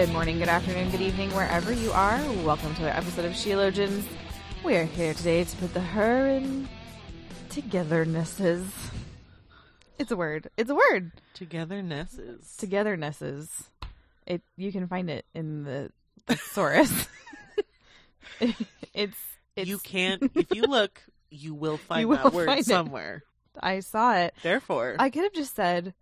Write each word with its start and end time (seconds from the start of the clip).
Good 0.00 0.12
morning, 0.12 0.38
good 0.38 0.48
afternoon, 0.48 0.90
good 0.90 1.02
evening, 1.02 1.28
wherever 1.34 1.74
you 1.74 1.92
are. 1.92 2.16
Welcome 2.42 2.74
to 2.76 2.84
another 2.84 2.96
episode 2.96 3.26
of 3.26 3.32
Sheologians. 3.32 4.02
We 4.64 4.74
are 4.76 4.86
here 4.86 5.12
today 5.12 5.44
to 5.44 5.56
put 5.58 5.74
the 5.74 5.80
her 5.80 6.26
in 6.26 6.66
togethernesses. 7.50 8.64
It's 9.98 10.10
a 10.10 10.16
word. 10.16 10.48
It's 10.56 10.70
a 10.70 10.74
word. 10.74 11.12
Togethernesses. 11.34 12.56
Togethernesses. 12.56 13.50
It. 14.26 14.40
You 14.56 14.72
can 14.72 14.88
find 14.88 15.10
it 15.10 15.26
in 15.34 15.64
the 15.64 15.92
thesaurus. 16.26 17.06
it's. 18.94 19.18
It's. 19.54 19.68
you 19.68 19.76
can't. 19.76 20.32
If 20.34 20.54
you 20.54 20.62
look, 20.62 20.98
you 21.30 21.52
will 21.52 21.76
find 21.88 22.08
will 22.08 22.16
that 22.16 22.32
word 22.32 22.46
find 22.46 22.60
it. 22.60 22.64
somewhere. 22.64 23.22
I 23.62 23.80
saw 23.80 24.14
it. 24.14 24.32
Therefore, 24.42 24.96
I 24.98 25.10
could 25.10 25.24
have 25.24 25.34
just 25.34 25.54
said 25.54 25.92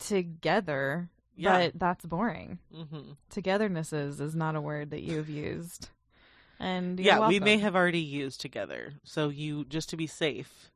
together, 0.00 1.08
Yeah. 1.36 1.58
but 1.70 1.78
that's 1.78 2.04
boring. 2.04 2.58
Mhm. 2.74 3.16
Togethernesses 3.34 4.20
is 4.20 4.34
not 4.34 4.56
a 4.56 4.60
word 4.60 4.90
that 4.90 5.02
you 5.02 5.16
have 5.16 5.28
used. 5.28 5.88
And 6.60 7.00
yeah, 7.00 7.26
we 7.26 7.40
may 7.40 7.58
have 7.58 7.74
already 7.74 8.00
used 8.00 8.40
together. 8.40 8.92
So 9.04 9.28
you 9.30 9.64
just 9.64 9.88
to 9.90 9.96
be 9.96 10.06
safe, 10.06 10.70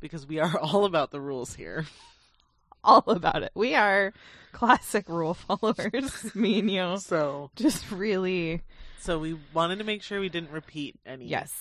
because 0.00 0.26
we 0.26 0.38
are 0.38 0.58
all 0.60 0.84
about 0.84 1.10
the 1.10 1.20
rules 1.20 1.54
here. 1.54 1.86
all 2.84 3.02
about 3.06 3.42
it. 3.42 3.50
We 3.54 3.74
are 3.74 4.12
classic 4.52 5.08
rule 5.08 5.34
followers, 5.34 6.34
me 6.34 6.60
and 6.60 6.70
you. 6.70 6.96
So, 6.98 7.50
Just 7.56 7.90
really, 7.90 8.62
so 9.00 9.18
we 9.18 9.36
wanted 9.52 9.78
to 9.78 9.84
make 9.84 10.02
sure 10.02 10.20
we 10.20 10.28
didn't 10.28 10.52
repeat 10.52 10.94
any. 11.04 11.26
yes, 11.26 11.52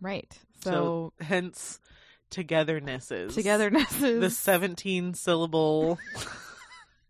right. 0.00 0.36
So, 0.64 0.70
So, 0.70 1.12
hence, 1.24 1.78
togethernesses. 2.30 3.28
togethernesses. 3.34 4.20
The 4.20 4.30
seventeen 4.30 5.14
syllable, 5.14 5.98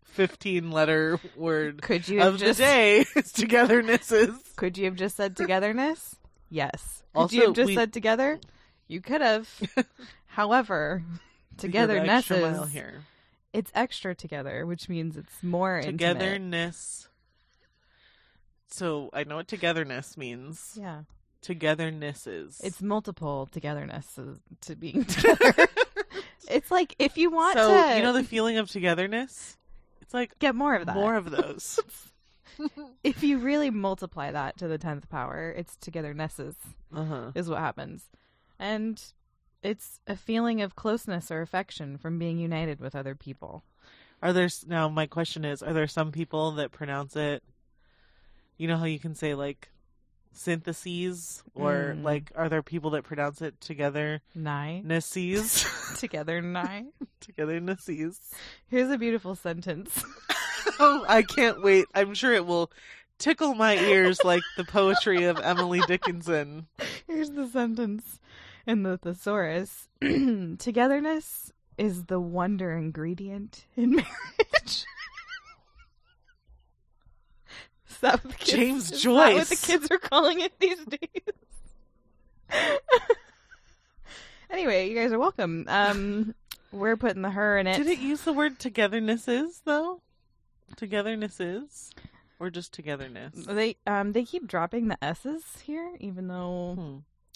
fifteen 0.09 0.71
letter 0.71 1.19
word 1.35 1.81
could 1.81 2.07
you 2.07 2.19
have 2.19 2.35
of 2.35 2.39
just 2.39 2.59
the 2.59 2.65
day 2.65 2.99
is 3.15 3.31
togethernesses. 3.33 4.33
could 4.55 4.77
you 4.77 4.85
have 4.85 4.95
just 4.95 5.15
said 5.17 5.35
togetherness? 5.37 6.15
Yes. 6.49 7.03
Could 7.13 7.19
Also, 7.21 7.35
you 7.35 7.45
have 7.45 7.53
just 7.55 7.67
we- 7.67 7.75
said 7.75 7.93
together? 7.93 8.39
You 8.87 9.01
could 9.01 9.21
have. 9.21 9.47
However, 10.27 11.03
We 11.61 11.69
go 11.69 11.85
the 11.87 11.99
extra 12.01 12.37
mile 12.41 12.65
togethernesses. 12.65 12.69
here. 12.71 13.03
It's 13.53 13.71
extra 13.75 14.15
together, 14.15 14.65
which 14.65 14.89
means 14.89 15.15
it's 15.17 15.43
more 15.43 15.77
intimate. 15.77 15.97
togetherness. 16.19 17.07
So 18.67 19.09
I 19.13 19.23
know 19.23 19.35
what 19.37 19.47
togetherness 19.47 20.17
means. 20.17 20.77
Yeah, 20.79 21.01
Togethernesses. 21.43 22.59
it's 22.63 22.81
multiple 22.81 23.47
togethernesses 23.51 24.39
to 24.61 24.75
being 24.75 25.05
together. 25.05 25.67
it's 26.49 26.69
like 26.69 26.95
if 26.99 27.17
you 27.17 27.31
want 27.31 27.57
so 27.57 27.69
to, 27.69 27.95
you 27.97 28.03
know 28.03 28.13
the 28.13 28.23
feeling 28.23 28.57
of 28.57 28.69
togetherness. 28.69 29.57
It's 30.09 30.13
like 30.15 30.39
get 30.39 30.55
more 30.55 30.73
of 30.73 30.87
that. 30.87 30.95
more 30.95 31.15
of 31.15 31.29
those. 31.29 31.79
if 33.03 33.21
you 33.21 33.37
really 33.37 33.69
multiply 33.69 34.31
that 34.31 34.57
to 34.57 34.67
the 34.67 34.79
tenth 34.79 35.07
power, 35.07 35.53
it's 35.55 35.75
togethernesses 35.75 36.55
uh 36.91 37.05
huh. 37.05 37.31
is 37.35 37.47
what 37.47 37.59
happens, 37.59 38.09
and 38.57 38.99
it's 39.61 39.99
a 40.07 40.15
feeling 40.15 40.63
of 40.63 40.75
closeness 40.75 41.29
or 41.29 41.43
affection 41.43 41.95
from 41.95 42.17
being 42.17 42.39
united 42.39 42.79
with 42.79 42.95
other 42.95 43.13
people. 43.13 43.63
Are 44.19 44.33
there 44.33 44.49
now? 44.65 44.89
My 44.89 45.05
question 45.05 45.45
is: 45.45 45.61
Are 45.61 45.73
there 45.73 45.85
some 45.85 46.11
people 46.11 46.53
that 46.53 46.71
pronounce 46.71 47.15
it? 47.15 47.43
You 48.57 48.67
know 48.67 48.77
how 48.77 48.85
you 48.85 48.97
can 48.97 49.13
say 49.13 49.35
like 49.35 49.69
syntheses, 50.31 51.43
or 51.55 51.93
Mm. 51.97 52.03
like 52.03 52.31
are 52.35 52.49
there 52.49 52.61
people 52.63 52.91
that 52.91 53.03
pronounce 53.03 53.41
it 53.41 53.59
together? 53.61 54.21
Nesses, 54.35 55.65
together, 55.97 56.41
nigh. 56.41 56.85
togethernesses. 57.21 58.17
Here's 58.67 58.89
a 58.91 58.97
beautiful 58.97 59.35
sentence. 59.35 60.03
Oh, 60.81 61.03
I 61.09 61.23
can't 61.23 61.61
wait. 61.61 61.87
I'm 61.93 62.13
sure 62.13 62.31
it 62.33 62.45
will 62.45 62.71
tickle 63.17 63.53
my 63.53 63.75
ears 63.77 64.19
like 64.23 64.43
the 64.55 64.63
poetry 64.63 65.25
of 65.25 65.37
Emily 65.37 65.81
Dickinson. 65.87 66.67
Here's 67.05 67.31
the 67.31 67.47
sentence 67.47 68.21
in 68.65 68.83
the 68.83 68.97
thesaurus. 68.97 69.89
Togetherness 70.01 71.51
is 71.77 72.05
the 72.05 72.19
wonder 72.21 72.71
ingredient 72.77 73.65
in 73.75 73.91
marriage. 73.91 74.85
Is 77.99 78.01
that 78.03 78.23
what 78.23 78.31
the 78.31 78.37
kids, 78.37 78.51
James 78.51 78.91
is 78.93 79.03
that 79.03 79.09
what 79.33 79.47
the 79.47 79.55
kids 79.57 79.91
are 79.91 79.97
calling 79.97 80.39
it 80.39 80.57
these 80.57 80.79
days? 80.85 81.09
anyway, 84.49 84.89
you 84.89 84.95
guys 84.95 85.11
are 85.11 85.19
welcome. 85.19 85.65
Um, 85.67 86.33
we're 86.71 86.95
putting 86.95 87.21
the 87.23 87.31
her 87.31 87.57
in 87.57 87.67
it. 87.67 87.75
Did 87.75 87.87
it 87.87 87.99
use 87.99 88.21
the 88.21 88.31
word 88.31 88.57
togethernesses 88.57 89.61
though? 89.65 90.01
Togethernesses, 90.77 91.89
or 92.39 92.49
just 92.49 92.71
togetherness? 92.73 93.33
They 93.45 93.75
um 93.85 94.13
they 94.13 94.23
keep 94.23 94.47
dropping 94.47 94.87
the 94.87 95.03
s's 95.03 95.43
here, 95.65 95.91
even 95.99 96.27
though 96.29 96.75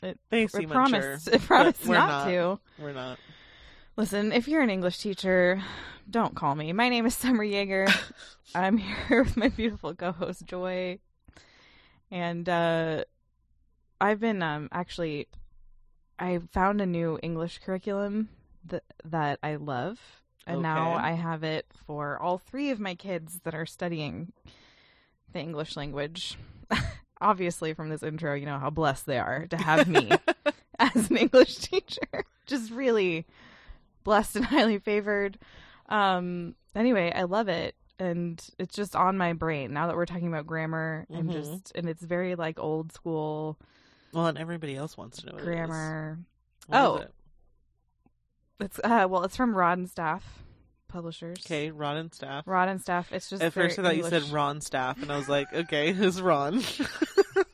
Hmm. 0.01 0.05
it, 0.07 0.17
They 0.29 0.47
seem 0.47 0.69
promised 0.69 1.27
unsure, 1.27 1.33
it 1.33 1.41
promised 1.41 1.85
we're 1.85 1.95
not, 1.95 2.07
not. 2.07 2.31
to. 2.31 2.59
We're 2.79 2.93
not. 2.93 3.19
Listen, 3.95 4.31
if 4.31 4.47
you're 4.47 4.61
an 4.61 4.71
English 4.71 4.97
teacher, 4.97 5.61
don't 6.09 6.33
call 6.33 6.55
me. 6.55 6.73
My 6.73 6.89
name 6.89 7.05
is 7.05 7.13
Summer 7.13 7.43
Jaeger. 7.43 7.87
I'm 8.55 8.77
here 8.77 9.21
with 9.21 9.37
my 9.37 9.49
beautiful 9.49 9.93
co-host 9.93 10.47
Joy, 10.47 10.97
and 12.09 12.49
uh, 12.49 13.03
I've 14.01 14.19
been 14.19 14.41
um, 14.41 14.69
actually 14.71 15.27
I 16.17 16.39
found 16.51 16.81
a 16.81 16.87
new 16.87 17.19
English 17.21 17.59
curriculum 17.63 18.29
that 18.65 18.81
that 19.05 19.37
I 19.43 19.57
love, 19.57 19.99
and 20.47 20.63
now 20.63 20.93
I 20.93 21.11
have 21.11 21.43
it 21.43 21.67
for 21.85 22.19
all 22.19 22.39
three 22.39 22.71
of 22.71 22.79
my 22.79 22.95
kids 22.95 23.41
that 23.43 23.53
are 23.53 23.67
studying 23.67 24.33
the 25.33 25.39
English 25.39 25.77
language. 25.77 26.35
Obviously, 27.21 27.75
from 27.75 27.89
this 27.89 28.01
intro, 28.01 28.33
you 28.33 28.47
know 28.47 28.57
how 28.57 28.71
blessed 28.71 29.05
they 29.05 29.19
are 29.19 29.45
to 29.51 29.57
have 29.57 29.87
me 29.87 30.09
as 30.79 31.11
an 31.11 31.17
English 31.17 31.57
teacher. 31.57 32.25
Just 32.47 32.71
really 32.71 33.27
blessed 34.03 34.35
and 34.37 34.45
highly 34.55 34.79
favored. 34.79 35.37
Um 35.89 36.55
anyway, 36.75 37.11
I 37.13 37.23
love 37.23 37.47
it 37.47 37.75
and 37.99 38.43
it's 38.57 38.75
just 38.75 38.95
on 38.95 39.17
my 39.17 39.33
brain 39.33 39.71
now 39.73 39.87
that 39.87 39.95
we're 39.95 40.05
talking 40.05 40.27
about 40.27 40.47
grammar 40.47 41.05
and 41.09 41.29
Mhm. 41.29 41.33
just 41.33 41.71
and 41.75 41.87
it's 41.87 42.01
very 42.03 42.35
like 42.35 42.59
old 42.59 42.91
school 42.91 43.59
Well, 44.13 44.27
and 44.27 44.37
everybody 44.37 44.75
else 44.75 44.97
wants 44.97 45.19
to 45.21 45.27
know 45.27 45.33
what 45.33 45.43
grammar. 45.43 46.17
It 46.17 46.21
is. 46.21 46.67
What 46.69 46.77
is 46.77 46.83
Oh. 46.85 46.95
it? 46.97 47.13
It's 48.59 48.79
uh 48.83 49.07
well, 49.09 49.23
it's 49.23 49.35
from 49.35 49.55
Rod 49.55 49.77
and 49.77 49.89
Staff 49.89 50.43
Publishers. 50.87 51.37
Okay, 51.45 51.71
Rod 51.71 51.97
and 51.97 52.13
staff. 52.13 52.43
Rod 52.47 52.69
and 52.69 52.79
Staff. 52.81 53.11
It's 53.11 53.27
just 53.29 53.41
At 53.41 53.51
first, 53.53 53.79
I 53.79 53.81
thought 53.83 53.97
you 53.97 54.05
English. 54.05 54.23
said 54.25 54.31
Ron 54.31 54.61
staff, 54.61 55.01
and 55.01 55.11
I 55.11 55.17
was 55.17 55.27
like, 55.27 55.51
okay, 55.51 55.91
who's 55.99 56.21
Ron? 56.21 56.61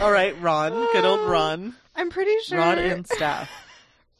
All 0.00 0.10
right, 0.10 0.34
Ron, 0.40 0.72
good 0.92 1.04
old 1.04 1.28
Ron, 1.28 1.74
I'm 1.94 2.08
pretty 2.08 2.34
sure 2.44 2.58
Rod 2.58 2.78
and 2.78 3.06
staff. 3.06 3.50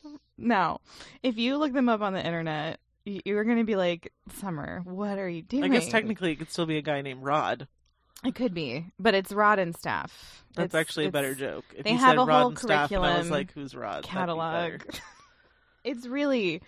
Now, 0.42 0.80
if 1.22 1.36
you 1.36 1.58
look 1.58 1.74
them 1.74 1.90
up 1.90 2.00
on 2.00 2.14
the 2.14 2.24
internet, 2.24 2.80
you're 3.04 3.44
going 3.44 3.58
to 3.58 3.64
be 3.64 3.76
like, 3.76 4.10
"Summer, 4.40 4.80
what 4.84 5.18
are 5.18 5.28
you 5.28 5.42
doing?" 5.42 5.64
I 5.64 5.68
guess 5.68 5.88
technically 5.88 6.32
it 6.32 6.36
could 6.36 6.50
still 6.50 6.64
be 6.64 6.78
a 6.78 6.82
guy 6.82 7.02
named 7.02 7.22
Rod. 7.22 7.68
It 8.24 8.34
could 8.34 8.54
be, 8.54 8.86
but 8.98 9.14
it's 9.14 9.32
Rod 9.32 9.58
and 9.58 9.76
Staff. 9.76 10.44
That's 10.54 10.74
It's- 10.74 10.80
actually 10.80 11.06
a 11.06 11.10
better 11.10 11.34
joke. 11.34 11.66
If 11.76 11.84
they 11.84 11.92
you 11.92 11.98
have 11.98 12.10
said 12.12 12.18
a 12.18 12.24
Rod 12.24 12.40
whole 12.40 12.48
and 12.48 12.58
staff, 12.58 12.90
and 12.90 13.04
I 13.04 13.18
was 13.18 13.28
curriculum 13.28 13.30
like, 13.30 13.52
"Who's 13.52 13.74
Rod?" 13.74 14.04
That'd 14.04 14.04
be 14.04 14.08
Catalog. 14.10 14.82
it's 15.84 16.06
really 16.06 16.62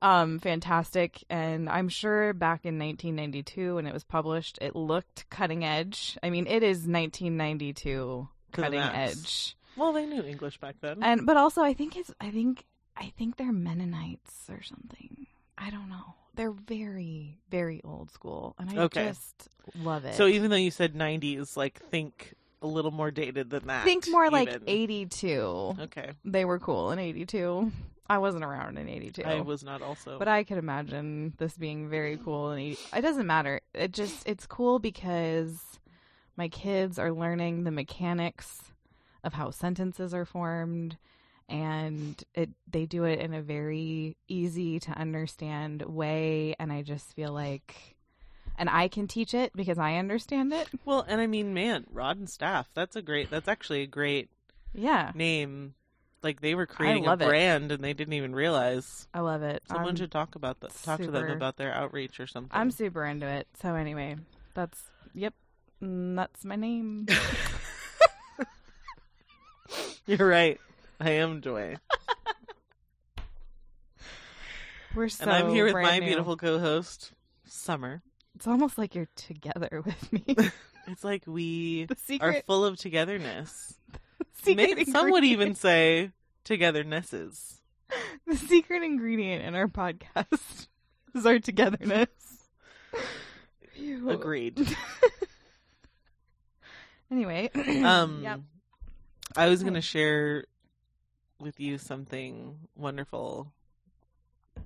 um 0.00 0.38
fantastic 0.38 1.24
and 1.28 1.68
I'm 1.68 1.88
sure 1.88 2.32
back 2.32 2.64
in 2.64 2.78
1992 2.78 3.74
when 3.76 3.86
it 3.86 3.92
was 3.92 4.04
published 4.04 4.58
it 4.60 4.76
looked 4.76 5.28
cutting 5.28 5.64
edge. 5.64 6.16
I 6.22 6.30
mean, 6.30 6.46
it 6.46 6.62
is 6.62 6.86
1992 6.86 7.72
To 7.82 7.88
the 7.88 8.37
cutting 8.52 8.80
edge. 8.80 9.56
Well, 9.76 9.92
they 9.92 10.06
knew 10.06 10.22
English 10.22 10.58
back 10.58 10.76
then. 10.80 11.02
And 11.02 11.26
but 11.26 11.36
also 11.36 11.62
I 11.62 11.74
think 11.74 11.96
it's 11.96 12.12
I 12.20 12.30
think 12.30 12.64
I 12.96 13.12
think 13.16 13.36
they're 13.36 13.52
Mennonites 13.52 14.48
or 14.50 14.62
something. 14.62 15.26
I 15.56 15.70
don't 15.70 15.88
know. 15.88 16.14
They're 16.34 16.50
very 16.52 17.38
very 17.50 17.80
old 17.84 18.10
school 18.10 18.54
and 18.58 18.70
I 18.70 18.82
Okay. 18.84 19.08
just 19.08 19.48
love 19.74 20.04
it. 20.04 20.14
so 20.14 20.26
even 20.26 20.50
though 20.50 20.56
you 20.56 20.70
said 20.70 20.94
'90s, 20.94 21.56
like 21.56 21.78
think 21.90 22.34
a 22.60 22.66
little 22.66 22.90
more 22.90 23.10
dated 23.12 23.50
than 23.50 23.66
that. 23.68 23.84
think 23.84 24.08
more 24.08 24.30
like 24.30 24.50
82. 24.66 25.76
Okay. 25.80 26.10
They 26.24 26.44
were 26.44 26.58
cool 26.58 26.90
in 26.90 26.98
82. 26.98 27.70
I 28.10 28.18
wasn't 28.18 28.42
around 28.44 28.78
in 28.78 28.88
82. 28.88 29.22
I 29.22 29.40
was 29.42 29.62
not 29.62 29.82
also. 29.82 30.18
But 30.18 30.28
I 30.28 30.42
could 30.42 30.58
imagine 30.58 31.34
this 31.38 31.56
being 31.56 31.88
very 31.88 32.16
cool. 32.16 32.50
And 32.50 32.76
it 32.96 33.00
doesn't 33.02 33.26
matter. 33.26 33.60
It 33.74 33.92
just 33.92 34.26
it's 34.26 34.46
cool 34.46 34.78
because 34.78 35.60
my 36.38 36.48
kids 36.48 36.98
are 36.98 37.12
learning 37.12 37.64
the 37.64 37.70
mechanics 37.70 38.62
of 39.24 39.34
how 39.34 39.50
sentences 39.50 40.14
are 40.14 40.24
formed, 40.24 40.96
and 41.48 42.22
it 42.34 42.50
they 42.70 42.86
do 42.86 43.04
it 43.04 43.18
in 43.20 43.34
a 43.34 43.42
very 43.42 44.16
easy 44.28 44.78
to 44.80 44.92
understand 44.92 45.82
way. 45.82 46.54
And 46.58 46.72
I 46.72 46.82
just 46.82 47.14
feel 47.14 47.32
like, 47.32 47.96
and 48.56 48.70
I 48.70 48.88
can 48.88 49.08
teach 49.08 49.34
it 49.34 49.52
because 49.54 49.78
I 49.78 49.96
understand 49.96 50.52
it. 50.52 50.68
well, 50.84 51.04
and 51.06 51.20
I 51.20 51.26
mean, 51.26 51.52
man, 51.52 51.84
Rod 51.90 52.16
and 52.18 52.30
Staff. 52.30 52.68
That's 52.72 52.96
a 52.96 53.02
great. 53.02 53.28
That's 53.30 53.48
actually 53.48 53.82
a 53.82 53.86
great 53.86 54.30
Yeah, 54.72 55.10
name. 55.14 55.74
Like 56.22 56.40
they 56.40 56.54
were 56.56 56.66
creating 56.66 57.04
a 57.04 57.10
love 57.10 57.22
it. 57.22 57.28
brand 57.28 57.70
and 57.72 57.82
they 57.82 57.92
didn't 57.94 58.14
even 58.14 58.34
realize. 58.34 59.06
I 59.14 59.20
love 59.20 59.42
it. 59.42 59.62
Someone 59.68 59.86
I'm- 59.88 59.96
should 59.96 60.10
talk 60.12 60.34
about 60.34 60.60
that. 60.60 60.74
Talk 60.82 61.00
to 61.00 61.10
them 61.10 61.30
about 61.30 61.56
their 61.56 61.72
outreach 61.72 62.18
or 62.20 62.26
something. 62.26 62.50
I'm 62.52 62.70
super 62.72 63.04
into 63.04 63.26
it. 63.26 63.46
So 63.62 63.74
anyway, 63.76 64.16
that's 64.54 64.80
yep, 65.14 65.32
mm, 65.82 66.16
that's 66.16 66.44
my 66.44 66.56
name. 66.56 67.06
You're 70.06 70.26
right. 70.28 70.60
I 71.00 71.10
am 71.10 71.42
Joy, 71.42 71.76
We're 74.94 75.08
so 75.08 75.24
and 75.24 75.32
I'm 75.32 75.50
here 75.50 75.64
with 75.66 75.74
my 75.74 75.98
new. 75.98 76.06
beautiful 76.06 76.36
co-host, 76.36 77.12
Summer. 77.44 78.02
It's 78.34 78.46
almost 78.46 78.78
like 78.78 78.94
you're 78.94 79.08
together 79.16 79.82
with 79.86 80.12
me. 80.12 80.24
It's 80.86 81.04
like 81.04 81.24
we 81.26 81.84
the 81.84 82.18
are 82.20 82.40
full 82.46 82.64
of 82.64 82.78
togetherness. 82.78 83.74
secret 84.42 84.76
May- 84.78 84.84
some 84.84 85.10
would 85.10 85.24
even 85.24 85.54
say 85.54 86.10
togethernesses. 86.44 87.58
the 88.26 88.36
secret 88.36 88.82
ingredient 88.82 89.44
in 89.44 89.54
our 89.54 89.68
podcast 89.68 90.68
is 91.14 91.26
our 91.26 91.38
togetherness. 91.38 92.08
Agreed. 94.08 94.66
Anyway, 97.10 97.50
Um, 97.84 98.20
yep. 98.22 98.40
I 99.36 99.48
was 99.48 99.62
going 99.62 99.74
to 99.74 99.80
share 99.80 100.44
with 101.40 101.58
you 101.60 101.78
something 101.78 102.58
wonderful 102.76 103.52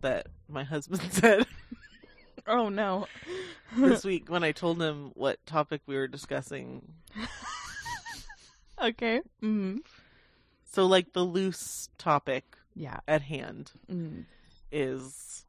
that 0.01 0.27
my 0.49 0.65
husband 0.73 1.03
said 1.13 1.47
Oh 2.47 2.69
no. 2.69 3.07
this 3.77 4.05
week 4.05 4.29
when 4.29 4.43
I 4.43 4.53
told 4.53 4.83
him 4.83 5.13
what 5.15 5.45
topic 5.47 5.83
we 5.87 5.95
were 5.97 6.09
discussing. 6.09 6.83
okay. 8.83 9.21
Mm. 9.43 9.79
So, 10.65 10.87
like, 10.87 11.13
the 11.13 11.23
loose 11.23 11.89
topic 11.99 12.57
Yeah. 12.75 13.01
at 13.07 13.23
hand 13.23 13.71
Mm. 13.91 14.25
is 14.73 15.45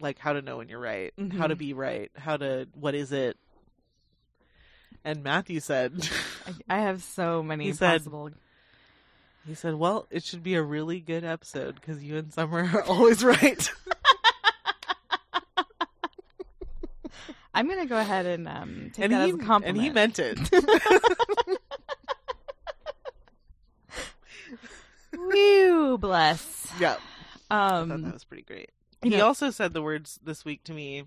like 0.00 0.18
how 0.18 0.32
to 0.32 0.40
know 0.40 0.58
when 0.58 0.68
you're 0.68 0.78
right, 0.78 1.12
how 1.36 1.48
to 1.48 1.56
Mhm. 1.56 1.58
be 1.58 1.72
right, 1.72 2.10
how 2.16 2.36
to, 2.36 2.68
what 2.74 2.94
is 2.94 3.10
it? 3.10 3.36
And 5.04 5.22
Matthew 5.22 5.60
said, 5.60 6.08
I, 6.68 6.80
have 6.80 7.02
so 7.02 7.42
many 7.42 7.64
He 7.66 7.72
said- 7.72 7.98
possible. 8.00 8.30
he 9.46 9.54
said, 9.54 9.74
well, 9.76 10.06
it 10.10 10.24
should 10.24 10.42
be 10.42 10.54
a 10.54 10.62
really 10.62 11.00
good 11.00 11.24
episode 11.24 11.76
because 11.76 12.02
you 12.04 12.16
and 12.16 12.32
Summer 12.32 12.68
are 12.74 12.82
always 12.88 13.24
right. 13.24 13.70
I'm 17.54 17.66
gonna 17.68 17.86
go 17.86 17.98
ahead 17.98 18.26
and 18.26 18.46
um, 18.46 18.90
take 18.92 19.04
and 19.06 19.12
that 19.14 19.24
he, 19.26 19.30
as 19.32 19.36
a 19.36 19.38
compliment. 19.38 19.78
and 19.78 19.84
he 19.84 19.90
meant 19.90 20.18
it. 20.20 20.38
Whew, 25.12 25.98
bless. 25.98 26.70
yeah. 26.78 26.96
I 27.50 27.56
thought 27.70 27.88
that 27.88 27.94
Um, 27.94 28.12
was 28.12 28.24
pretty 28.24 28.42
great. 28.42 28.70
he 29.02 29.10
know- 29.10 29.26
also 29.26 29.50
said 29.50 29.72
the 29.72 29.82
words 29.82 30.18
this 30.22 30.44
week 30.44 30.64
to 30.64 30.72
me. 30.72 31.04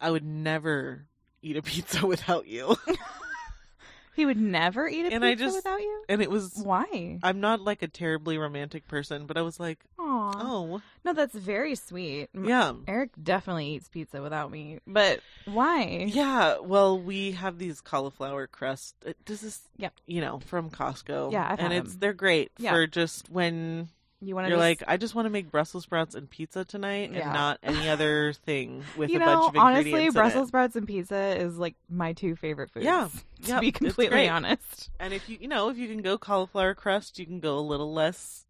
I 0.00 0.10
would 0.10 0.24
never 0.24 1.06
eat 1.42 1.56
a 1.56 1.62
pizza 1.62 2.06
without 2.06 2.46
you, 2.46 2.76
he 4.14 4.26
would 4.26 4.36
never 4.38 4.88
eat 4.88 5.06
a 5.06 5.12
And 5.14 5.22
pizza 5.22 5.26
I 5.26 5.34
just- 5.34 5.56
without 5.56 5.80
you. 5.80 6.02
and 6.08 6.20
it 6.20 6.30
was. 6.30 6.60
Why? 6.62 7.18
I'm 7.22 7.40
not 7.40 7.60
like 7.60 7.82
a 7.82 7.88
terribly 7.88 8.38
romantic 8.38 8.86
person, 8.88 9.26
but 9.26 9.36
I 9.36 9.42
was 9.42 9.58
like, 9.60 9.78
Aw. 9.98 10.32
oh, 10.36 10.82
No, 11.04 11.12
that's 11.12 11.34
very 11.34 11.74
sweet. 11.74 12.28
Yeah, 12.34 12.72
Eric 12.88 13.10
definitely 13.22 13.68
eats 13.74 13.88
pizza 13.88 14.20
without 14.20 14.50
me, 14.50 14.80
but 14.86 15.20
why? 15.46 16.04
yeah. 16.08 16.58
Well, 16.58 16.98
we 17.00 17.32
have 17.32 17.58
these 17.58 17.80
cauliflower 17.80 18.46
crust. 18.46 18.94
It, 19.06 19.16
this 19.26 19.42
is, 19.42 19.60
Yep. 19.78 19.94
you 20.06 20.20
know, 20.20 20.40
from 20.46 20.70
Costco. 20.70 21.32
Yeah, 21.32 21.46
I've 21.50 21.60
and 21.60 21.72
it's 21.72 21.92
them. 21.92 22.00
they're 22.00 22.12
great 22.12 22.50
Yeah. 22.58 22.72
for 22.72 22.86
just 22.86 23.30
when 23.30 23.88
You 24.22 24.34
want 24.34 24.46
to 24.46 24.50
you're 24.50 24.58
like, 24.58 24.82
I 24.86 24.98
just 24.98 25.14
want 25.14 25.26
to 25.26 25.30
make 25.30 25.50
Brussels 25.50 25.84
sprouts 25.84 26.14
and 26.14 26.28
pizza 26.28 26.64
tonight, 26.64 27.10
Yeah. 27.12 27.20
and 27.24 27.32
not 27.32 27.58
any 27.62 27.88
other 27.88 28.34
thing 28.34 28.84
with 28.96 29.08
you 29.10 29.16
a 29.16 29.20
know, 29.20 29.26
bunch 29.26 29.54
of 29.56 29.56
honestly, 29.62 29.90
ingredients. 29.90 30.14
in 30.14 30.20
it. 30.20 30.22
Brussels 30.22 30.48
sprouts 30.48 30.76
and 30.76 30.86
pizza 30.86 31.36
is 31.40 31.56
like 31.56 31.74
my 31.88 32.12
two 32.12 32.36
favorite 32.36 32.70
foods. 32.70 32.84
Yeah. 32.84 33.08
to 33.44 33.48
Yep, 33.48 33.60
be 33.62 33.72
completely 33.72 34.28
honest. 34.28 34.90
And 35.00 35.14
if 35.14 35.28
you 35.30 35.38
you 35.40 35.48
know 35.48 35.70
if 35.70 35.78
you 35.78 35.88
can 35.88 36.02
go 36.02 36.18
cauliflower 36.18 36.74
crust, 36.74 37.18
you 37.18 37.24
can 37.24 37.40
go 37.40 37.58
a 37.58 37.60
little 37.60 37.92
less 37.94 38.44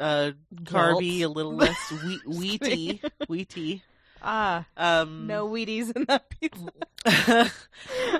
uh 0.00 0.32
carby, 0.62 1.20
a 1.20 1.28
little 1.28 1.54
less 1.56 1.76
wheat, 2.02 2.22
wheaty, 2.26 3.00
wheaty. 3.28 3.82
Ah, 4.22 4.64
Um, 4.78 5.26
no 5.26 5.46
Wheaties 5.46 5.94
in 5.94 6.06
that 6.06 6.30
pizza. 6.30 7.50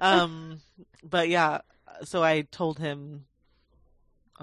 um, 0.02 0.60
but 1.02 1.30
yeah. 1.30 1.60
So 2.02 2.22
I 2.22 2.42
told 2.42 2.78
him, 2.78 3.24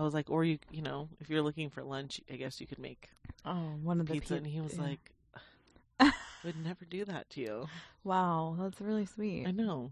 I 0.02 0.04
was 0.04 0.14
like, 0.14 0.30
or 0.30 0.44
you 0.44 0.58
you 0.72 0.82
know 0.82 1.10
if 1.20 1.30
you're 1.30 1.42
looking 1.44 1.70
for 1.70 1.84
lunch, 1.84 2.20
I 2.32 2.36
guess 2.36 2.60
you 2.60 2.68
could 2.68 2.80
make 2.80 3.10
Oh, 3.46 3.76
one 3.84 4.00
of 4.00 4.08
the 4.08 4.14
pizza. 4.14 4.34
pi- 4.34 4.38
and 4.38 4.48
he 4.48 4.60
was 4.62 4.76
yeah. 4.76 4.82
like, 4.84 5.12
I 6.00 6.12
would 6.44 6.64
never 6.64 6.86
do 6.86 7.06
that 7.06 7.30
to 7.32 7.42
you. 7.42 7.68
"Wow, 8.04 8.56
that's 8.60 8.82
really 8.82 9.06
sweet. 9.06 9.48
I 9.48 9.52
know, 9.52 9.92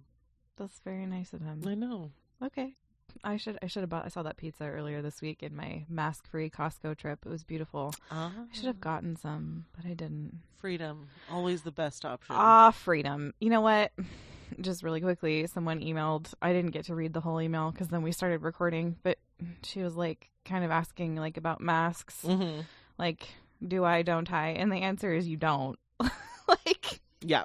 That's 0.58 0.80
very 0.80 1.06
nice 1.06 1.34
of 1.34 1.42
him." 1.42 1.62
I 1.68 1.76
know. 1.76 2.12
Okay. 2.44 2.76
I 3.24 3.38
should 3.38 3.58
I 3.62 3.68
should 3.68 3.82
have 3.82 3.90
bought 3.90 4.06
I 4.06 4.10
saw 4.10 4.22
that 4.24 4.38
pizza 4.38 4.64
earlier 4.66 5.02
this 5.02 5.20
week 5.22 5.42
in 5.44 5.56
my 5.56 5.86
mask 5.90 6.28
free 6.28 6.50
Costco 6.50 6.96
trip. 6.98 7.20
It 7.26 7.30
was 7.30 7.44
beautiful. 7.44 7.94
Ah, 8.12 8.32
I 8.52 8.56
should 8.56 8.66
have 8.66 8.80
gotten 8.82 9.16
some, 9.16 9.66
but 9.76 9.86
I 9.86 9.94
didn't. 9.94 10.40
freedom, 10.58 11.08
always 11.30 11.62
the 11.64 11.72
best 11.72 12.06
option. 12.06 12.36
Ah, 12.38 12.72
freedom. 12.72 13.34
You 13.40 13.50
know 13.50 13.62
what? 13.62 13.92
Just 14.62 14.84
really 14.84 15.02
quickly, 15.02 15.46
someone 15.48 15.80
emailed. 15.82 16.34
I 16.42 16.54
didn't 16.54 16.72
get 16.72 16.86
to 16.86 16.96
read 16.96 17.14
the 17.14 17.22
whole 17.22 17.40
email 17.42 17.72
because 17.72 17.88
then 17.90 18.02
we 18.02 18.12
started 18.12 18.42
recording. 18.42 18.96
But 19.04 19.18
she 19.64 19.82
was 19.82 19.96
like, 19.96 20.30
kind 20.46 20.64
of 20.66 20.72
asking 20.72 21.16
like 21.16 21.38
about 21.38 21.62
masks. 21.62 22.22
hmm 22.24 22.62
Like, 22.98 23.28
do 23.66 23.84
I? 23.86 24.02
Don't 24.02 24.32
I? 24.32 24.50
And 24.50 24.72
the 24.72 24.82
answer 24.82 25.14
is 25.14 25.28
you 25.28 25.38
don't. 25.38 25.78
like, 26.48 27.00
Yeah, 27.22 27.44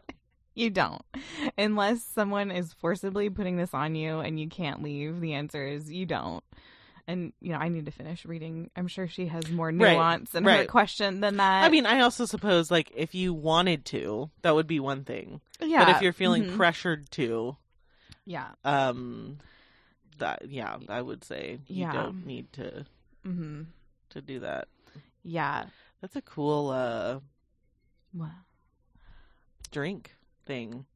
you 0.55 0.71
don't, 0.71 1.03
unless 1.59 2.03
someone 2.03 2.51
is 2.51 2.73
forcibly 2.75 3.29
putting 3.31 3.57
this 3.57 3.75
on 3.75 3.95
you 3.95 4.21
and 4.21 4.39
you 4.39 4.49
can't 4.49 4.83
leave. 4.83 5.21
The 5.21 5.35
answer 5.35 5.67
is 5.67 5.91
you 5.91 6.07
don't. 6.07 6.43
And 7.07 7.33
you 7.43 7.53
know, 7.53 7.59
I 7.59 7.69
need 7.69 7.85
to 7.85 7.91
finish 7.91 8.25
reading. 8.25 8.71
I'm 8.77 8.87
sure 8.89 9.07
she 9.07 9.27
has 9.27 9.51
more 9.51 9.67
Right, 9.67 9.95
nuance 9.95 10.33
her 10.33 10.41
right. 10.41 10.69
question 10.69 11.21
than 11.21 11.37
that. 11.37 11.65
I 11.65 11.69
mean, 11.69 11.85
I 11.85 12.01
also 12.01 12.25
suppose 12.25 12.71
like 12.71 12.91
if 12.95 13.15
you 13.15 13.35
wanted 13.35 13.85
to, 13.87 14.31
that 14.43 14.55
would 14.55 14.67
be 14.67 14.81
one 14.81 15.05
thing. 15.05 15.41
yeah. 15.61 15.85
But 15.85 15.97
if 15.97 16.03
you're 16.03 16.15
feeling 16.15 16.45
mhm. 16.45 16.57
pressured 16.57 17.11
to, 17.13 17.57
yeah. 18.25 18.49
um, 18.65 19.37
that 20.19 20.49
yeah, 20.51 20.77
I 20.89 21.01
would 21.03 21.25
say 21.25 21.59
you 21.69 21.83
Yeah. 21.83 21.93
don't 21.93 22.27
need 22.27 22.53
to 22.55 22.87
Mm-hmm. 23.27 23.63
to 24.11 24.21
do 24.21 24.41
that. 24.41 24.69
Yeah. 25.23 25.67
That's 26.01 26.17
a 26.17 26.23
cool 26.23 26.71
uh 26.71 27.21
Wow. 28.13 28.31
drink 29.71 30.15
thing. 30.47 30.87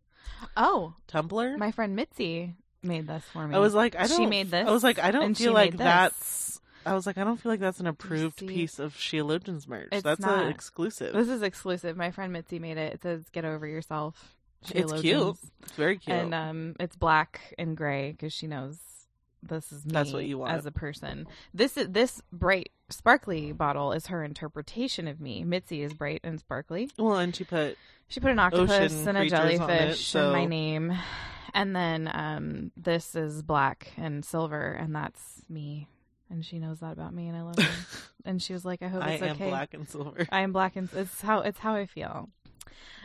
Oh, 0.57 0.95
Tumbler. 1.07 1.57
my 1.57 1.73
friend 1.73 1.97
Mitzi 1.97 2.55
made 2.83 3.07
this 3.09 3.25
for 3.33 3.47
me. 3.49 3.55
I 3.55 3.59
was 3.59 3.75
like, 3.75 3.97
I 3.97 4.07
She 4.07 4.19
don't. 4.19 4.29
made 4.31 4.51
this, 4.51 4.67
I 4.69 4.71
was 4.71 4.85
like, 4.85 4.99
I 4.99 5.11
don't 5.11 5.37
she 5.37 5.45
feel 5.45 5.53
like 5.53 5.77
that's. 5.77 6.61
I 6.87 6.95
was 6.95 7.07
like, 7.07 7.19
I 7.19 7.25
don't 7.25 7.39
feel 7.39 7.51
like 7.51 7.61
that's 7.61 7.81
an 7.81 7.87
approved 7.87 8.47
piece 8.47 8.79
of 8.79 8.95
Sheologians 8.95 9.67
merch. 9.67 9.89
It's 9.93 10.03
that's 10.03 10.21
not. 10.21 10.45
an 10.45 10.49
exclusive. 10.49 11.13
this 11.13 11.29
is 11.29 11.43
exclusive. 11.43 11.97
My 11.97 12.11
friend 12.13 12.33
Mitzi 12.33 12.59
made 12.59 12.79
it. 12.79 12.95
It 12.95 13.03
says 13.03 13.25
"Get 13.31 13.45
over 13.45 13.67
yourself." 13.67 14.37
it's 14.75 14.93
cute. 15.01 15.37
It's 15.63 15.73
very 15.73 15.99
cute. 15.99 16.17
and 16.17 16.35
um, 16.35 16.77
it's 16.81 16.97
black 16.97 17.55
and 17.59 17.77
gray 17.77 18.13
because 18.13 18.33
she 18.33 18.47
knows 18.47 18.79
this 19.43 19.73
is 19.73 19.85
me 19.85 19.93
That's 19.93 20.13
what 20.13 20.25
you 20.25 20.39
want. 20.39 20.53
as 20.53 20.67
a 20.67 20.73
person. 20.73 21.27
This 21.55 21.77
is 21.77 21.89
this 21.91 22.21
bright 22.33 22.71
sparkly 22.91 23.53
bottle 23.53 23.93
is 23.93 24.07
her 24.07 24.25
interpretation 24.25 25.07
of 25.09 25.21
me. 25.21 25.45
Mitzi 25.45 25.83
is 25.83 25.93
bright 25.95 26.21
and 26.25 26.41
sparkly. 26.41 26.91
well, 26.99 27.17
and 27.17 27.35
she 27.35 27.45
put 27.45 27.77
She 28.09 28.21
put 28.21 28.31
an 28.31 28.39
octopus 28.39 29.07
and 29.07 29.17
a 29.17 29.21
on 29.21 29.27
it, 29.27 29.31
jellyfish 29.31 30.15
in 30.15 30.33
my 30.33 30.45
name. 30.45 30.93
And 31.55 31.75
then 31.75 32.11
um, 32.13 32.73
this 32.77 33.15
is 33.17 33.43
black 33.43 33.93
and 33.97 34.25
silver, 34.25 34.73
and 34.73 34.95
that's 34.95 35.43
me. 35.49 35.89
And 36.31 36.45
she 36.45 36.59
knows 36.59 36.81
that 36.81 36.93
about 36.93 37.15
me, 37.15 37.29
and 37.29 37.37
I 37.37 37.43
love 37.43 37.59
her. 37.59 37.87
and 38.27 38.41
she 38.43 38.53
was 38.53 38.65
like, 38.67 38.83
"I 38.83 38.89
hope 38.89 39.03
I 39.03 39.13
it's 39.13 39.23
am 39.23 39.31
okay." 39.31 39.49
black 39.49 39.73
and 39.73 39.89
silver. 39.89 40.29
I 40.31 40.43
am 40.43 40.53
black, 40.53 40.77
and 40.77 40.89
it's 40.95 41.21
how 41.23 41.41
it's 41.41 41.59
how 41.59 41.75
I 41.75 41.87
feel. 41.87 42.29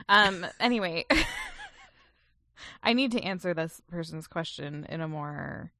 Um. 0.09 0.45
Anyway, 0.59 1.05
I 2.83 2.93
need 2.93 3.11
to 3.13 3.21
answer 3.21 3.53
this 3.53 3.81
person's 3.89 4.27
question 4.27 4.85
in 4.89 4.99
a 5.01 5.07
more, 5.07 5.71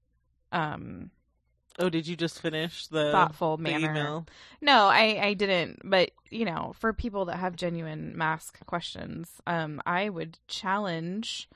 um, 0.54 1.12
Oh, 1.80 1.90
did 1.90 2.06
you 2.08 2.16
just 2.16 2.40
finish 2.40 2.86
the 2.88 3.12
thoughtful 3.12 3.58
the 3.58 3.64
manner. 3.64 3.90
email? 3.92 4.28
No, 4.62 4.86
I, 4.88 5.20
I 5.22 5.34
didn't. 5.34 5.82
But 5.84 6.12
you 6.30 6.46
know, 6.46 6.74
for 6.80 6.94
people 6.94 7.26
that 7.26 7.38
have 7.38 7.56
genuine 7.56 8.16
mask 8.16 8.64
questions, 8.66 9.42
um, 9.48 9.82
I 9.86 10.10
would 10.10 10.38
challenge 10.48 11.50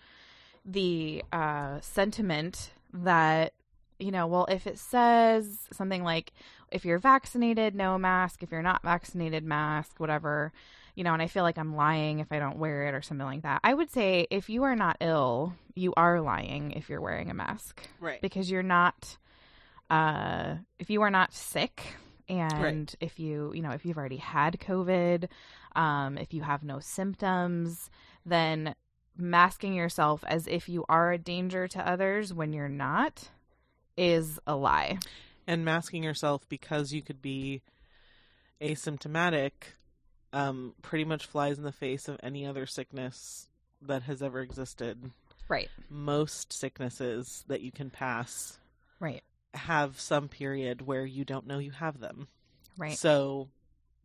the 0.66 1.24
uh, 1.32 1.80
sentiment 1.82 2.72
that 2.94 3.54
you 4.00 4.12
know, 4.12 4.27
well, 4.27 4.46
if 4.50 4.68
it 4.68 4.77
says 4.77 5.68
something 5.72 6.04
like, 6.04 6.32
if 6.72 6.86
you're 6.86 7.00
vaccinated, 7.00 7.74
no 7.74 7.98
mask. 7.98 8.44
If 8.44 8.51
you're 8.51 8.62
not 8.62 8.84
vaccinated, 8.84 9.44
mask. 9.44 10.00
Whatever. 10.00 10.51
You 10.98 11.04
know, 11.04 11.13
and 11.13 11.22
I 11.22 11.27
feel 11.27 11.44
like 11.44 11.60
I'm 11.60 11.75
lying 11.75 12.18
if 12.20 12.32
I 12.32 12.39
don't 12.39 12.58
wear 12.58 12.88
it 12.88 12.96
or 12.96 13.04
something 13.04 13.27
like 13.27 13.44
that. 13.44 13.62
I 13.63 13.72
would 13.72 13.92
say 13.92 14.25
if 14.32 14.50
you 14.50 14.63
are 14.63 14.75
not 14.75 14.98
ill, 15.00 15.54
you 15.75 15.94
are 15.96 16.20
lying 16.22 16.72
if 16.72 16.89
you're 16.89 17.00
wearing 17.00 17.30
a 17.30 17.36
mask 17.36 17.88
Right. 18.00 18.20
because 18.20 18.50
you're 18.50 18.63
not 18.63 19.16
uh 19.92 20.56
if 20.80 20.89
you 20.89 21.04
are 21.04 21.12
not 21.12 21.34
sick 21.34 21.96
and 22.27 22.94
if 23.00 23.20
you 23.20 23.54
you 23.54 23.62
know 23.62 23.72
if 23.72 23.86
you've 23.86 23.98
already 23.98 24.18
had 24.18 24.60
covid 24.60 25.30
um 25.77 26.18
if 26.18 26.34
you 26.34 26.42
have 26.42 26.62
no 26.63 26.80
symptoms 26.80 27.89
then 28.25 28.75
masking 29.16 29.74
yourself 29.74 30.25
as 30.27 30.46
if 30.48 30.68
you 30.68 30.84
are 30.89 31.13
a 31.13 31.18
danger 31.18 31.68
to 31.70 31.88
others 31.88 32.34
when 32.34 32.51
you're 32.51 32.68
not 32.68 33.30
is 33.96 34.39
a 34.46 34.56
lie 34.56 34.98
and 35.46 35.63
masking 35.63 36.04
yourself 36.04 36.42
because 36.50 36.92
you 36.92 37.01
could 37.01 37.22
be 37.22 37.62
asymptomatic 38.62 39.51
um, 40.34 40.74
pretty 40.81 41.05
much 41.05 41.25
flies 41.25 41.57
in 41.57 41.63
the 41.63 41.72
face 41.72 42.07
of 42.07 42.19
any 42.22 42.46
other 42.46 42.65
sickness 42.65 43.48
that 43.81 44.03
has 44.03 44.22
ever 44.22 44.41
existed. 44.41 45.12
right 45.48 45.69
Most 45.89 46.51
sicknesses 46.53 47.43
that 47.48 47.62
you 47.62 47.72
can 47.72 47.89
pass 47.89 48.57
right 49.00 49.24
have 49.53 50.00
some 50.00 50.27
period 50.27 50.81
where 50.86 51.05
you 51.05 51.24
don't 51.25 51.48
know 51.48 51.60
you 51.60 51.72
have 51.72 52.00
them. 52.00 52.27
right 52.77 52.98
So 52.98 53.50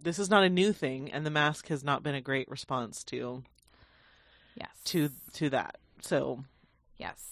this 0.00 0.18
is 0.18 0.30
not 0.30 0.44
a 0.44 0.48
new 0.50 0.72
thing 0.72 1.10
and 1.12 1.24
the 1.26 1.30
mask 1.30 1.68
has 1.68 1.84
not 1.84 2.02
been 2.02 2.14
a 2.14 2.20
great 2.20 2.48
response 2.48 3.04
to 3.04 3.42
yes 4.54 4.70
to 4.84 5.10
to 5.34 5.50
that. 5.50 5.78
So 6.00 6.44
yes 6.98 7.28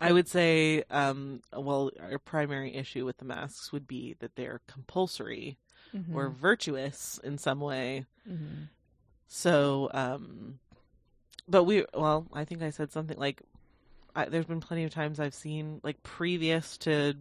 I 0.00 0.12
would 0.12 0.28
say 0.28 0.84
um 0.90 1.40
well 1.56 1.90
our 2.00 2.18
primary 2.18 2.74
issue 2.74 3.04
with 3.04 3.18
the 3.18 3.24
masks 3.24 3.72
would 3.72 3.86
be 3.86 4.14
that 4.20 4.36
they're 4.36 4.60
compulsory 4.66 5.58
Mhm. 5.94 6.14
or 6.14 6.28
virtuous 6.30 7.18
in 7.22 7.38
some 7.38 7.60
way. 7.60 8.06
Mhm. 8.28 8.68
So, 9.28 9.90
um, 9.94 10.58
but 11.48 11.64
we, 11.64 11.84
well, 11.94 12.26
I 12.32 12.44
think 12.44 12.62
I 12.62 12.70
said 12.70 12.90
something 12.92 13.18
like, 13.18 13.42
I, 14.16 14.26
there's 14.26 14.46
been 14.46 14.60
plenty 14.60 14.84
of 14.84 14.92
times 14.92 15.18
I've 15.20 15.34
seen, 15.34 15.80
like, 15.82 16.02
previous 16.02 16.76
to 16.78 17.14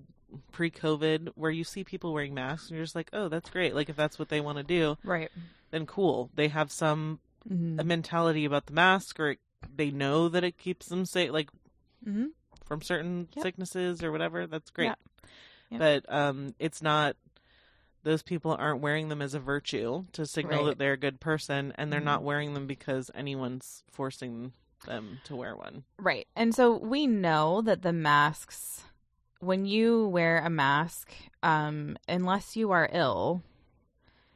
pre 0.52 0.72
COVID, 0.72 1.30
where 1.36 1.52
you 1.52 1.64
see 1.64 1.84
people 1.84 2.14
wearing 2.14 2.34
masks 2.34 2.70
and 2.70 2.76
you're 2.78 2.86
just 2.86 2.96
like, 2.96 3.10
oh, 3.14 3.28
that's 3.30 3.50
great. 3.50 3.76
Like, 3.76 3.90
if 3.90 3.96
that's 3.96 4.18
what 4.20 4.30
they 4.30 4.42
want 4.42 4.58
to 4.58 4.64
do, 4.64 4.98
right 5.04 5.32
then 5.72 5.86
cool. 5.88 6.30
They 6.36 6.50
have 6.50 6.72
some 6.72 7.20
Mhm. 7.50 7.84
mentality 7.84 8.46
about 8.46 8.68
the 8.68 8.74
mask 8.74 9.20
or 9.20 9.32
it, 9.32 9.40
they 9.76 9.90
know 9.92 10.30
that 10.30 10.44
it 10.44 10.58
keeps 10.58 10.88
them 10.88 11.06
safe, 11.06 11.32
like, 11.32 11.50
Mhm. 12.06 12.32
from 12.66 12.82
certain 12.82 13.28
Yep. 13.36 13.44
sicknesses 13.44 14.04
or 14.04 14.12
whatever. 14.12 14.46
That's 14.48 14.70
great. 14.70 14.94
But 15.72 16.06
um, 16.14 16.54
it's 16.60 16.84
not. 16.84 17.16
Those 18.04 18.22
people 18.22 18.52
aren't 18.52 18.82
wearing 18.82 19.08
them 19.10 19.22
as 19.22 19.34
a 19.34 19.40
virtue 19.40 20.06
to 20.12 20.26
signal 20.26 20.64
Right. 20.64 20.70
that 20.72 20.78
they're 20.78 20.94
a 20.94 20.98
good 20.98 21.20
person, 21.20 21.72
and 21.78 21.92
they're 21.92 22.02
Mhm. 22.02 22.06
not 22.06 22.24
wearing 22.24 22.54
them 22.54 22.68
because 22.68 23.10
anyone's 23.16 23.84
forcing 23.90 24.54
them 24.86 25.20
to 25.24 25.36
wear 25.36 25.56
one. 25.56 25.86
Right. 25.98 26.28
And 26.36 26.54
so 26.54 26.76
we 26.78 27.08
know 27.08 27.62
that 27.62 27.82
the 27.82 27.94
masks, 27.94 28.84
when 29.40 29.66
you 29.66 30.08
wear 30.08 30.40
a 30.40 30.50
mask, 30.50 31.14
um, 31.42 31.96
unless 32.10 32.58
you 32.58 32.72
are 32.72 32.90
ill, 32.92 33.42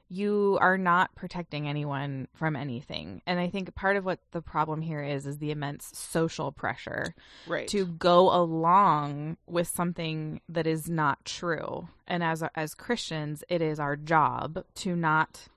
you 0.10 0.58
are 0.62 0.78
not 0.78 1.14
protecting 1.16 1.68
anyone 1.68 2.28
from 2.34 2.56
anything. 2.56 3.22
And 3.26 3.40
I 3.40 3.50
think 3.50 3.76
part 3.76 3.98
of 3.98 4.06
what 4.06 4.20
the 4.32 4.42
problem 4.42 4.82
here 4.82 5.04
is 5.04 5.26
is 5.28 5.40
the 5.40 5.52
immense 5.52 5.90
social 5.94 6.52
pressure 6.52 7.14
Right. 7.46 7.68
to 7.70 7.86
go 7.86 8.34
along 8.34 9.38
with 9.48 9.68
something 9.68 10.40
that 10.48 10.66
is 10.66 10.90
not 10.90 11.26
true. 11.26 11.90
And 12.08 12.24
as 12.24 12.42
as 12.56 12.74
Christians, 12.74 13.44
it 13.50 13.62
is 13.62 13.80
our 13.80 13.98
job 13.98 14.64
to 14.76 14.96
not 14.96 15.50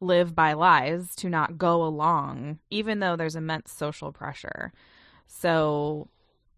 live 0.00 0.34
by 0.34 0.52
lies, 0.54 1.14
to 1.16 1.28
not 1.28 1.58
go 1.58 1.82
along 1.84 2.58
even 2.70 2.98
though 2.98 3.14
there's 3.16 3.36
immense 3.36 3.70
social 3.72 4.12
pressure. 4.12 4.72
So 5.26 6.08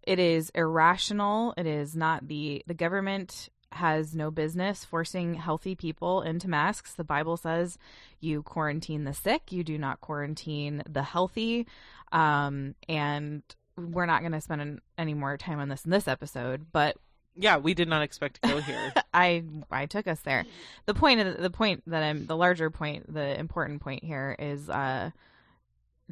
it 0.03 0.17
is 0.17 0.49
irrational. 0.55 1.53
It 1.55 1.67
is 1.67 1.95
not 1.95 2.27
the 2.27 2.63
the 2.65 2.73
government 2.73 3.49
has 3.71 4.15
no 4.15 4.31
business 4.31 4.83
forcing 4.83 5.35
healthy 5.35 5.75
people 5.75 6.21
into 6.21 6.49
masks. 6.49 6.93
The 6.93 7.03
Bible 7.03 7.37
says 7.37 7.77
you 8.19 8.43
quarantine 8.43 9.03
the 9.03 9.13
sick, 9.13 9.51
you 9.51 9.63
do 9.63 9.77
not 9.77 10.01
quarantine 10.01 10.83
the 10.89 11.03
healthy. 11.03 11.67
Um, 12.11 12.75
and 12.89 13.43
we're 13.77 14.05
not 14.05 14.21
going 14.21 14.33
to 14.33 14.41
spend 14.41 14.61
an, 14.61 14.81
any 14.97 15.13
more 15.13 15.37
time 15.37 15.59
on 15.59 15.69
this 15.69 15.85
in 15.85 15.91
this 15.91 16.07
episode, 16.07 16.67
but 16.71 16.97
yeah, 17.35 17.57
we 17.57 17.73
did 17.73 17.87
not 17.87 18.01
expect 18.01 18.41
to 18.41 18.49
go 18.49 18.57
here. 18.61 18.93
I 19.13 19.43
I 19.71 19.85
took 19.85 20.07
us 20.07 20.19
there. 20.21 20.45
The 20.85 20.93
point 20.93 21.21
of 21.21 21.35
the, 21.37 21.43
the 21.43 21.49
point 21.49 21.83
that 21.87 22.03
I'm 22.03 22.25
the 22.25 22.35
larger 22.35 22.69
point, 22.69 23.11
the 23.13 23.39
important 23.39 23.81
point 23.81 24.03
here 24.03 24.35
is 24.37 24.69
uh 24.69 25.11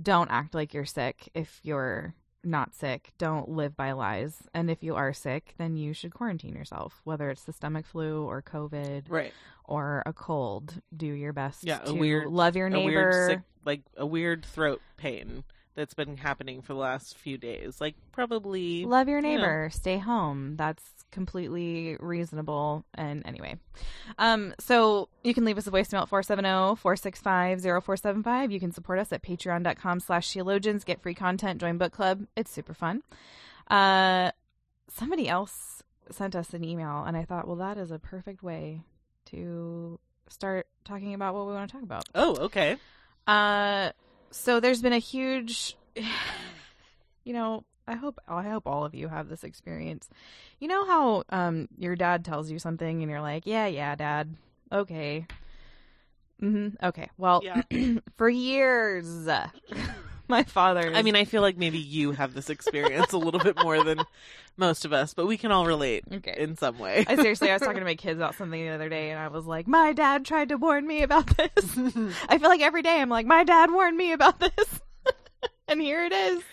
don't 0.01 0.31
act 0.31 0.55
like 0.55 0.73
you're 0.73 0.85
sick 0.85 1.29
if 1.33 1.59
you're 1.63 2.13
not 2.43 2.73
sick. 2.73 3.11
Don't 3.17 3.49
live 3.49 3.75
by 3.75 3.91
lies. 3.91 4.43
And 4.53 4.69
if 4.71 4.81
you 4.83 4.95
are 4.95 5.13
sick, 5.13 5.53
then 5.57 5.75
you 5.75 5.93
should 5.93 6.13
quarantine 6.13 6.55
yourself, 6.55 7.01
whether 7.03 7.29
it's 7.29 7.43
the 7.43 7.53
stomach 7.53 7.85
flu 7.85 8.23
or 8.23 8.41
COVID 8.41 9.03
right. 9.09 9.33
or 9.65 10.03
a 10.05 10.13
cold. 10.13 10.81
Do 10.95 11.05
your 11.07 11.33
best 11.33 11.63
Yeah, 11.63 11.81
a 11.83 11.93
weird- 11.93 12.27
love 12.31 12.55
your 12.55 12.67
A 12.67 12.69
neighbor. 12.69 12.85
weird, 12.91 13.29
sick, 13.29 13.39
like 13.65 13.81
a 13.97 14.05
weird 14.05 14.45
throat 14.45 14.81
pain 14.97 15.43
that's 15.79 15.93
been 15.93 16.17
happening 16.17 16.61
for 16.61 16.73
the 16.73 16.79
last 16.79 17.17
few 17.17 17.37
days. 17.37 17.79
Like 17.79 17.95
probably. 18.11 18.83
Love 18.83 19.07
your 19.07 19.19
you 19.19 19.23
know. 19.23 19.37
neighbor. 19.37 19.69
Stay 19.71 19.97
home. 19.97 20.57
That's 20.57 20.83
completely 21.09 21.95
reasonable. 22.01 22.83
And 22.93 23.25
anyway, 23.25 23.55
um, 24.17 24.53
so 24.59 25.07
you 25.23 25.33
can 25.33 25.45
leave 25.45 25.57
us 25.57 25.67
a 25.67 25.71
voicemail 25.71 26.01
at 26.01 26.09
470-465-0475. 26.09 28.51
You 28.51 28.59
can 28.59 28.73
support 28.73 28.99
us 28.99 29.13
at 29.13 29.23
patreon.com 29.23 30.01
slash 30.01 30.29
sheologians. 30.29 30.83
Get 30.83 31.01
free 31.01 31.15
content. 31.15 31.61
Join 31.61 31.77
book 31.77 31.93
club. 31.93 32.25
It's 32.35 32.51
super 32.51 32.73
fun. 32.73 33.01
Uh, 33.69 34.31
somebody 34.89 35.29
else 35.29 35.81
sent 36.11 36.35
us 36.35 36.53
an 36.53 36.65
email, 36.65 37.05
and 37.07 37.15
I 37.15 37.23
thought, 37.23 37.47
well, 37.47 37.55
that 37.57 37.77
is 37.77 37.91
a 37.91 37.99
perfect 37.99 38.41
way 38.43 38.81
to 39.27 39.97
start 40.27 40.67
talking 40.83 41.13
about 41.13 41.35
what 41.35 41.47
we 41.47 41.53
want 41.53 41.69
to 41.69 41.73
talk 41.73 41.83
about. 41.83 42.03
Oh, 42.13 42.35
okay. 42.35 42.75
Uh, 43.25 43.91
so 44.31 44.59
there's 44.59 44.81
been 44.81 44.93
a 44.93 44.99
huge, 44.99 45.75
you 47.23 47.33
know, 47.33 47.63
I 47.87 47.95
hope 47.95 48.19
I 48.27 48.43
hope 48.43 48.67
all 48.67 48.85
of 48.85 48.93
you 48.93 49.07
have 49.07 49.29
this 49.29 49.43
experience. 49.43 50.09
You 50.59 50.67
know 50.67 50.85
how 50.85 51.23
um 51.29 51.67
your 51.77 51.95
dad 51.95 52.23
tells 52.23 52.51
you 52.51 52.59
something 52.59 53.01
and 53.01 53.09
you're 53.09 53.21
like, 53.21 53.45
yeah, 53.45 53.65
yeah, 53.67 53.95
dad, 53.95 54.35
okay, 54.71 55.25
hmm 56.39 56.69
okay. 56.83 57.09
Well, 57.17 57.41
Yeah. 57.43 57.63
for 58.17 58.29
years, 58.29 59.27
my 60.39 60.43
father. 60.43 60.91
I 60.93 61.01
mean, 61.01 61.15
I 61.15 61.25
feel 61.25 61.41
like 61.41 61.57
maybe 61.57 61.79
you 61.79 62.11
have 62.11 62.33
this 62.33 62.49
experience 62.49 63.13
a 63.13 63.17
little 63.17 63.39
bit 63.39 63.57
more 63.61 63.83
than 63.83 64.01
most 64.57 64.85
of 64.85 64.93
us, 64.93 65.13
but 65.15 65.25
we 65.25 65.37
can 65.37 65.51
all 65.51 65.65
relate 65.65 66.03
okay. 66.11 66.35
in 66.37 66.55
some 66.55 66.77
way. 66.77 67.03
I 67.07 67.15
seriously, 67.15 67.49
I 67.49 67.53
was 67.53 67.61
talking 67.63 67.79
to 67.79 67.85
my 67.85 67.95
kids 67.95 68.19
about 68.19 68.35
something 68.35 68.61
the 68.61 68.69
other 68.69 68.89
day, 68.89 69.09
and 69.09 69.19
I 69.19 69.29
was 69.29 69.45
like, 69.45 69.67
"My 69.67 69.91
dad 69.93 70.25
tried 70.25 70.49
to 70.49 70.55
warn 70.55 70.85
me 70.85 71.01
about 71.01 71.25
this." 71.35 71.77
I 72.29 72.37
feel 72.37 72.49
like 72.49 72.61
every 72.61 72.83
day 72.83 73.01
I'm 73.01 73.09
like, 73.09 73.25
"My 73.25 73.43
dad 73.43 73.71
warned 73.71 73.97
me 73.97 74.11
about 74.11 74.39
this," 74.39 74.79
and 75.67 75.81
here 75.81 76.05
it 76.05 76.13
is. 76.13 76.43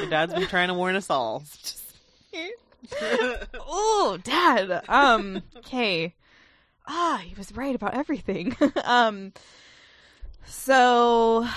Your 0.00 0.10
dad's 0.10 0.32
been 0.32 0.46
trying 0.46 0.68
to 0.68 0.74
warn 0.74 0.94
us 0.94 1.10
all. 1.10 1.42
oh, 3.58 4.18
dad. 4.22 4.84
Um, 4.88 5.42
okay. 5.56 6.14
Ah, 6.86 7.20
he 7.24 7.34
was 7.34 7.50
right 7.56 7.74
about 7.74 7.94
everything. 7.94 8.56
um, 8.84 9.32
so 10.46 11.48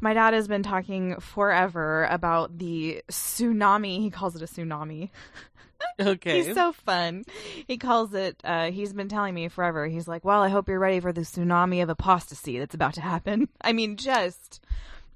my 0.00 0.14
dad 0.14 0.34
has 0.34 0.48
been 0.48 0.62
talking 0.62 1.18
forever 1.20 2.04
about 2.10 2.56
the 2.58 3.02
tsunami. 3.08 3.98
He 4.00 4.10
calls 4.10 4.36
it 4.36 4.42
a 4.42 4.46
tsunami. 4.46 5.10
okay. 6.00 6.42
He's 6.42 6.54
so 6.54 6.72
fun. 6.72 7.24
He 7.66 7.76
calls 7.78 8.12
it, 8.14 8.40
uh, 8.44 8.70
he's 8.70 8.92
been 8.92 9.08
telling 9.08 9.34
me 9.34 9.48
forever. 9.48 9.86
He's 9.86 10.08
like, 10.08 10.24
well, 10.24 10.42
I 10.42 10.48
hope 10.48 10.68
you're 10.68 10.78
ready 10.78 11.00
for 11.00 11.12
the 11.12 11.22
tsunami 11.22 11.82
of 11.82 11.88
apostasy 11.88 12.58
that's 12.58 12.74
about 12.74 12.94
to 12.94 13.00
happen. 13.00 13.48
I 13.60 13.72
mean, 13.72 13.96
just, 13.96 14.60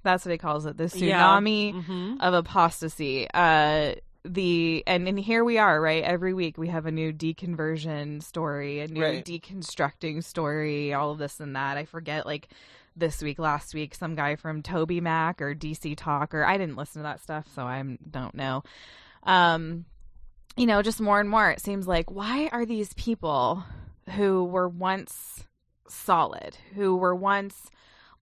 that's 0.02 0.24
what 0.24 0.32
he 0.32 0.38
calls 0.38 0.66
it. 0.66 0.76
The 0.76 0.84
Yeah. 0.94 1.20
tsunami 1.20 1.74
Mhm. 1.74 2.16
of 2.20 2.34
apostasy. 2.34 3.26
Uh, 3.32 3.94
the 4.26 4.82
and 4.86 5.06
and 5.06 5.20
here 5.20 5.44
we 5.44 5.58
are, 5.58 5.78
right? 5.78 6.02
Every 6.02 6.32
week 6.32 6.56
we 6.56 6.68
have 6.68 6.86
a 6.86 6.90
new 6.90 7.12
deconversion 7.12 8.22
story, 8.22 8.80
a 8.80 8.88
new 8.88 9.02
Right. 9.02 9.22
deconstructing 9.24 10.24
story, 10.24 10.94
all 10.94 11.10
of 11.10 11.18
this 11.18 11.40
and 11.40 11.54
that. 11.56 11.76
I 11.76 11.84
forget 11.84 12.24
like 12.24 12.48
this 12.96 13.22
week, 13.22 13.38
last 13.38 13.74
week, 13.74 13.94
some 13.94 14.14
guy 14.14 14.36
from 14.36 14.62
Toby 14.62 15.00
Mac 15.00 15.42
or 15.42 15.54
DC 15.54 15.96
Talk 15.96 16.34
or 16.34 16.44
I 16.44 16.56
didn't 16.58 16.76
listen 16.76 17.00
to 17.00 17.04
that 17.04 17.20
stuff, 17.20 17.46
so 17.54 17.62
I 17.62 17.82
don't 18.10 18.34
know. 18.34 18.62
Um, 19.24 19.84
you 20.56 20.66
know, 20.66 20.82
just 20.82 21.00
more 21.00 21.20
and 21.20 21.28
more, 21.28 21.50
it 21.50 21.60
seems 21.60 21.86
like 21.86 22.10
why 22.10 22.48
are 22.52 22.64
these 22.64 22.92
people 22.94 23.64
who 24.10 24.44
were 24.44 24.68
once 24.68 25.44
solid, 25.88 26.56
who 26.74 26.96
were 26.96 27.14
once 27.14 27.70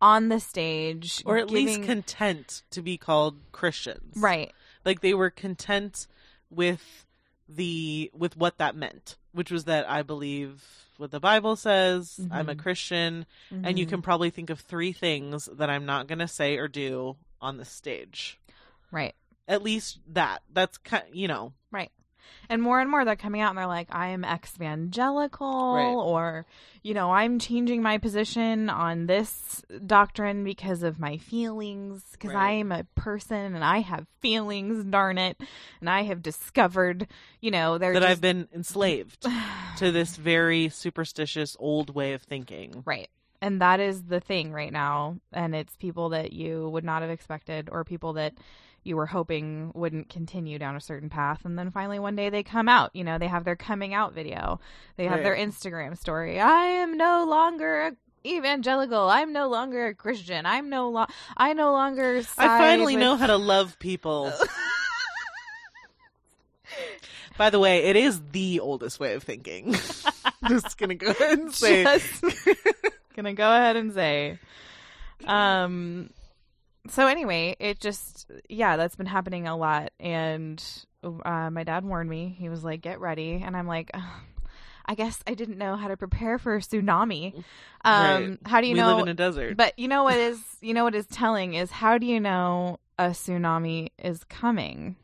on 0.01 0.29
the 0.29 0.41
stage, 0.41 1.23
or 1.25 1.39
at 1.39 1.51
least 1.51 1.83
content 1.83 2.63
to 2.71 2.83
be 2.83 2.97
called 2.97 3.37
Christians. 3.53 4.17
right? 4.17 4.53
Like 4.85 5.01
they 5.01 5.15
were 5.15 5.31
content 5.31 6.07
with 6.51 7.07
the 7.49 8.11
with 8.15 8.37
what 8.37 8.59
that 8.59 8.75
meant, 8.75 9.17
which 9.33 9.51
was 9.51 9.65
that 9.65 9.89
I 9.89 10.03
believe 10.03 10.63
what 11.03 11.11
the 11.11 11.21
Bible 11.21 11.57
says, 11.57 12.19
I'm 12.31 12.49
a 12.49 12.55
Mhm. 12.55 12.59
Christian, 12.59 13.27
and 13.51 13.79
you 13.79 13.85
Mhm. 13.85 13.89
can 13.89 14.03
probably 14.03 14.31
think 14.31 14.49
of 14.49 14.61
three 14.61 14.93
things 14.93 15.47
that 15.53 15.69
I'm 15.69 15.85
not 15.85 16.07
going 16.07 16.21
to 16.21 16.29
say 16.29 16.57
or 16.57 16.69
do 16.69 17.17
on 17.41 17.59
the 17.59 17.65
stage. 17.67 18.39
right. 18.91 19.15
At 19.49 19.63
least 19.63 19.99
that. 20.07 20.43
That's 20.53 20.79
kind, 20.79 21.05
you 21.13 21.27
know, 21.29 21.53
And 22.49 22.63
more 22.63 22.81
and 22.81 22.91
more 22.91 23.05
they're 23.05 23.17
coming 23.17 23.41
out 23.41 23.51
and 23.51 23.59
they're 23.59 23.67
like, 23.67 23.89
I 23.91 24.09
am 24.09 24.25
evangelical, 24.25 25.75
Right. 25.75 25.93
or, 25.93 26.47
you 26.83 26.95
know, 26.95 27.11
I'm 27.13 27.39
changing 27.39 27.83
my 27.83 27.99
position 27.99 28.69
on 28.69 29.07
this 29.07 29.63
doctrine 29.87 30.45
because 30.45 30.83
of 30.83 30.99
my 30.99 31.19
feelings, 31.19 32.03
because 32.13 32.35
I 32.35 32.53
am 32.53 32.73
a 32.73 32.85
person 32.95 33.55
and 33.55 33.65
I 33.65 33.79
have 33.79 34.07
feelings, 34.21 34.85
darn 34.85 35.19
it. 35.19 35.41
And 35.81 35.89
I 35.89 36.03
have 36.03 36.23
discovered, 36.23 37.07
you 37.41 37.51
know, 37.51 37.79
they're 37.79 37.93
that 37.95 38.01
just... 38.01 38.11
I've 38.11 38.21
been 38.21 38.49
enslaved 38.55 39.27
to 39.79 39.93
this 39.93 40.17
very 40.17 40.69
superstitious 40.69 41.57
old 41.59 41.95
way 41.95 42.13
of 42.15 42.23
thinking. 42.23 42.83
Right. 42.85 43.09
And 43.41 43.61
that 43.61 43.81
is 43.81 44.05
the 44.05 44.21
thing 44.21 44.53
right 44.53 44.73
now. 44.73 45.17
And 45.33 45.55
it's 45.55 45.75
people 45.77 46.11
that 46.11 46.33
you 46.33 46.69
would 46.69 46.85
not 46.85 47.03
have 47.03 47.11
expected 47.11 47.69
or 47.73 47.83
people 47.85 48.13
that 48.15 48.35
you 48.85 48.97
were 48.97 49.07
hoping 49.07 49.71
wouldn't 49.75 50.09
continue 50.09 50.59
down 50.59 50.75
a 50.77 50.81
certain 50.81 51.09
path. 51.09 51.45
And 51.45 51.59
then 51.59 51.71
finally 51.71 51.99
one 51.99 52.17
day 52.17 52.31
they 52.31 52.43
come 52.43 52.69
out. 52.69 52.91
You 52.95 53.05
know, 53.05 53.19
they 53.19 53.29
have 53.29 53.45
their 53.45 53.57
coming 53.57 53.95
out 53.95 54.13
video, 54.15 54.61
they 54.97 55.07
have 55.07 55.23
their 55.23 55.37
Instagram 55.37 55.97
story. 55.99 56.41
I 56.41 56.65
am 56.65 56.97
no 56.97 57.25
longer 57.25 57.83
a 57.89 57.93
evangelical 58.25 59.09
i'm 59.11 59.33
no 59.33 59.49
longer 59.49 59.89
a 59.89 59.95
christian 59.97 60.47
i'm 60.47 60.71
no 60.71 60.89
lo- 60.91 61.07
i 61.37 61.53
no 61.55 61.73
longer 61.73 62.23
I 62.39 62.47
finally 62.47 62.95
with- 62.95 63.01
know 63.01 63.17
how 63.17 63.27
to 63.27 63.37
love 63.37 63.81
people. 63.81 64.33
By 67.39 67.51
the 67.51 67.59
way, 67.59 67.85
it 67.85 67.97
is 67.97 68.21
the 68.31 68.61
oldest 68.61 69.01
way 69.01 69.15
of 69.15 69.23
thinking. 69.25 69.73
Just 70.49 70.79
gonna 70.79 70.95
go 70.95 71.11
ahead 71.11 71.39
and 71.39 71.53
say 71.53 71.83
Just 71.83 72.23
gonna 73.17 73.33
go 73.33 73.51
ahead 73.51 73.75
and 73.77 73.93
say 73.93 74.39
um 75.27 76.11
so 76.89 77.07
anyway 77.07 77.57
it 77.61 77.79
just 77.81 78.31
yeah 78.49 78.77
that's 78.77 78.97
been 78.97 79.07
happening 79.07 79.47
a 79.47 79.57
lot. 79.57 79.93
And 80.01 80.63
uh, 81.05 81.51
my 81.51 81.65
dad 81.65 81.85
warned 81.85 82.09
me. 82.11 82.35
He 82.39 82.49
was 82.49 82.63
like 82.65 82.81
get 82.81 83.01
ready. 83.01 83.43
And 83.45 83.57
i'm 83.57 83.67
like 83.67 83.91
"Ugh, 83.95 84.03
i 84.87 84.95
guess 84.95 85.21
i 85.27 85.35
didn't 85.35 85.59
know 85.59 85.77
how 85.77 85.89
to 85.89 85.97
prepare 85.97 86.39
for 86.39 86.57
a 86.57 86.59
tsunami. 86.61 87.35
Um 87.35 87.43
Right. 87.85 88.39
how 88.45 88.61
do 88.61 88.67
you 88.67 88.75
we 88.75 88.81
know 88.81 88.89
live 88.95 88.99
in 89.03 89.09
a 89.09 89.15
desert. 89.15 89.57
but 89.57 89.79
you 89.79 89.89
know 89.89 90.05
what 90.05 90.19
is 90.19 90.41
you 90.61 90.75
know 90.75 90.85
what 90.85 90.95
is 90.95 91.07
telling 91.07 91.55
is 91.55 91.71
how 91.71 91.99
do 91.99 92.07
you 92.07 92.21
know 92.21 92.79
a 92.99 93.11
tsunami 93.11 93.89
is 93.99 94.23
coming? 94.25 94.97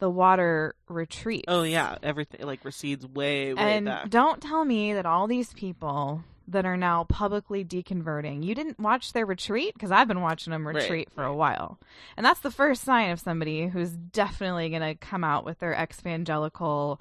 The 0.00 0.10
water 0.10 0.74
retreats. 0.88 1.44
Oh 1.48 1.62
yeah, 1.62 1.96
everything 2.02 2.44
like 2.46 2.64
recedes 2.64 3.06
way, 3.06 3.54
way 3.54 3.76
and 3.76 3.86
back. 3.86 4.10
don't 4.10 4.40
tell 4.42 4.64
me 4.64 4.92
that 4.92 5.06
all 5.06 5.26
these 5.26 5.52
people 5.54 6.22
that 6.48 6.66
are 6.66 6.76
now 6.76 7.04
publicly 7.04 7.64
deconverting, 7.64 8.44
you 8.44 8.54
didn't 8.54 8.78
watch 8.78 9.12
their 9.12 9.26
retreat 9.26 9.74
because 9.74 9.90
I've 9.90 10.08
been 10.08 10.20
watching 10.20 10.50
them 10.50 10.66
Right. 10.66 10.76
retreat 10.76 11.08
for 11.14 11.24
a 11.24 11.34
while, 11.34 11.78
and 12.16 12.24
that's 12.26 12.40
the 12.40 12.50
first 12.50 12.82
sign 12.82 13.10
of 13.10 13.20
somebody 13.20 13.68
who's 13.68 13.90
definitely 13.90 14.68
going 14.70 14.82
to 14.82 14.94
come 14.94 15.24
out 15.24 15.44
with 15.44 15.58
their 15.58 15.74
ex-evangelical. 15.74 17.00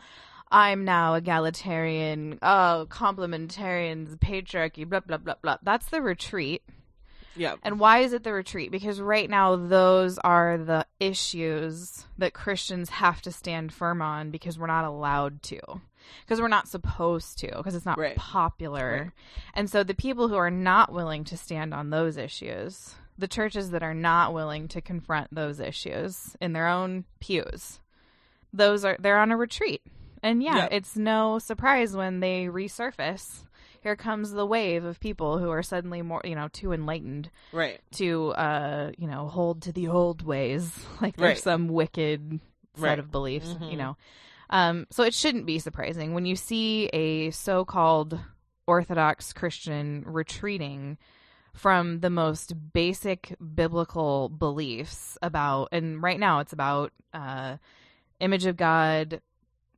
I'm 0.52 0.86
now 0.86 1.16
egalitarian, 1.16 2.38
oh, 2.42 2.86
complementarians, 2.90 4.18
patriarchy, 4.18 4.88
blah 4.88 5.00
blah 5.02 5.18
blah 5.18 5.36
blah. 5.42 5.58
That's 5.64 5.88
the 5.88 6.02
retreat. 6.02 6.62
Yeah, 7.36 7.56
And 7.64 7.80
why 7.80 8.00
is 8.02 8.14
it 8.14 8.24
the 8.24 8.32
retreat? 8.32 8.70
Because 8.70 9.02
right 9.02 9.28
now, 9.28 9.56
those 9.56 10.20
are 10.20 10.56
the 10.60 10.86
issues 11.00 12.06
that 12.20 12.36
Christians 12.36 12.92
have 12.92 13.24
to 13.24 13.32
stand 13.32 13.74
firm 13.74 14.04
on 14.04 14.30
because 14.30 14.60
we're 14.60 14.68
not 14.68 14.86
allowed 14.86 15.42
to. 15.44 15.60
Because 16.22 16.40
we're 16.42 16.48
not 16.48 16.68
supposed 16.68 17.38
to, 17.40 17.48
because 17.58 17.76
it's 17.76 17.86
not 17.86 17.98
Right. 17.98 18.16
popular. 18.16 19.04
Right. 19.04 19.12
And 19.54 19.70
so 19.70 19.84
the 19.84 19.94
people 19.94 20.28
who 20.28 20.36
are 20.36 20.52
not 20.52 20.92
willing 20.92 21.24
to 21.26 21.38
stand 21.38 21.74
on 21.74 21.90
those 21.90 22.18
issues, 22.18 22.96
the 23.18 23.28
churches 23.28 23.72
that 23.72 23.84
are 23.84 23.94
not 23.94 24.34
willing 24.34 24.68
to 24.70 24.82
confront 24.82 25.34
those 25.34 25.60
issues 25.60 26.36
in 26.42 26.54
their 26.54 26.68
own 26.68 27.06
pews, 27.20 27.80
those 28.52 28.86
are 28.86 28.98
they're 29.00 29.20
on 29.20 29.32
a 29.32 29.38
retreat. 29.38 29.82
And 30.22 30.42
yeah, 30.42 30.56
Yeah. 30.58 30.68
it's 30.72 30.96
no 30.96 31.40
surprise 31.40 31.96
when 31.96 32.20
they 32.22 32.46
resurface. 32.46 33.44
Here 33.82 33.96
comes 33.98 34.32
the 34.32 34.46
wave 34.46 34.86
of 34.86 35.02
people 35.02 35.40
who 35.40 35.50
are 35.50 35.62
suddenly 35.62 36.02
more, 36.02 36.22
you 36.24 36.36
know, 36.36 36.48
too 36.48 36.72
enlightened 36.72 37.30
right. 37.52 37.82
to, 37.96 38.30
uh, 38.30 38.92
you 38.98 39.08
know, 39.08 39.28
hold 39.28 39.62
to 39.64 39.74
the 39.74 39.90
old 39.90 40.22
ways, 40.22 40.72
like 41.02 41.18
there's 41.18 41.36
Right. 41.36 41.38
some 41.44 41.68
wicked 41.68 42.40
set 42.76 42.82
Right. 42.84 43.00
of 43.00 43.12
beliefs, 43.12 43.50
Mhm. 43.60 43.72
you 43.72 43.78
know. 43.78 43.98
Um, 44.50 44.88
so 44.92 45.04
it 45.04 45.14
shouldn't 45.14 45.46
be 45.46 45.60
surprising 45.60 46.14
when 46.14 46.26
you 46.26 46.36
see 46.36 46.88
a 46.88 47.32
so-called 47.32 48.20
Orthodox 48.68 49.34
Christian 49.34 50.04
retreating 50.06 50.98
from 51.54 52.00
the 52.00 52.10
most 52.10 52.54
basic 52.74 53.36
biblical 53.54 54.30
beliefs 54.30 55.18
about, 55.22 55.70
and 55.72 56.02
right 56.02 56.20
now 56.20 56.40
it's 56.40 56.54
about 56.54 56.92
uh, 57.14 57.58
image 58.20 58.46
of 58.46 58.58
God, 58.58 59.22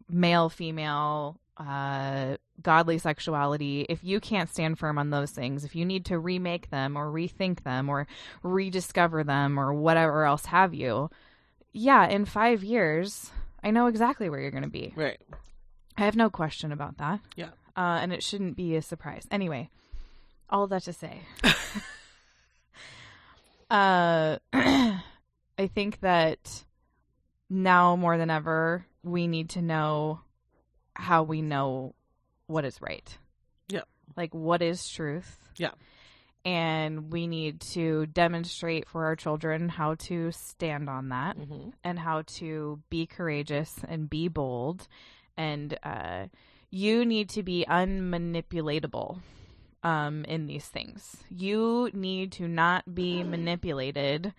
male, 0.09 0.49
female, 0.49 1.39
uh, 1.57 2.37
godly 2.61 2.97
sexuality. 2.97 3.85
If 3.89 4.03
you 4.03 4.19
can't 4.19 4.49
stand 4.49 4.77
firm 4.79 4.97
on 4.97 5.09
those 5.09 5.31
things, 5.31 5.65
if 5.65 5.75
you 5.75 5.85
need 5.85 6.05
to 6.05 6.19
remake 6.19 6.69
them 6.69 6.95
or 6.95 7.11
rethink 7.11 7.63
them 7.63 7.89
or 7.89 8.07
rediscover 8.43 9.23
them 9.23 9.59
or 9.59 9.73
whatever 9.73 10.25
else 10.25 10.45
have 10.45 10.73
you, 10.73 11.09
yeah, 11.73 12.07
in 12.07 12.25
five 12.25 12.63
years, 12.63 13.31
I 13.65 13.71
know 13.71 13.87
exactly 13.87 14.29
where 14.29 14.39
you're 14.39 14.51
going 14.51 14.63
to 14.63 14.69
be. 14.69 14.93
Right. 14.95 15.19
I 15.97 16.05
have 16.05 16.15
no 16.15 16.29
question 16.29 16.71
about 16.71 16.99
that. 16.99 17.19
Yeah. 17.35 17.49
Uh, 17.75 17.99
and 17.99 18.13
it 18.13 18.21
shouldn't 18.21 18.55
be 18.55 18.75
a 18.75 18.81
surprise. 18.81 19.27
Anyway, 19.31 19.71
all 20.49 20.67
that 20.67 20.83
to 20.83 20.93
say. 20.93 21.21
uh, 23.71 24.37
I 24.53 25.67
think 25.73 25.99
that 26.01 26.63
now 27.49 27.95
more 27.95 28.19
than 28.19 28.29
ever, 28.29 28.85
we 29.03 29.27
need 29.27 29.49
to 29.51 29.63
know 29.63 30.21
how 30.93 31.23
we 31.23 31.41
know 31.41 31.95
what 32.45 32.65
is 32.65 32.79
right. 32.81 33.17
Yeah. 33.67 33.81
Like, 34.15 34.33
what 34.35 34.61
is 34.61 34.87
truth? 34.87 35.39
Yeah. 35.57 35.71
And 36.45 37.11
we 37.11 37.25
need 37.25 37.59
to 37.73 38.05
demonstrate 38.05 38.87
for 38.87 39.05
our 39.05 39.15
children 39.15 39.67
how 39.67 39.95
to 39.95 40.31
stand 40.31 40.89
on 40.89 41.09
that 41.09 41.35
hmm 41.35 41.69
and 41.83 41.99
how 41.99 42.23
to 42.39 42.79
be 42.89 43.05
courageous 43.05 43.73
and 43.87 44.09
be 44.09 44.27
bold. 44.27 44.87
And 45.35 45.77
uh, 45.83 46.27
you 46.69 47.03
need 47.05 47.29
to 47.29 47.43
be 47.43 47.65
unmanipulatable 47.67 49.19
um, 49.83 50.23
in 50.25 50.45
these 50.45 50.65
things. 50.65 51.17
You 51.29 51.89
need 51.93 52.31
to 52.33 52.47
not 52.47 52.93
be 52.93 53.23
manipulated 53.23 54.33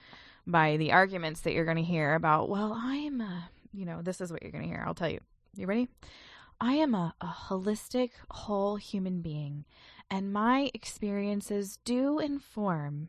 by 0.46 0.76
the 0.76 0.92
arguments 0.92 1.40
that 1.40 1.52
you're 1.52 1.64
going 1.64 1.76
to 1.76 1.82
hear 1.82 2.14
about 2.14 2.48
well 2.48 2.72
i'm 2.72 3.20
a 3.20 3.50
you 3.76 3.84
know 3.84 4.00
this 4.02 4.20
is 4.20 4.32
what 4.32 4.42
you're 4.42 4.50
going 4.50 4.64
to 4.64 4.68
hear. 4.68 4.82
I'll 4.86 4.94
tell 4.94 5.10
you. 5.10 5.20
You 5.54 5.66
ready? 5.66 5.88
I 6.60 6.74
am 6.74 6.94
a, 6.94 7.14
a 7.20 7.26
holistic 7.26 8.10
whole 8.30 8.76
human 8.76 9.20
being 9.20 9.66
and 10.10 10.32
my 10.32 10.70
experiences 10.74 11.78
do 11.84 12.18
inform 12.18 13.08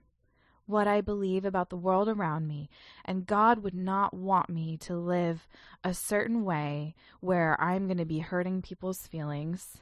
what 0.66 0.88
I 0.88 1.02
believe 1.02 1.46
about 1.46 1.70
the 1.70 1.78
world 1.78 2.10
around 2.10 2.48
me, 2.48 2.70
and 3.06 3.26
God 3.26 3.64
would 3.64 3.74
not 3.74 4.14
want 4.14 4.50
me 4.50 4.78
to 4.78 4.96
live 4.96 5.48
a 5.84 5.94
certain 5.94 6.44
way 6.44 6.94
where 7.22 7.60
I'm 7.60 7.88
going 7.88 7.98
to 7.98 8.06
be 8.06 8.20
hurting 8.20 8.62
people's 8.62 9.08
feelings 9.08 9.78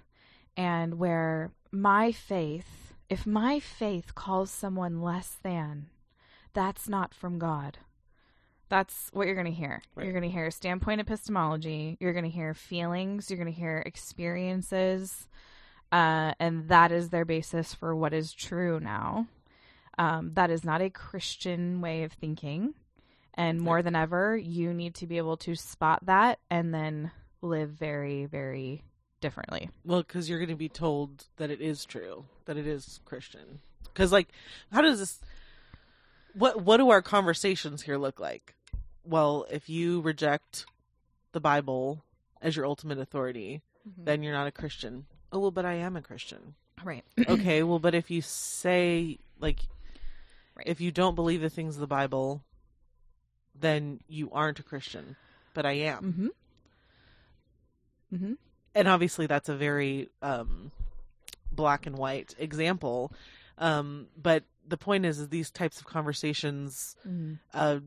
and 0.55 0.99
where 0.99 1.51
my 1.71 2.11
faith, 2.11 2.93
if 3.09 3.25
my 3.25 3.59
faith 3.59 4.15
calls 4.15 4.51
someone 4.51 5.01
less 5.01 5.37
than, 5.43 5.87
that's 6.53 6.87
not 6.87 7.13
from 7.13 7.39
God. 7.39 7.79
That's 8.69 9.09
what 9.11 9.27
you're 9.27 9.35
going 9.35 9.45
to 9.45 9.51
hear. 9.51 9.81
Right. 9.95 10.05
You're 10.05 10.13
going 10.13 10.23
to 10.23 10.29
hear 10.29 10.49
standpoint 10.51 11.01
epistemology, 11.01 11.97
you're 11.99 12.13
going 12.13 12.25
to 12.25 12.29
hear 12.29 12.53
feelings, 12.53 13.29
you're 13.29 13.39
going 13.39 13.51
to 13.53 13.59
hear 13.59 13.83
experiences, 13.85 15.27
uh, 15.95 16.33
and 16.39 16.67
that 16.67 16.91
is 16.91 17.09
their 17.09 17.23
basis 17.23 17.73
for 17.73 17.95
what 17.95 18.13
is 18.13 18.33
true 18.33 18.79
now. 18.81 19.27
Um, 19.97 20.31
that 20.33 20.51
is 20.51 20.65
not 20.65 20.81
a 20.81 20.89
Christian 20.89 21.79
way 21.79 22.03
of 22.03 22.11
thinking. 22.11 22.73
And 23.33 23.61
more 23.61 23.81
than 23.81 23.95
ever, 23.95 24.35
you 24.35 24.73
need 24.73 24.93
to 24.95 25.07
be 25.07 25.17
able 25.17 25.37
to 25.37 25.55
spot 25.55 26.05
that 26.05 26.39
and 26.49 26.73
then 26.73 27.11
live 27.41 27.69
very, 27.69 28.25
very 28.25 28.83
differently. 29.21 29.69
Well, 29.85 30.01
because 30.01 30.29
you're 30.29 30.39
going 30.39 30.49
to 30.49 30.55
be 30.55 30.69
told 30.69 31.25
that 31.37 31.49
it 31.49 31.61
is 31.61 31.85
true, 31.85 32.25
that 32.43 32.57
it 32.57 32.67
is 32.67 32.99
Christian. 33.05 33.59
Because, 33.85 34.11
like, 34.11 34.27
how 34.73 34.81
does 34.81 34.99
this? 34.99 35.21
What 36.33 36.61
What 36.61 36.77
do 36.77 36.89
our 36.89 37.01
conversations 37.01 37.83
here 37.83 37.97
look 37.97 38.19
like? 38.19 38.55
Well, 39.05 39.45
if 39.49 39.69
you 39.69 40.01
reject 40.01 40.65
the 41.31 41.39
Bible 41.39 42.03
as 42.41 42.57
your 42.57 42.65
ultimate 42.65 42.99
authority, 42.99 43.61
Mhm. 43.87 44.05
then 44.05 44.23
you're 44.23 44.33
not 44.33 44.47
a 44.47 44.51
Christian. 44.51 45.05
Oh 45.35 45.39
well, 45.39 45.51
but 45.51 45.65
I 45.65 45.73
am 45.73 45.97
a 45.97 46.01
Christian. 46.01 46.55
right. 46.83 47.03
okay, 47.27 47.61
well, 47.67 47.79
but 47.79 47.93
if 47.93 48.09
you 48.09 48.21
say 48.21 49.19
like, 49.39 49.59
Right. 50.55 50.65
if 50.67 50.79
you 50.79 50.89
don't 50.91 51.15
believe 51.15 51.41
the 51.41 51.49
things 51.49 51.75
of 51.75 51.81
the 51.81 51.87
Bible, 51.87 52.41
then 53.59 53.99
you 54.07 54.31
aren't 54.31 54.59
a 54.59 54.63
Christian. 54.63 55.17
But 55.53 55.65
I 55.65 55.73
am, 55.73 56.31
Mm-hmm. 58.11 58.15
Mm-hmm. 58.15 58.33
and 58.73 58.87
obviously 58.87 59.25
that's 59.27 59.49
a 59.49 59.55
very 59.55 60.09
um, 60.21 60.71
black 61.51 61.85
and 61.85 61.97
white 61.97 62.33
example. 62.39 63.11
Um, 63.57 64.07
but 64.21 64.43
the 64.67 64.77
point 64.77 65.05
is, 65.05 65.19
is 65.19 65.27
these 65.29 65.51
types 65.51 65.79
of 65.79 65.85
conversations 65.87 66.95
Mm-hmm. 67.07 67.33
uh, 67.53 67.79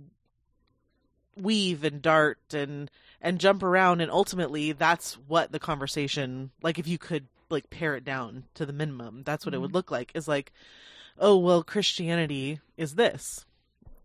weave 1.37 1.85
and 1.85 2.03
dart 2.03 2.39
and 2.53 2.91
and 3.21 3.39
jump 3.41 3.63
around, 3.63 4.01
and 4.01 4.11
ultimately 4.11 4.73
that's 4.73 5.15
what 5.27 5.53
the 5.53 5.59
conversation 5.59 6.51
like. 6.63 6.79
If 6.79 6.87
you 6.87 6.99
could 6.99 7.27
like 7.51 7.71
pare 7.71 7.97
it 7.97 8.05
down 8.05 8.45
to 8.55 8.67
the 8.67 8.73
minimum, 8.73 9.23
that's 9.25 9.45
what 9.47 9.55
it 9.55 9.59
would 9.59 9.73
look 9.75 9.91
like. 9.91 10.13
Is 10.15 10.29
like, 10.29 10.53
oh 11.19 11.37
well, 11.39 11.63
Christianity 11.63 12.61
is 12.77 12.95
this. 12.95 13.45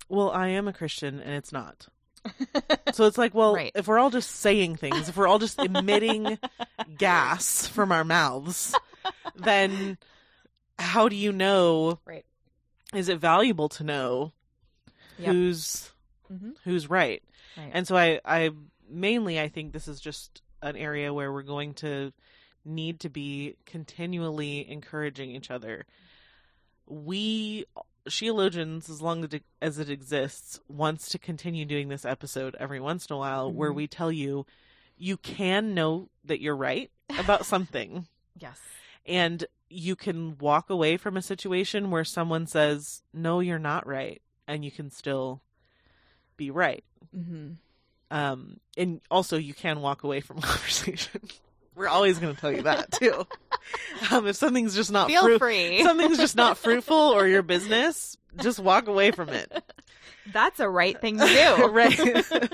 Well, 0.10 0.32
I 0.32 0.50
am 0.50 0.68
a 0.68 0.74
Christian, 0.74 1.20
and 1.20 1.34
it's 1.34 1.52
not. 1.52 1.88
So 2.94 3.06
it's 3.06 3.18
like, 3.18 3.34
well, 3.34 3.56
Right. 3.56 3.72
if 3.74 3.88
we're 3.88 3.98
all 3.98 4.12
just 4.12 4.30
saying 4.30 4.76
things, 4.76 5.10
if 5.10 5.18
we're 5.18 5.28
all 5.28 5.40
just 5.40 5.58
emitting 5.58 6.38
gas 6.98 7.66
from 7.68 7.92
our 7.92 8.04
mouths, 8.04 8.76
then 9.36 9.98
how 10.78 11.10
do 11.10 11.16
you 11.16 11.32
know? 11.32 11.98
Right. 12.06 12.24
Is 12.94 13.10
it 13.10 13.18
valuable 13.20 13.68
to 13.70 13.84
know 13.84 14.32
Yep. 15.18 15.32
who's 15.32 15.90
Mm-hmm. 16.32 16.52
who's 16.66 16.88
right? 16.90 17.24
Right. 17.58 17.72
And 17.74 17.88
so 17.88 17.96
I, 17.98 18.20
I 18.24 18.52
mainly 18.88 19.40
I 19.40 19.48
think 19.50 19.74
this 19.74 19.88
is 19.88 20.00
just 20.00 20.42
an 20.62 20.76
area 20.78 21.12
where 21.14 21.32
we're 21.34 21.42
going 21.42 21.74
to 21.76 22.14
need 22.66 23.00
to 23.02 23.10
be 23.10 23.56
continually 23.66 24.70
encouraging 24.70 25.32
each 25.32 25.52
other. 25.52 25.86
We 26.88 27.66
Sheologians, 28.10 28.90
as 28.90 29.02
long 29.02 29.24
as 29.62 29.78
it, 29.80 29.90
exists, 29.90 30.60
wants 30.68 31.08
to 31.10 31.18
continue 31.20 31.64
doing 31.64 31.88
this 31.88 32.04
episode 32.04 32.54
every 32.60 32.82
once 32.82 33.06
in 33.06 33.14
a 33.14 33.18
while 33.18 33.50
where 33.50 33.72
Mhm. 33.72 33.76
we 33.76 33.88
tell 33.88 34.12
you 34.12 34.46
you 34.98 35.16
can 35.18 35.74
know 35.74 36.10
that 36.26 36.42
you're 36.42 36.56
right 36.56 36.92
about 37.18 37.46
something 37.46 38.08
yes. 38.38 38.60
and 39.06 39.46
you 39.70 39.96
can 39.96 40.38
walk 40.38 40.70
away 40.70 40.98
from 40.98 41.16
a 41.18 41.22
situation 41.22 41.90
where 41.92 42.04
someone 42.04 42.46
says 42.46 43.02
no 43.14 43.40
you're 43.40 43.58
not 43.58 43.88
right 43.88 44.22
and 44.48 44.64
you 44.66 44.70
can 44.72 44.92
still 44.92 45.42
be 46.38 46.52
right 46.52 46.84
Mm-hmm. 47.16 47.54
um 48.12 48.60
and 48.78 49.00
also 49.10 49.38
you 49.38 49.54
can 49.54 49.80
walk 49.82 50.04
away 50.04 50.20
from 50.20 50.42
conversation 50.42 51.22
we're 51.76 51.88
always 51.88 52.20
going 52.20 52.34
to 52.36 52.40
tell 52.40 52.52
you 52.52 52.64
that 52.64 52.92
too. 53.00 53.26
Um 54.12 54.28
if 54.28 54.36
something's 54.36 54.76
just 54.76 54.92
not 54.92 55.08
Feel 55.08 55.24
fruit- 55.24 55.40
free. 55.40 55.84
something's 55.84 56.18
just 56.18 56.36
not 56.36 56.58
fruitful 56.58 56.96
or 56.96 57.28
your 57.28 57.42
business 57.44 58.18
just 58.42 58.60
walk 58.60 58.88
away 58.88 59.12
from 59.12 59.30
it. 59.30 59.52
That's 60.32 60.60
a 60.60 60.68
right 60.70 61.00
thing 61.00 61.20
to 61.20 61.28
do. 61.28 61.68
right. 61.72 62.50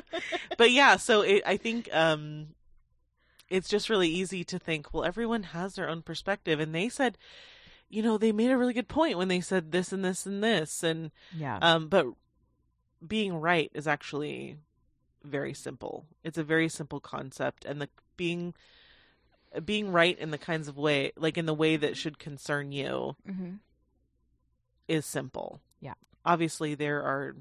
But 0.57 0.71
yeah 0.71 0.97
so 0.97 1.21
it, 1.21 1.43
i 1.45 1.57
think 1.57 1.89
um 1.93 2.47
it's 3.49 3.69
just 3.69 3.89
really 3.89 4.09
easy 4.09 4.43
to 4.43 4.59
think 4.59 4.93
well 4.93 5.03
everyone 5.03 5.43
has 5.43 5.75
their 5.75 5.89
own 5.89 6.01
perspective. 6.01 6.59
And 6.59 6.73
they 6.75 6.89
said 6.89 7.17
you 7.89 8.03
know 8.03 8.17
they 8.17 8.31
made 8.31 8.51
a 8.51 8.57
really 8.57 8.73
good 8.73 8.87
point 8.87 9.17
when 9.17 9.29
they 9.29 9.41
said 9.41 9.71
this 9.71 9.91
and 9.91 10.03
this 10.05 10.25
and 10.25 10.43
this. 10.43 10.83
And 10.83 11.11
yeah. 11.35 11.57
um 11.61 11.87
but 11.87 12.05
being 13.05 13.33
right 13.35 13.71
is 13.73 13.87
actually 13.87 14.57
very 15.23 15.53
simple. 15.53 16.05
It's 16.23 16.37
a 16.37 16.43
very 16.43 16.69
simple 16.69 16.99
concept. 16.99 17.65
And 17.65 17.81
the 17.81 17.89
being 18.17 18.53
being 19.65 19.91
right 19.91 20.17
in 20.17 20.31
the 20.31 20.37
kinds 20.37 20.67
of 20.67 20.77
way 20.77 21.11
like 21.15 21.37
in 21.37 21.45
the 21.45 21.53
way 21.53 21.75
that 21.75 21.97
should 21.97 22.19
concern 22.19 22.71
you 22.71 23.15
mm-hmm. 23.27 23.53
is 24.87 25.05
simple. 25.05 25.61
Yeah. 25.79 25.95
Obviously, 26.25 26.75
there 26.75 27.01
are 27.01 27.35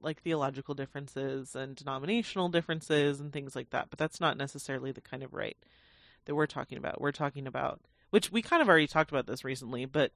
like 0.00 0.22
theological 0.22 0.74
differences 0.74 1.56
and 1.56 1.76
denominational 1.76 2.48
differences 2.48 3.20
and 3.20 3.32
things 3.32 3.56
like 3.56 3.70
that, 3.70 3.88
but 3.90 3.98
that's 3.98 4.20
not 4.20 4.36
necessarily 4.36 4.92
the 4.92 5.00
kind 5.00 5.22
of 5.22 5.32
right 5.32 5.56
that 6.26 6.34
we're 6.34 6.46
talking 6.46 6.78
about. 6.78 7.00
We're 7.00 7.12
talking 7.12 7.46
about, 7.46 7.80
which 8.10 8.30
we 8.30 8.42
kind 8.42 8.60
of 8.60 8.68
already 8.68 8.86
talked 8.86 9.10
about 9.10 9.26
this 9.26 9.44
recently, 9.44 9.86
but 9.86 10.12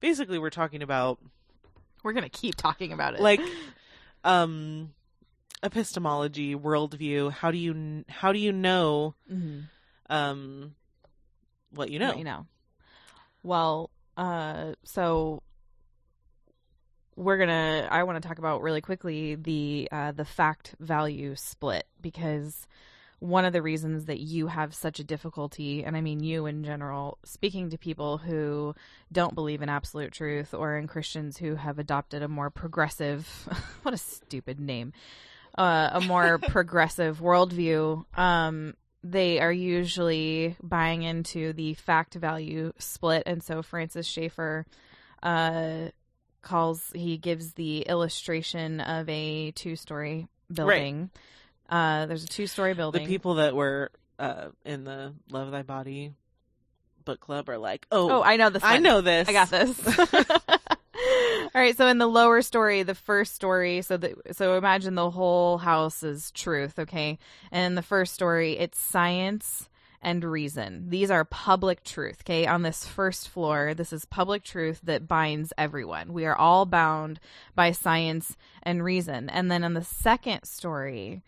basically, 0.00 0.38
we're 0.38 0.50
talking 0.50 0.82
about 0.82 1.18
We're 2.02 2.12
gonna 2.12 2.28
keep 2.28 2.54
talking 2.54 2.92
about 2.92 3.14
it. 3.14 3.20
like 3.20 3.40
um 4.24 4.92
epistemology 5.64 6.56
worldview 6.56 7.30
how 7.30 7.50
do 7.50 7.58
you 7.58 8.04
how 8.08 8.32
do 8.32 8.38
you 8.38 8.52
know 8.52 9.14
mm-hmm. 9.32 9.60
Um 10.10 10.74
what 11.70 11.90
you 11.90 11.98
know 11.98 12.08
What 12.08 12.18
you 12.18 12.24
know. 12.24 12.46
Well, 13.42 13.90
uh, 14.16 14.74
so 14.84 15.42
we're 17.16 17.38
gonna. 17.38 17.88
I 17.90 18.04
want 18.04 18.22
to 18.22 18.26
talk 18.26 18.38
about 18.38 18.62
really 18.62 18.80
quickly 18.80 19.34
the 19.34 19.88
uh, 19.90 20.12
the 20.12 20.24
fact 20.24 20.74
value 20.78 21.34
split 21.36 21.86
because 22.00 22.66
one 23.18 23.44
of 23.44 23.52
the 23.52 23.62
reasons 23.62 24.06
that 24.06 24.18
you 24.18 24.48
have 24.48 24.74
such 24.74 24.98
a 24.98 25.04
difficulty, 25.04 25.84
and 25.84 25.96
I 25.96 26.00
mean 26.00 26.22
you 26.22 26.46
in 26.46 26.64
general, 26.64 27.18
speaking 27.24 27.70
to 27.70 27.78
people 27.78 28.18
who 28.18 28.74
don't 29.10 29.34
believe 29.34 29.62
in 29.62 29.68
absolute 29.68 30.12
truth 30.12 30.54
or 30.54 30.76
in 30.76 30.86
Christians 30.86 31.38
who 31.38 31.54
have 31.54 31.78
adopted 31.78 32.22
a 32.22 32.28
more 32.28 32.50
progressive, 32.50 33.26
what 33.82 33.94
a 33.94 33.98
stupid 33.98 34.58
name, 34.58 34.92
uh, 35.56 35.90
a 35.92 36.00
more 36.00 36.38
progressive 36.48 37.20
worldview. 37.20 38.04
Um, 38.18 38.74
they 39.04 39.40
are 39.40 39.52
usually 39.52 40.56
buying 40.62 41.02
into 41.02 41.52
the 41.52 41.74
fact 41.74 42.14
value 42.14 42.72
split. 42.78 43.24
And 43.26 43.42
so 43.42 43.62
Francis 43.62 44.06
Schaeffer 44.06 44.66
uh, 45.22 45.88
calls, 46.42 46.90
he 46.94 47.16
gives 47.16 47.54
the 47.54 47.80
illustration 47.80 48.80
of 48.80 49.08
a 49.08 49.50
two 49.52 49.76
story 49.76 50.28
building. 50.52 51.10
Uh, 51.68 52.06
there's 52.06 52.24
a 52.24 52.28
two 52.28 52.46
story 52.46 52.74
building. 52.74 53.04
the 53.04 53.08
people 53.08 53.34
that 53.34 53.54
were 53.54 53.90
uh 54.18 54.48
in 54.64 54.84
the 54.84 55.14
love 55.30 55.50
thy 55.50 55.62
body 55.62 56.12
book 57.06 57.18
club 57.18 57.48
are 57.48 57.56
like 57.56 57.86
oh 57.90 58.18
oh, 58.18 58.22
I 58.22 58.36
know 58.36 58.50
this. 58.50 58.62
I 58.62 58.78
know 58.78 59.00
this 59.00 59.26
I 59.26 59.32
got 59.32 59.48
this. 59.48 59.80
All 61.54 61.60
right, 61.60 61.76
so 61.76 61.86
in 61.86 61.98
the 61.98 62.06
lower 62.06 62.40
story, 62.40 62.82
the 62.82 62.94
first 62.94 63.34
story, 63.34 63.82
so 63.82 63.98
the 63.98 64.14
so 64.32 64.56
imagine 64.56 64.94
the 64.94 65.10
whole 65.10 65.58
house 65.58 66.02
is 66.02 66.30
truth, 66.30 66.78
okay? 66.78 67.18
And 67.50 67.66
in 67.66 67.74
the 67.74 67.82
first 67.82 68.14
story, 68.14 68.58
it's 68.58 68.80
science 68.80 69.68
and 70.00 70.24
reason. 70.24 70.88
These 70.88 71.10
are 71.10 71.26
public 71.26 71.84
truth, 71.84 72.22
okay? 72.22 72.46
On 72.46 72.62
this 72.62 72.86
first 72.86 73.28
floor, 73.28 73.74
this 73.74 73.92
is 73.92 74.06
public 74.06 74.44
truth 74.44 74.80
that 74.84 75.06
binds 75.06 75.52
everyone. 75.58 76.14
We 76.14 76.24
are 76.24 76.34
all 76.34 76.64
bound 76.64 77.20
by 77.54 77.72
science 77.72 78.38
and 78.62 78.82
reason. 78.82 79.28
And 79.28 79.50
then 79.50 79.62
in 79.62 79.74
the 79.74 79.84
second 79.84 80.44
story, 80.44 81.22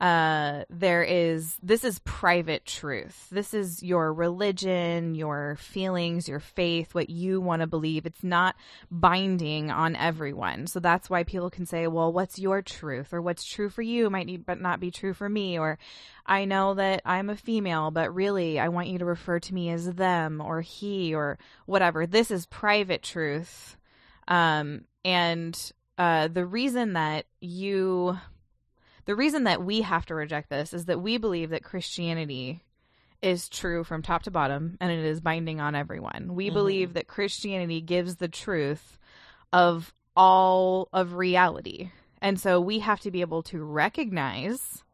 uh 0.00 0.62
there 0.70 1.02
is 1.02 1.56
this 1.60 1.82
is 1.82 1.98
private 2.00 2.64
truth. 2.64 3.28
This 3.30 3.52
is 3.52 3.82
your 3.82 4.12
religion 4.12 5.14
your 5.16 5.56
feelings 5.58 6.28
your 6.28 6.38
faith 6.38 6.94
what 6.94 7.10
you 7.10 7.40
want 7.40 7.62
to 7.62 7.66
believe. 7.66 8.06
It's 8.06 8.22
not 8.22 8.54
binding 8.90 9.70
on 9.72 9.96
everyone. 9.96 10.68
So 10.68 10.78
that's 10.78 11.10
why 11.10 11.24
people 11.24 11.50
can 11.50 11.66
say 11.66 11.88
well 11.88 12.12
what's 12.12 12.38
your 12.38 12.62
truth? 12.62 13.12
or 13.12 13.20
what's 13.22 13.44
true 13.44 13.68
for 13.70 13.82
you 13.82 14.10
might 14.10 14.26
need, 14.26 14.46
but 14.46 14.60
not 14.60 14.80
be 14.80 14.90
true 14.90 15.14
for 15.14 15.28
me. 15.28 15.58
or 15.58 15.78
i 16.26 16.44
know 16.44 16.74
that 16.74 17.00
i'm 17.06 17.30
a 17.30 17.36
female 17.36 17.90
but 17.90 18.14
really 18.14 18.60
i 18.60 18.68
want 18.68 18.88
you 18.88 18.98
to 18.98 19.04
refer 19.04 19.38
to 19.40 19.54
me 19.54 19.70
as 19.70 19.94
them 19.94 20.40
or 20.40 20.60
he 20.60 21.14
or 21.14 21.38
whatever. 21.66 22.06
This 22.06 22.30
is 22.30 22.46
private 22.46 23.02
truth. 23.02 23.76
Um 24.28 24.84
and 25.04 25.72
uh 25.96 26.28
the 26.28 26.46
reason 26.46 26.92
that 26.92 27.24
you 27.40 28.18
the 29.08 29.16
reason 29.16 29.44
that 29.44 29.64
we 29.64 29.80
have 29.80 30.04
to 30.04 30.14
reject 30.14 30.50
this 30.50 30.74
is 30.74 30.84
that 30.84 31.00
we 31.00 31.16
believe 31.16 31.48
that 31.48 31.64
Christianity 31.64 32.60
is 33.22 33.48
true 33.48 33.82
from 33.82 34.02
top 34.02 34.24
to 34.24 34.30
bottom 34.30 34.76
and 34.82 34.92
it 34.92 35.02
is 35.02 35.22
binding 35.22 35.60
on 35.62 35.74
everyone. 35.74 36.34
We 36.34 36.50
Mhm. 36.50 36.52
believe 36.52 36.92
that 36.92 37.08
Christianity 37.08 37.80
gives 37.80 38.16
the 38.16 38.28
truth 38.28 38.98
of 39.50 39.94
all 40.14 40.90
of 40.92 41.14
reality. 41.14 41.90
And 42.20 42.38
so 42.38 42.60
we 42.60 42.80
have 42.80 43.00
to 43.00 43.10
be 43.10 43.22
able 43.22 43.42
to 43.44 43.64
recognize 43.64 44.84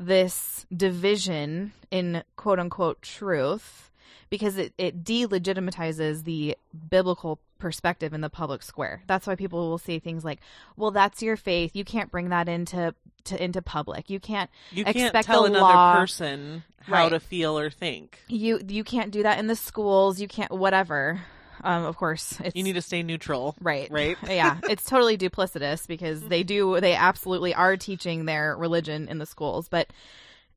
this 0.00 0.64
division 0.74 1.74
in 1.90 2.24
quote 2.36 2.58
unquote 2.58 3.02
truth 3.02 3.91
because 4.30 4.56
it, 4.58 4.72
it 4.78 5.04
delegitimizes 5.04 6.24
the 6.24 6.56
biblical 6.90 7.38
perspective 7.58 8.12
in 8.12 8.20
the 8.20 8.30
public 8.30 8.62
square. 8.62 9.02
That's 9.06 9.26
why 9.26 9.36
people 9.36 9.68
will 9.70 9.78
say 9.78 9.98
things 9.98 10.24
like, 10.24 10.40
"Well, 10.76 10.90
that's 10.90 11.22
your 11.22 11.36
faith. 11.36 11.76
You 11.76 11.84
can't 11.84 12.10
bring 12.10 12.30
that 12.30 12.48
into 12.48 12.94
to 13.24 13.42
into 13.42 13.62
public. 13.62 14.10
You 14.10 14.18
can't 14.20 14.50
you 14.70 14.84
can't 14.84 14.96
expect 14.96 15.26
tell 15.26 15.42
the 15.42 15.50
another 15.50 15.62
law- 15.62 15.94
person 15.94 16.64
how 16.82 16.92
Right. 17.04 17.08
to 17.10 17.20
feel 17.20 17.56
or 17.56 17.70
think 17.70 18.18
you 18.26 18.60
you 18.66 18.82
can't 18.82 19.12
do 19.12 19.22
that 19.22 19.38
in 19.38 19.46
the 19.46 19.56
schools. 19.56 20.20
You 20.20 20.28
can't 20.28 20.50
whatever." 20.50 21.20
um, 21.64 21.84
of 21.84 21.96
course, 21.96 22.40
it's 22.42 22.56
You 22.56 22.64
need 22.64 22.72
to 22.72 22.82
stay 22.82 23.04
neutral. 23.04 23.54
Right. 23.60 23.88
Right. 23.88 24.16
yeah. 24.28 24.58
It's 24.68 24.84
totally 24.84 25.16
duplicitous 25.16 25.86
because 25.86 26.20
they 26.22 26.42
do, 26.42 26.80
they 26.80 26.94
absolutely 26.94 27.54
are 27.54 27.76
teaching 27.76 28.24
their 28.24 28.56
religion 28.56 29.06
in 29.06 29.18
the 29.18 29.26
schools. 29.26 29.68
But 29.68 29.86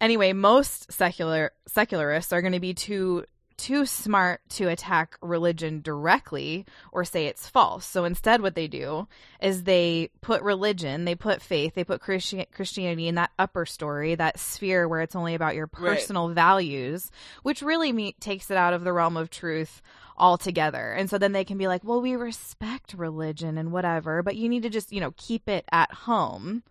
anyway, 0.01 0.33
most 0.33 0.91
secular, 0.91 1.51
secularists 1.67 2.33
are 2.33 2.41
going 2.41 2.53
to 2.53 2.59
be 2.59 2.73
too, 2.73 3.23
too 3.57 3.85
smart 3.85 4.41
to 4.49 4.67
attack 4.67 5.17
religion 5.21 5.81
directly 5.81 6.65
or 6.91 7.03
say 7.03 7.25
it's 7.27 7.47
false. 7.47 7.85
So 7.85 8.03
instead, 8.03 8.41
what 8.41 8.55
they 8.55 8.67
do 8.67 9.07
is 9.41 9.63
they 9.63 10.09
put 10.21 10.41
religion, 10.41 11.05
they 11.05 11.15
put 11.15 11.41
faith, 11.41 11.73
they 11.73 11.83
put 11.83 12.01
Christi- 12.01 12.47
Christianity 12.53 13.07
in 13.07 13.15
that 13.15 13.31
upper 13.39 13.65
story, 13.65 14.15
that 14.15 14.39
sphere 14.39 14.87
where 14.87 15.01
it's 15.01 15.15
only 15.15 15.35
about 15.35 15.55
your 15.55 15.69
Right. 15.77 15.97
personal 15.97 16.29
values, 16.29 17.11
which 17.43 17.61
really 17.61 17.91
me- 17.91 18.15
takes 18.19 18.51
it 18.51 18.57
out 18.57 18.73
of 18.73 18.83
the 18.83 18.93
realm 18.93 19.17
of 19.17 19.29
truth 19.29 19.81
altogether. 20.17 20.91
And 20.93 21.09
so 21.09 21.17
then 21.17 21.31
they 21.31 21.43
can 21.43 21.57
be 21.57 21.67
like, 21.67 21.83
well, 21.83 22.01
we 22.01 22.15
respect 22.15 22.93
religion 22.93 23.57
and 23.57 23.71
whatever, 23.71 24.23
but 24.23 24.35
you 24.35 24.47
need 24.49 24.63
to 24.63 24.69
just, 24.69 24.91
you 24.91 24.99
know, 24.99 25.13
keep 25.17 25.49
it 25.49 25.65
at 25.71 25.91
home. 25.91 26.63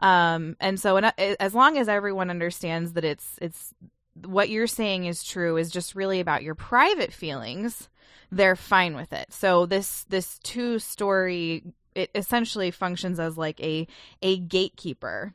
Um, 0.00 0.56
and 0.58 0.80
so 0.80 0.96
and, 0.96 1.06
uh, 1.06 1.12
as 1.16 1.54
long 1.54 1.78
as 1.78 1.88
everyone 1.88 2.28
understands 2.28 2.94
that 2.94 3.04
it's, 3.04 3.38
it's, 3.40 3.72
what 4.24 4.50
you're 4.50 4.66
saying 4.66 5.04
is 5.06 5.24
true 5.24 5.56
is 5.56 5.70
just 5.70 5.94
really 5.94 6.20
about 6.20 6.42
your 6.42 6.54
private 6.54 7.12
feelings, 7.12 7.88
they're 8.30 8.56
fine 8.56 8.94
with 8.96 9.12
it. 9.12 9.32
So 9.32 9.66
this, 9.66 10.04
this 10.04 10.38
two 10.40 10.78
story, 10.78 11.64
it 11.94 12.10
essentially 12.14 12.70
functions 12.70 13.18
as 13.20 13.36
like 13.36 13.60
a, 13.60 13.86
a 14.22 14.38
gatekeeper, 14.38 15.34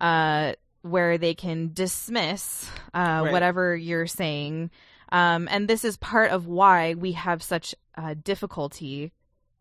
uh, 0.00 0.52
where 0.82 1.16
they 1.16 1.34
can 1.34 1.72
dismiss, 1.72 2.68
uh, 2.92 3.22
Right. 3.24 3.32
whatever 3.32 3.74
you're 3.74 4.06
saying, 4.06 4.70
um, 5.12 5.48
and 5.50 5.68
this 5.68 5.84
is 5.84 5.96
part 5.96 6.30
of 6.30 6.46
why 6.46 6.94
we 6.94 7.12
have 7.12 7.42
such 7.42 7.74
uh, 7.96 8.14
difficulty 8.22 9.12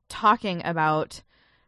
talking 0.09 0.61
about 0.65 1.21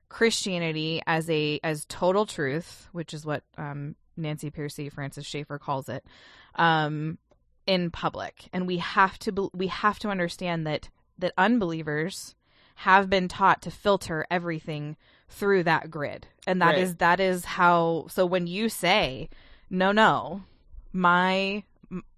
Christianity 0.09 1.01
as 1.07 1.29
a 1.29 1.59
as 1.63 1.85
total 1.85 2.25
truth, 2.25 2.87
which 2.91 3.13
is 3.13 3.25
what 3.25 3.43
um, 3.57 3.95
Nancy 4.17 4.49
Pearcey 4.51 4.91
Francis 4.91 5.25
Schaeffer 5.25 5.57
calls 5.59 5.89
it, 5.89 6.05
um, 6.55 7.17
in 7.67 7.91
public. 7.91 8.49
And 8.53 8.67
we 8.67 8.77
have 8.77 9.17
to 9.19 9.31
be- 9.31 9.49
we 9.53 9.67
have 9.67 9.99
to 9.99 10.09
understand 10.09 10.65
that 10.67 10.89
that 11.17 11.33
unbelievers 11.37 12.35
have 12.79 13.09
been 13.09 13.27
taught 13.29 13.61
to 13.61 13.71
filter 13.71 14.25
everything 14.29 14.97
through 15.29 15.63
that 15.63 15.89
grid, 15.89 16.27
and 16.45 16.61
that 16.61 16.73
Right. 16.75 16.79
is 16.79 16.95
that 16.97 17.19
is 17.19 17.45
how. 17.45 18.05
So 18.09 18.25
when 18.25 18.47
you 18.47 18.69
say 18.69 19.29
no, 19.69 19.91
no, 19.91 20.43
my 20.93 21.63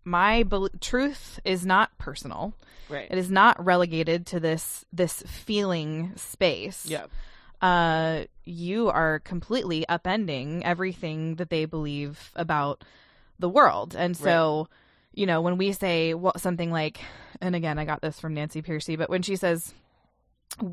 my 0.03 0.43
bel 0.43 0.69
truth 0.81 1.39
is 1.45 1.65
not 1.65 1.97
personal. 1.97 2.53
Right. 2.89 3.07
It 3.11 3.17
is 3.17 3.29
not 3.29 3.63
relegated 3.63 4.25
to 4.27 4.39
this 4.39 4.85
this 4.91 5.21
feeling 5.23 6.13
space. 6.15 6.85
Yeah. 6.85 7.05
Uh, 7.61 8.25
you 8.45 8.87
are 8.89 9.19
completely 9.19 9.83
upending 9.89 10.61
everything 10.63 11.35
that 11.35 11.49
they 11.49 11.65
believe 11.65 12.31
about 12.35 12.83
the 13.39 13.49
world, 13.49 13.95
and 13.95 14.15
so 14.17 14.67
you 15.13 15.25
know 15.25 15.41
when 15.41 15.57
we 15.57 15.71
say 15.71 16.13
what 16.13 16.39
something 16.39 16.71
like, 16.71 16.99
and 17.41 17.55
again, 17.55 17.77
I 17.79 17.85
got 17.85 18.01
this 18.01 18.19
from 18.19 18.33
Nancy 18.33 18.61
Pearcey, 18.61 18.97
but 18.97 19.09
when 19.09 19.21
she 19.21 19.35
says 19.35 19.73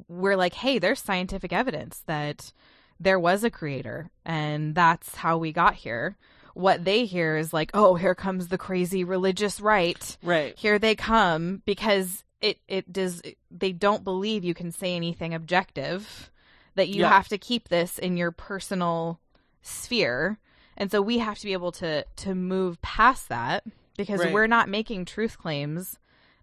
we're 0.08 0.36
like, 0.36 0.54
hey, 0.54 0.78
there's 0.78 1.00
scientific 1.02 1.52
evidence 1.52 2.02
that 2.06 2.52
there 3.00 3.18
was 3.18 3.44
a 3.44 3.50
creator, 3.50 4.08
and 4.24 4.74
that's 4.74 5.16
how 5.16 5.36
we 5.36 5.52
got 5.52 5.74
here. 5.74 6.16
What 6.54 6.84
they 6.84 7.04
hear 7.04 7.36
is 7.36 7.52
like, 7.52 7.70
oh, 7.74 7.96
here 7.96 8.14
comes 8.14 8.48
the 8.48 8.56
crazy 8.58 9.02
religious 9.04 9.60
right 9.60 10.16
Right. 10.22 10.56
here 10.56 10.78
they 10.78 10.94
come 10.94 11.62
because 11.66 12.22
it 12.40 12.58
it 12.68 12.92
does 12.92 13.20
they 13.50 13.72
don't 13.72 14.04
believe 14.04 14.44
you 14.44 14.54
can 14.54 14.70
say 14.70 14.94
anything 14.94 15.34
objective 15.34 16.30
that 16.76 16.88
you 16.88 17.02
Yeah. 17.02 17.08
have 17.08 17.28
to 17.28 17.38
keep 17.38 17.68
this 17.68 17.98
in 17.98 18.16
your 18.16 18.30
personal 18.30 19.18
sphere 19.62 20.38
and 20.76 20.90
so 20.90 21.00
we 21.02 21.18
have 21.18 21.38
to 21.38 21.44
be 21.46 21.52
able 21.52 21.72
to 21.72 22.04
to 22.16 22.34
move 22.34 22.80
past 22.82 23.28
that 23.28 23.64
because 23.96 24.20
Right. 24.20 24.32
we're 24.32 24.46
not 24.46 24.68
making 24.68 25.04
truth 25.04 25.38
claims 25.38 25.98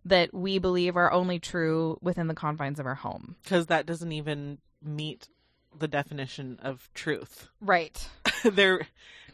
that 0.06 0.34
we 0.34 0.58
believe 0.58 0.96
are 0.98 1.12
only 1.12 1.38
true 1.40 1.98
within 2.02 2.28
the 2.28 2.34
confines 2.34 2.80
of 2.80 2.86
our 2.88 2.96
home. 2.96 3.36
Because 3.44 3.68
that 3.68 3.86
doesn't 3.86 4.12
even 4.12 4.58
meet 4.82 5.28
the 5.78 5.88
definition 5.88 6.60
of 6.62 6.90
truth. 6.94 7.48
right. 7.62 8.08
There 8.44 8.88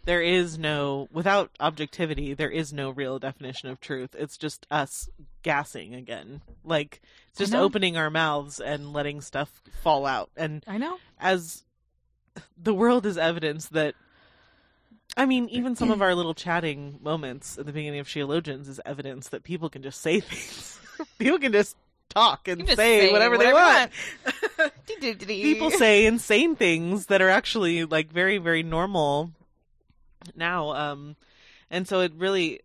there 0.04 0.22
is 0.22 0.58
no 0.58 1.08
without 1.12 1.52
objectivity 1.62 2.34
there 2.34 2.50
is 2.50 2.72
no 2.74 2.90
real 2.90 3.20
definition 3.20 3.70
of 3.70 3.80
truth. 3.80 4.16
It's 4.20 4.38
just 4.38 4.68
us 4.70 5.10
gassing 5.44 5.96
again. 5.96 6.42
Like 6.66 7.02
it's 7.30 7.40
just 7.40 7.56
opening 7.56 7.96
our 7.98 8.10
mouths 8.10 8.60
and 8.60 8.92
letting 8.92 9.22
stuff 9.22 9.62
fall 9.82 10.06
out. 10.06 10.30
And 10.36 10.64
i 10.68 10.78
know. 10.78 10.98
as 11.20 11.64
the 12.58 12.74
world 12.74 13.06
is 13.06 13.18
evidence 13.18 13.68
that 13.70 13.96
I 15.16 15.26
mean, 15.26 15.48
even 15.50 15.76
some 15.76 15.92
of 15.92 16.02
our 16.04 16.14
little 16.16 16.34
chatting 16.34 17.00
moments 17.02 17.58
at 17.58 17.66
the 17.66 17.72
beginning 17.72 18.00
of 18.00 18.08
Sheologians 18.08 18.68
is 18.68 18.82
evidence 18.86 19.30
that 19.30 19.44
people 19.44 19.70
can 19.70 19.82
just 19.82 20.02
say 20.02 20.20
things. 20.22 20.80
people 21.20 21.40
can 21.40 21.52
just 21.52 21.76
talk 22.10 22.48
and 22.48 22.66
just 22.66 22.78
say, 22.78 23.12
whatever, 23.12 23.38
they 23.38 23.54
want. 23.54 23.92
people 25.28 25.72
say 25.72 26.06
insane 26.06 26.56
things 26.56 27.08
that 27.08 27.22
are 27.22 27.30
actually 27.30 27.86
like 27.86 28.12
very 28.12 28.38
very 28.38 28.64
normal 28.64 29.32
now 30.36 30.72
um 30.72 31.16
and 31.70 31.88
so 31.88 32.00
it 32.02 32.12
really 32.16 32.62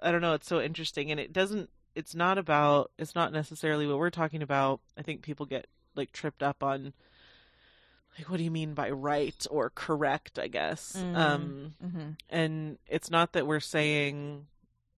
i 0.00 0.12
don't 0.12 0.20
know 0.20 0.34
it's 0.34 0.46
so 0.46 0.60
interesting 0.60 1.10
and 1.10 1.18
it 1.18 1.32
doesn't 1.32 1.68
it's 1.94 2.14
not 2.14 2.38
about 2.38 2.90
it's 2.98 3.14
not 3.14 3.32
necessarily 3.32 3.86
what 3.86 3.98
we're 3.98 4.10
talking 4.10 4.42
about 4.42 4.80
i 4.96 5.02
think 5.02 5.22
people 5.22 5.46
get 5.46 5.66
like 5.96 6.12
tripped 6.12 6.42
up 6.42 6.62
on 6.62 6.92
like 8.18 8.28
what 8.28 8.36
do 8.38 8.42
you 8.44 8.50
mean 8.50 8.74
by 8.74 8.90
right 8.90 9.46
or 9.50 9.70
correct 9.70 10.38
i 10.38 10.46
guess 10.48 10.94
Mm. 10.98 11.16
um 11.16 11.74
mm-hmm. 11.84 12.08
and 12.28 12.78
it's 12.88 13.10
not 13.10 13.32
that 13.32 13.46
we're 13.46 13.60
saying 13.60 14.46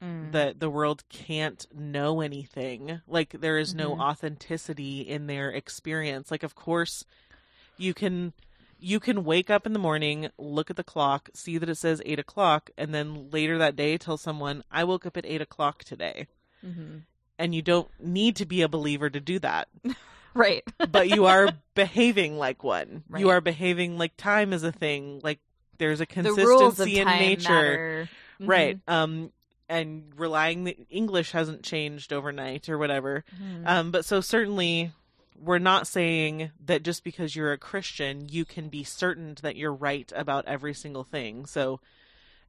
Mm. 0.03 0.33
that 0.33 0.59
the 0.59 0.68
world 0.68 1.05
can't 1.11 1.64
know 1.72 2.22
anything. 2.22 3.03
Like 3.07 3.37
there 3.40 3.57
is 3.57 3.72
no 3.72 3.94
Mhm. 3.94 4.01
authenticity 4.01 5.03
in 5.03 5.29
their 5.29 5.48
experience. 5.51 6.29
Like 6.29 6.42
of 6.42 6.57
course 6.57 7.05
you 7.77 7.94
can 7.94 8.33
you 8.81 8.98
can 8.98 9.22
wake 9.22 9.48
up 9.48 9.64
in 9.64 9.75
the 9.75 9.79
morning, 9.79 10.29
look 10.38 10.70
at 10.70 10.77
the 10.77 10.83
clock, 10.83 11.31
see 11.35 11.57
that 11.57 11.68
it 11.68 11.77
says 11.77 12.03
eight 12.05 12.18
o'clock, 12.18 12.68
and 12.77 12.92
then 12.92 13.31
later 13.31 13.59
that 13.59 13.77
day 13.77 13.96
tell 13.96 14.16
someone, 14.16 14.64
I 14.72 14.83
woke 14.83 15.07
up 15.07 15.16
at 15.16 15.25
eight 15.25 15.40
o'clock 15.40 15.85
today. 15.85 16.27
mm-hmm. 16.66 16.98
And 17.38 17.55
you 17.55 17.62
don't 17.62 17.88
need 18.01 18.35
to 18.37 18.44
be 18.44 18.61
a 18.61 18.68
believer 18.68 19.09
to 19.09 19.20
do 19.20 19.38
that. 19.38 19.68
right 20.35 20.62
But 20.90 21.09
you 21.09 21.27
are 21.27 21.49
behaving 21.75 22.38
like 22.38 22.62
one. 22.64 23.05
You 23.16 23.31
are 23.31 23.40
behaving 23.40 23.99
like 23.99 24.16
time 24.16 24.53
is 24.53 24.62
a 24.62 24.73
thing. 24.73 25.21
Like 25.23 25.38
there's 25.79 26.01
a 26.01 26.07
consistency 26.07 26.99
in 26.99 27.07
nature. 27.09 28.09
Mhm. 28.40 28.49
right 28.49 28.79
um 28.88 29.31
and 29.68 30.11
relying 30.16 30.64
the 30.64 30.77
english 30.90 31.31
hasn't 31.33 31.62
changed 31.62 32.12
overnight 32.12 32.68
or 32.68 32.77
whatever 32.77 33.25
Mhm. 33.40 33.66
um 33.66 33.90
but 33.92 34.05
so 34.05 34.21
certainly 34.21 34.90
we're 35.40 35.59
not 35.59 35.87
saying 35.87 36.51
that 36.66 36.83
just 36.83 37.05
because 37.05 37.37
you're 37.37 37.53
a 37.53 37.59
christian 37.59 38.29
you 38.29 38.45
can 38.45 38.68
be 38.68 38.83
certain 38.85 39.37
that 39.42 39.55
you're 39.57 39.73
right 39.73 40.12
about 40.16 40.45
every 40.47 40.75
single 40.75 41.05
thing 41.05 41.47
so 41.47 41.79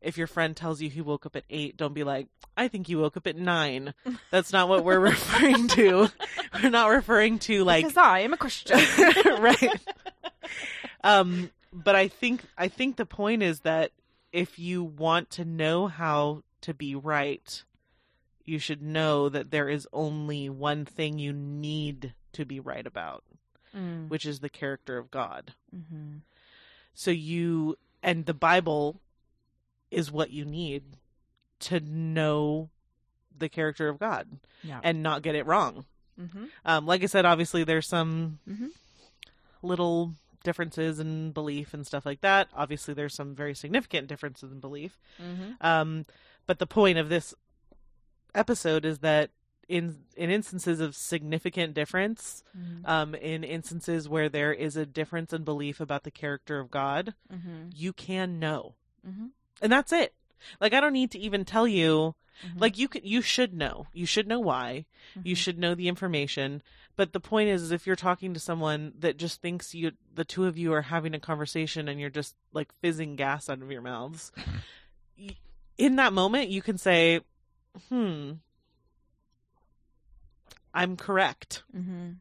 if 0.03 0.17
your 0.17 0.27
friend 0.27 0.55
tells 0.55 0.81
you 0.81 0.89
he 0.89 1.01
woke 1.01 1.25
up 1.25 1.35
at 1.35 1.43
8 1.49 1.77
don't 1.77 1.93
be 1.93 2.03
like 2.03 2.27
i 2.57 2.67
think 2.67 2.89
you 2.89 2.99
woke 2.99 3.17
up 3.17 3.25
at 3.27 3.35
9 3.35 3.93
that's 4.31 4.51
not 4.53 4.67
what 4.69 4.83
we're 4.83 4.99
referring 5.11 5.67
to 5.69 6.09
we're 6.61 6.69
not 6.69 6.87
referring 6.89 7.39
to 7.39 7.63
like 7.63 7.83
because 7.83 7.97
I 7.97 8.19
am 8.19 8.33
a 8.33 8.37
Christian. 8.37 8.77
right 9.39 9.79
um 11.03 11.49
but 11.71 11.95
i 11.95 12.07
think 12.07 12.43
i 12.57 12.67
think 12.67 12.95
the 12.97 13.05
point 13.05 13.41
is 13.43 13.61
that 13.61 13.91
if 14.31 14.57
you 14.59 14.83
want 14.83 15.29
to 15.31 15.45
know 15.45 15.87
how 15.87 16.43
to 16.61 16.73
be 16.73 16.95
right 16.95 17.63
you 18.45 18.59
should 18.59 18.81
know 18.81 19.29
that 19.29 19.51
there 19.51 19.69
is 19.69 19.87
only 19.93 20.49
one 20.49 20.85
thing 20.85 21.17
you 21.17 21.31
need 21.33 22.13
to 22.33 22.45
be 22.45 22.59
right 22.59 22.85
about 22.85 23.23
Mm. 23.75 24.07
which 24.07 24.27
is 24.27 24.39
the 24.39 24.49
character 24.49 24.99
of 24.99 25.09
god 25.09 25.55
Mhm. 25.75 26.19
so 26.93 27.09
you 27.09 27.75
and 28.03 28.27
the 28.27 28.33
bible 28.35 29.01
is 29.93 30.11
what 30.11 30.31
you 30.31 30.43
need 30.45 30.83
to 31.59 31.79
know 31.79 32.69
the 33.37 33.49
character 33.49 33.87
of 33.89 33.99
god 33.99 34.39
Yeah. 34.63 34.79
and 34.83 35.01
not 35.03 35.21
get 35.23 35.35
it 35.35 35.45
wrong 35.45 35.85
Mhm. 36.19 36.49
um 36.65 36.85
like 36.85 37.01
i 37.03 37.07
said 37.07 37.25
obviously 37.25 37.63
there's 37.63 37.87
some 37.87 38.39
Mhm. 38.47 38.69
little 39.61 40.13
differences 40.43 40.99
in 40.99 41.31
belief 41.31 41.73
and 41.73 41.87
stuff 41.87 42.05
like 42.05 42.19
that. 42.19 42.49
Obviously, 42.53 42.93
there's 42.93 43.13
some 43.15 43.33
very 43.33 43.55
significant 43.55 44.07
differences 44.09 44.51
in 44.51 44.59
belief. 44.59 44.99
Mhm. 45.17 45.55
Um, 45.61 46.05
but 46.45 46.59
the 46.59 46.67
point 46.67 46.97
of 46.97 47.07
this 47.07 47.33
episode 48.35 48.83
is 48.83 48.99
that 48.99 49.31
in 49.69 50.03
in 50.17 50.29
instances 50.29 50.81
of 50.81 50.97
significant 50.97 51.73
difference, 51.73 52.43
Mhm. 52.57 52.85
um, 52.87 53.15
in 53.15 53.45
instances 53.45 54.09
where 54.09 54.27
there 54.27 54.51
is 54.53 54.75
a 54.75 54.85
difference 54.85 55.31
in 55.31 55.45
belief 55.45 55.79
about 55.79 56.03
the 56.03 56.11
character 56.11 56.59
of 56.59 56.69
God, 56.69 57.13
Mhm. 57.31 57.71
you 57.73 57.93
can 57.93 58.37
know, 58.37 58.75
Mhm. 59.07 59.29
And 59.63 59.71
that's 59.71 59.91
it. 59.91 60.13
Like 60.61 60.73
I 60.73 60.79
don't 60.79 60.93
need 60.93 61.09
to 61.11 61.19
even 61.19 61.43
tell 61.45 61.67
you. 61.67 62.13
Mhm. 62.45 62.59
Like 62.61 62.77
you 62.77 62.87
could, 62.87 63.05
you 63.05 63.21
should 63.21 63.53
know. 63.53 63.87
You 63.93 64.05
should 64.05 64.27
know 64.27 64.39
why. 64.39 64.85
You 65.23 65.35
Mhm. 65.35 65.39
should 65.39 65.57
know 65.57 65.73
the 65.73 65.87
information. 65.87 66.61
But 66.95 67.13
the 67.13 67.19
point 67.19 67.49
is, 67.49 67.63
is 67.63 67.71
if 67.71 67.87
you're 67.87 67.95
talking 67.95 68.33
to 68.33 68.39
someone 68.39 68.93
that 68.99 69.17
just 69.17 69.41
thinks 69.41 69.73
you, 69.73 69.93
the 70.13 70.25
two 70.25 70.45
of 70.45 70.57
you 70.57 70.73
are 70.73 70.81
having 70.83 71.13
a 71.15 71.19
conversation 71.19 71.87
and 71.87 71.99
you're 71.99 72.09
just 72.11 72.35
like 72.51 72.71
fizzing 72.81 73.15
gas 73.15 73.49
out 73.49 73.61
of 73.61 73.71
your 73.71 73.81
mouths, 73.81 74.31
in 75.77 75.95
that 75.95 76.13
moment 76.13 76.49
you 76.49 76.61
can 76.61 76.77
say, 76.77 77.21
"Hmm, 77.89 78.33
I'm 80.73 80.97
correct," 80.97 81.63
Mm-hmm. 81.75 82.11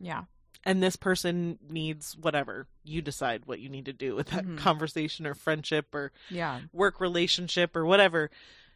Yeah. 0.00 0.24
And 0.64 0.82
this 0.82 0.96
person 0.96 1.58
needs 1.68 2.16
whatever. 2.16 2.66
You 2.84 3.02
decide 3.02 3.46
what 3.46 3.60
you 3.60 3.68
need 3.68 3.86
to 3.86 3.92
do 3.92 4.14
with 4.14 4.28
that 4.28 4.44
Mhm. 4.44 4.58
conversation 4.58 5.26
or 5.26 5.34
friendship 5.34 5.94
or 5.94 6.12
Yeah. 6.30 6.60
work 6.72 7.00
relationship 7.00 7.74
or 7.76 7.84
whatever 7.84 8.30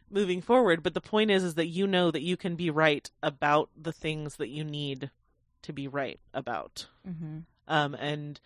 moving 0.09 0.41
forward 0.41 0.81
but 0.83 0.93
the 0.93 1.01
point 1.01 1.29
is 1.29 1.43
is 1.43 1.55
that 1.55 1.67
you 1.67 1.85
know 1.85 2.09
that 2.11 2.21
you 2.21 2.37
can 2.37 2.55
be 2.55 2.69
right 2.69 3.11
about 3.21 3.69
the 3.75 3.91
things 3.91 4.37
that 4.37 4.47
you 4.47 4.63
need 4.63 5.11
to 5.61 5.73
be 5.73 5.85
right 5.85 6.17
about 6.33 6.87
Mm-hmm. 7.05 7.39
um 7.67 7.93
and 7.95 8.39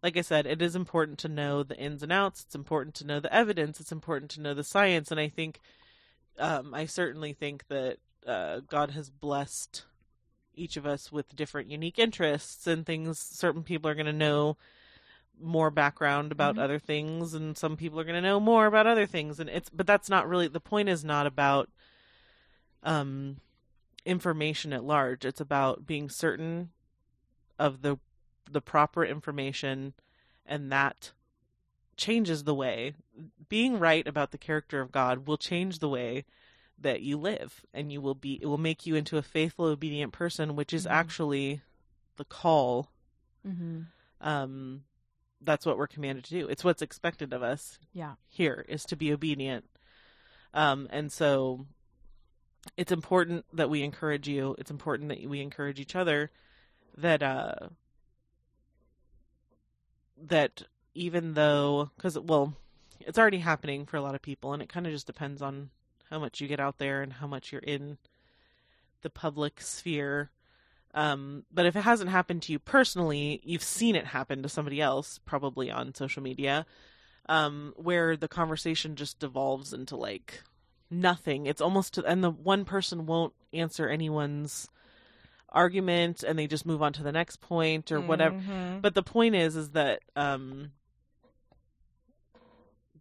like 0.00 0.16
i 0.16 0.20
said 0.20 0.46
it 0.46 0.62
is 0.62 0.76
important 0.76 1.18
to 1.18 1.28
know 1.28 1.64
the 1.64 1.76
ins 1.76 2.04
and 2.04 2.12
outs 2.12 2.42
it's 2.44 2.54
important 2.54 2.94
to 2.96 3.04
know 3.04 3.18
the 3.18 3.34
evidence 3.34 3.80
it's 3.80 3.90
important 3.90 4.30
to 4.30 4.40
know 4.40 4.54
the 4.54 4.62
science 4.62 5.10
and 5.10 5.18
i 5.18 5.28
think 5.28 5.58
um 6.38 6.72
i 6.72 6.86
certainly 6.86 7.32
think 7.32 7.66
that 7.66 7.98
uh 8.24 8.60
god 8.68 8.92
has 8.92 9.10
blessed 9.10 9.86
each 10.58 10.76
of 10.76 10.86
us 10.86 11.12
with 11.12 11.36
different 11.36 11.70
unique 11.70 11.98
interests 11.98 12.66
and 12.66 12.84
things 12.84 13.18
certain 13.18 13.62
people 13.62 13.90
are 13.90 13.94
going 13.94 14.06
to 14.06 14.12
know 14.12 14.56
more 15.40 15.70
background 15.70 16.32
about 16.32 16.56
Mhm. 16.56 16.62
other 16.62 16.78
things 16.78 17.34
and 17.34 17.56
some 17.56 17.76
people 17.76 18.00
are 18.00 18.04
going 18.04 18.14
to 18.16 18.28
know 18.28 18.40
more 18.40 18.66
about 18.66 18.86
other 18.86 19.06
things. 19.06 19.38
And 19.40 19.48
it's 19.48 19.70
but 19.70 19.86
that's 19.86 20.08
not 20.10 20.28
really 20.28 20.48
the 20.48 20.60
point 20.60 20.88
is 20.88 21.04
not 21.04 21.26
about 21.26 21.70
um 22.82 23.40
information 24.04 24.72
at 24.72 24.84
large. 24.84 25.24
It's 25.24 25.40
about 25.40 25.86
being 25.86 26.08
certain 26.08 26.70
of 27.58 27.82
the 27.82 27.98
the 28.50 28.60
proper 28.62 29.04
information 29.04 29.92
and 30.46 30.72
that 30.72 31.12
changes 31.96 32.44
the 32.44 32.54
way. 32.54 32.94
Being 33.48 33.78
right 33.78 34.06
about 34.06 34.30
the 34.30 34.38
character 34.38 34.80
of 34.80 34.92
God 34.92 35.26
will 35.26 35.36
change 35.36 35.78
the 35.80 35.88
way 35.88 36.24
that 36.80 37.02
you 37.02 37.16
live 37.16 37.64
and 37.74 37.90
you 37.92 38.00
will 38.00 38.14
be 38.14 38.38
it 38.40 38.46
will 38.46 38.58
make 38.58 38.86
you 38.86 38.94
into 38.94 39.16
a 39.18 39.22
faithful 39.22 39.64
obedient 39.66 40.12
person 40.12 40.54
which 40.56 40.72
is 40.72 40.86
Mhm. 40.86 40.90
actually 40.90 41.60
the 42.16 42.24
call 42.24 42.90
Mm-hmm. 43.46 43.82
um 44.20 44.84
that's 45.40 45.64
what 45.64 45.78
we're 45.78 45.86
commanded 45.86 46.24
to 46.24 46.30
do 46.30 46.48
it's 46.48 46.64
what's 46.64 46.82
expected 46.82 47.32
of 47.32 47.42
us 47.42 47.78
Yeah. 47.92 48.14
here 48.28 48.64
is 48.68 48.84
to 48.86 48.96
be 48.96 49.12
obedient 49.12 49.64
um 50.54 50.86
and 50.90 51.10
so 51.12 51.66
it's 52.76 52.92
important 52.92 53.44
that 53.52 53.70
we 53.70 53.82
encourage 53.82 54.28
you 54.28 54.54
it's 54.58 54.70
important 54.70 55.08
that 55.08 55.24
we 55.28 55.40
encourage 55.40 55.78
each 55.80 55.94
other 55.96 56.30
that 56.96 57.22
uh 57.22 57.68
that 60.16 60.62
even 60.94 61.34
though 61.34 61.90
because 61.96 62.18
well 62.18 62.54
it's 63.00 63.18
already 63.18 63.38
happening 63.38 63.86
for 63.86 63.96
a 63.96 64.02
lot 64.02 64.14
of 64.16 64.22
people 64.22 64.52
and 64.52 64.62
it 64.62 64.68
kind 64.68 64.86
of 64.86 64.92
just 64.92 65.06
depends 65.06 65.40
on 65.40 65.70
how 66.10 66.18
much 66.18 66.40
you 66.40 66.48
get 66.48 66.60
out 66.60 66.78
there 66.78 67.02
and 67.02 67.14
how 67.14 67.26
much 67.26 67.52
you're 67.52 67.60
in 67.60 67.98
the 69.02 69.10
public 69.10 69.60
sphere 69.60 70.30
um, 70.94 71.44
but 71.52 71.66
if 71.66 71.76
it 71.76 71.82
hasn't 71.82 72.10
happened 72.10 72.42
to 72.42 72.52
you 72.52 72.58
personally, 72.58 73.40
you've 73.44 73.62
seen 73.62 73.94
it 73.94 74.06
happen 74.06 74.42
to 74.42 74.48
somebody 74.48 74.80
else, 74.80 75.20
probably 75.24 75.70
on 75.70 75.94
social 75.94 76.22
media, 76.22 76.66
um, 77.28 77.74
where 77.76 78.16
the 78.16 78.26
conversation 78.26 78.96
just 78.96 79.18
devolves 79.18 79.72
into 79.72 79.96
like 79.96 80.42
nothing. 80.90 81.46
It's 81.46 81.60
almost, 81.60 81.98
and 81.98 82.24
the 82.24 82.30
one 82.30 82.64
person 82.64 83.06
won't 83.06 83.34
answer 83.52 83.88
anyone's 83.88 84.68
argument, 85.50 86.22
and 86.22 86.38
they 86.38 86.46
just 86.46 86.66
move 86.66 86.82
on 86.82 86.94
to 86.94 87.02
the 87.02 87.12
next 87.12 87.40
point 87.40 87.92
or 87.92 88.00
whatever. 88.00 88.36
Mhm. 88.36 88.80
But 88.80 88.94
the 88.94 89.02
point 89.02 89.34
is, 89.34 89.56
is 89.56 89.70
that 89.70 90.00
um, 90.16 90.72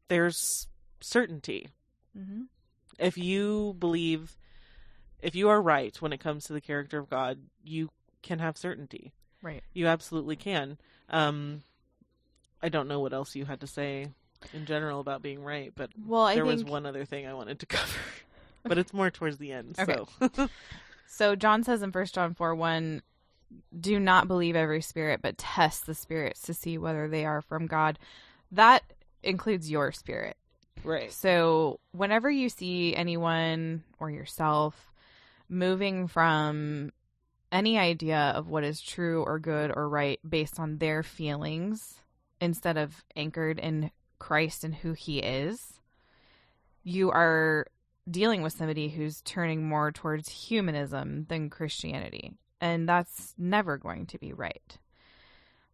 there's 0.10 0.68
certainty 1.00 1.70
Mm-hmm. 2.18 2.44
If 2.98 3.18
you 3.18 3.76
believe 3.80 4.38
if 5.22 5.36
you 5.36 5.50
are 5.50 5.62
right 5.62 6.00
when 6.02 6.14
it 6.14 6.20
comes 6.20 6.46
to 6.46 6.54
the 6.54 6.62
character 6.62 7.00
of 7.00 7.10
God, 7.10 7.40
you 7.64 7.90
can 8.22 8.40
have 8.40 8.58
certainty. 8.58 9.14
Right. 9.42 9.64
You 9.74 9.88
absolutely 9.88 10.36
can. 10.36 10.78
Um 11.10 11.62
I 12.62 12.70
don't 12.70 12.88
know 12.88 13.00
what 13.00 13.14
else 13.14 13.36
you 13.36 13.46
had 13.46 13.60
to 13.62 13.68
say 13.68 14.08
in 14.54 14.66
general 14.66 15.00
about 15.00 15.22
being 15.22 15.44
right, 15.44 15.72
but 15.76 15.90
Well, 16.06 16.22
I 16.24 16.36
there 16.36 16.46
think 16.46 16.54
was 16.56 16.64
one 16.66 16.86
other 16.86 17.06
thing 17.06 17.28
I 17.28 17.34
wanted 17.34 17.60
to 17.60 17.66
cover. 17.68 18.00
but 18.64 18.78
it's 18.78 18.94
more 18.94 19.10
towards 19.12 19.38
the 19.38 19.52
end. 19.52 19.76
Okay. 19.80 19.98
So 20.36 20.50
So 21.10 21.36
John 21.36 21.64
says 21.64 21.82
in 21.82 21.92
First 21.92 22.16
John 22.16 22.34
four 22.34 22.54
one, 22.54 23.02
do 23.80 23.98
not 24.00 24.28
believe 24.28 24.56
every 24.58 24.82
spirit, 24.82 25.22
but 25.22 25.38
test 25.38 25.86
the 25.86 25.96
spirits 25.96 26.42
to 26.42 26.54
see 26.54 26.78
whether 26.78 27.08
they 27.08 27.26
are 27.26 27.42
from 27.42 27.66
God. 27.66 27.98
That 28.52 28.84
includes 29.24 29.72
your 29.72 29.92
spirit. 29.94 30.36
Right. 30.88 31.12
So 31.12 31.82
whenever 31.92 32.32
you 32.32 32.48
see 32.48 32.96
anyone 32.96 33.84
or 34.00 34.10
yourself 34.10 34.94
moving 35.50 36.08
from 36.08 36.94
any 37.52 37.78
idea 37.78 38.32
of 38.36 38.48
what 38.48 38.64
is 38.64 38.82
true 38.82 39.24
or 39.24 39.38
good 39.38 39.72
or 39.76 39.90
right 39.90 40.20
based 40.28 40.60
on 40.60 40.78
their 40.78 41.04
feelings 41.04 42.02
instead 42.40 42.78
of 42.78 43.04
anchored 43.18 43.60
in 43.60 43.92
Christ 44.18 44.64
and 44.64 44.76
who 44.76 44.94
he 44.94 45.20
is, 45.20 45.82
you 46.84 47.12
are 47.12 47.68
dealing 48.10 48.42
with 48.42 48.54
somebody 48.54 48.88
who's 48.88 49.22
turning 49.22 49.68
more 49.68 49.92
towards 49.92 50.30
humanism 50.30 51.26
than 51.28 51.50
Christianity. 51.50 52.32
And 52.62 52.88
that's 52.88 53.34
never 53.38 53.78
going 53.78 54.06
to 54.08 54.18
be 54.18 54.32
right. 54.32 54.78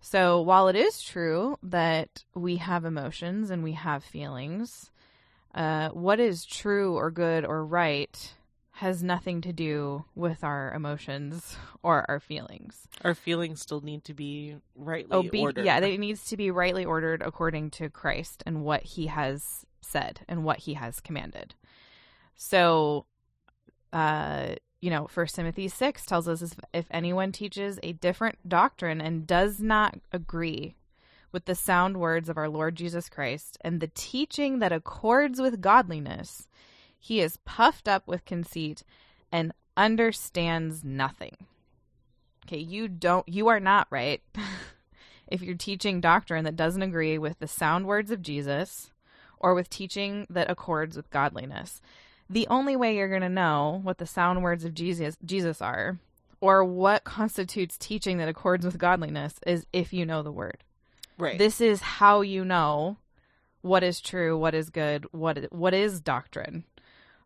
So 0.02 0.41
while 0.41 0.67
it 0.69 0.76
is 0.76 1.04
true 1.04 1.58
that 1.62 2.23
we 2.34 2.58
have 2.58 2.84
emotions 2.84 3.52
and 3.52 3.63
we 3.63 3.73
have 3.73 4.04
feelings, 4.04 4.89
uh, 5.54 5.89
what 5.89 6.20
is 6.20 6.46
true 6.46 6.96
or 6.96 7.12
good 7.12 7.46
or 7.46 7.66
right 7.66 8.34
has 8.78 9.04
nothing 9.04 9.39
to 9.42 9.54
do 9.54 10.04
with 10.16 10.44
our 10.44 10.74
emotions 10.74 11.56
or 11.84 12.06
our 12.10 12.20
feelings. 12.20 12.88
Our 13.04 13.13
feelings 13.13 13.62
still 13.62 13.82
need 13.82 14.04
to 14.06 14.13
be 14.13 14.56
rightly 14.76 15.16
Obe- 15.16 15.36
ordered. 15.36 15.66
yeah, 15.66 15.78
it 15.80 16.00
needs 16.00 16.26
to 16.26 16.38
be 16.38 16.50
rightly 16.50 16.84
ordered 16.84 17.22
according 17.22 17.70
to 17.72 17.89
Christ 17.89 18.42
and 18.46 18.63
what 18.63 18.84
he 18.84 19.08
has 19.08 19.66
said 19.82 20.22
and 20.28 20.44
what 20.44 20.60
he 20.60 20.74
has 20.74 21.00
commanded. 21.00 21.54
So, 22.36 23.06
uh, 23.92 24.56
you 24.82 24.89
know, 24.89 25.06
First 25.06 25.36
Timothy 25.36 25.68
6 25.68 26.06
tells 26.06 26.28
us 26.28 26.42
if, 26.42 26.54
if 26.74 26.88
anyone 26.89 27.32
teaches 27.32 27.80
a 27.84 27.94
different 27.94 28.50
doctrine 28.50 29.02
and 29.02 29.28
does 29.28 29.62
not 29.62 30.00
agree 30.12 30.76
with 31.34 31.46
the 31.46 31.56
sound 31.56 31.98
words 31.98 32.30
of 32.30 32.38
our 32.38 32.48
Lord 32.48 32.76
Jesus 32.76 33.10
Christ 33.10 33.58
and 33.62 33.80
the 33.80 33.91
teaching 33.93 34.60
that 34.60 34.72
accords 34.72 35.41
with 35.41 35.60
godliness, 35.60 36.48
he 36.98 37.19
is 37.19 37.38
puffed 37.38 37.88
up 37.88 38.08
with 38.08 38.24
conceit 38.24 38.84
and 39.32 39.52
understands 39.76 40.84
nothing. 40.84 41.36
Okay, 42.46 42.60
you 42.60 42.88
don't, 42.88 43.28
you 43.28 43.48
are 43.48 43.60
not 43.60 43.88
right 43.89 44.22
if 45.28 45.41
you're 45.41 45.56
teaching 45.56 46.00
doctrine 46.00 46.46
that 46.46 46.56
doesn't 46.56 46.82
agree 46.82 47.17
with 47.17 47.39
the 47.39 47.48
sound 47.48 47.88
words 47.88 48.12
of 48.12 48.22
Jesus 48.22 48.91
or 49.39 49.54
with 49.54 49.69
teaching 49.69 50.28
that 50.30 50.50
accords 50.50 50.96
with 50.96 51.10
godliness. 51.10 51.82
The 52.30 52.48
only 52.48 52.76
way 52.76 52.96
you're 52.96 53.10
going 53.10 53.22
to 53.22 53.30
know 53.30 53.82
what 53.84 53.98
the 53.98 54.06
sound 54.06 54.43
words 54.43 54.63
of 54.63 54.74
Jesus 54.74 55.17
Jesus 55.26 55.62
are 55.62 56.00
or 56.39 56.63
what 56.63 57.04
constitutes 57.04 57.78
teaching 57.78 58.17
that 58.17 58.28
accords 58.28 58.65
with 58.65 58.78
godliness 58.78 59.36
is 59.48 59.65
if 59.72 59.93
you 59.93 60.06
know 60.06 60.22
the 60.22 60.32
word. 60.32 60.63
Right. 61.17 61.38
This 61.38 61.62
is 61.62 61.82
how 61.82 62.21
you 62.21 62.43
know 62.45 62.97
what 63.62 63.84
is 63.84 64.02
true, 64.02 64.38
what 64.38 64.54
is 64.54 64.69
good, 64.69 65.06
what 65.12 65.52
what 65.52 65.73
is 65.73 65.99
doctrine 66.02 66.63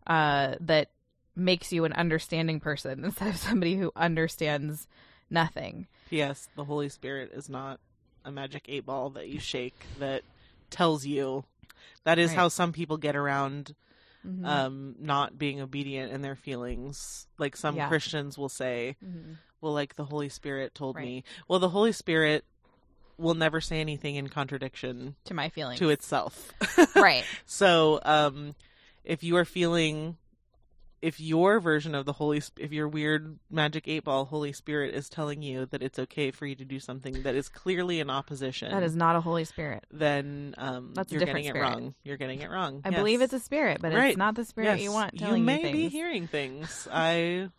uh, 0.05 0.55
that 0.59 0.89
makes 1.35 1.71
you 1.71 1.85
an 1.85 1.93
understanding 1.93 2.59
person 2.59 3.03
instead 3.05 3.29
of 3.29 3.37
somebody 3.37 3.75
who 3.77 3.91
understands 3.95 4.87
nothing. 5.29 5.87
P.S. 6.09 6.47
The 6.55 6.63
Holy 6.65 6.89
Spirit 6.89 7.31
is 7.33 7.49
not 7.49 7.79
a 8.25 8.31
magic 8.31 8.65
eight 8.67 8.85
ball 8.85 9.09
that 9.11 9.27
you 9.29 9.39
shake 9.39 9.75
that 9.99 10.23
tells 10.69 11.05
you. 11.05 11.43
That 12.03 12.17
is 12.19 12.29
Right. 12.31 12.37
how 12.37 12.47
some 12.49 12.71
people 12.73 12.97
get 12.97 13.15
around 13.15 13.75
Mhm. 14.25 14.45
um, 14.45 14.95
not 14.99 15.37
being 15.37 15.61
obedient 15.61 16.11
in 16.11 16.21
their 16.21 16.35
feelings. 16.35 17.27
Like 17.37 17.55
some 17.55 17.75
Yeah. 17.75 17.87
Christians 17.87 18.37
will 18.37 18.49
say, 18.49 18.95
Mhm. 19.03 19.37
well, 19.61 19.73
like 19.73 19.95
the 19.95 20.05
Holy 20.05 20.29
Spirit 20.29 20.73
told 20.75 20.95
Right. 20.97 21.03
me. 21.05 21.23
Well, 21.47 21.59
the 21.59 21.69
Holy 21.69 21.91
Spirit 21.91 22.45
will 23.17 23.33
never 23.35 23.59
say 23.61 23.79
anything 23.79 24.15
in 24.15 24.27
contradiction 24.29 25.15
To 25.25 25.33
my 25.33 25.49
feelings. 25.49 25.79
to 25.79 25.89
itself. 25.89 26.51
right. 26.95 27.25
So, 27.45 27.99
um, 28.03 28.55
if 29.03 29.23
you 29.23 29.37
are 29.37 29.45
feeling, 29.45 30.17
if 31.01 31.19
your 31.19 31.59
version 31.59 31.95
of 31.95 32.05
the 32.05 32.13
Holy, 32.13 32.41
if 32.57 32.71
your 32.71 32.87
weird 32.87 33.37
magic 33.49 33.87
eight 33.87 34.03
ball 34.03 34.25
Holy 34.25 34.51
Spirit 34.53 34.93
is 34.95 35.09
telling 35.09 35.41
you 35.41 35.65
that 35.67 35.81
it's 35.81 35.97
okay 35.99 36.31
for 36.31 36.45
you 36.45 36.55
to 36.55 36.65
do 36.65 36.79
something 36.79 37.21
that 37.23 37.35
is 37.35 37.49
clearly 37.49 37.99
in 37.99 38.09
opposition, 38.09 38.71
That 38.71 38.83
is 38.83 38.95
not 38.95 39.15
a 39.15 39.21
Holy 39.21 39.45
Spirit. 39.45 39.83
then 39.91 40.55
um, 40.57 40.91
That's 40.95 41.11
you're 41.11 41.19
getting 41.19 41.43
spirit. 41.45 41.59
it 41.59 41.61
wrong. 41.61 41.95
You're 42.03 42.17
getting 42.17 42.41
it 42.41 42.49
wrong. 42.49 42.81
I 42.83 42.89
Yes. 42.89 42.99
believe 42.99 43.21
it's 43.21 43.33
a 43.33 43.39
spirit, 43.39 43.79
but 43.81 43.93
Right. 43.93 44.09
it's 44.09 44.17
not 44.17 44.35
the 44.35 44.45
spirit 44.45 44.67
Yes. 44.77 44.81
you 44.81 44.91
want 44.91 45.13
You 45.19 45.37
may 45.37 45.63
you 45.65 45.71
be 45.71 45.89
hearing 45.89 46.27
things. 46.27 46.87
I 46.93 47.49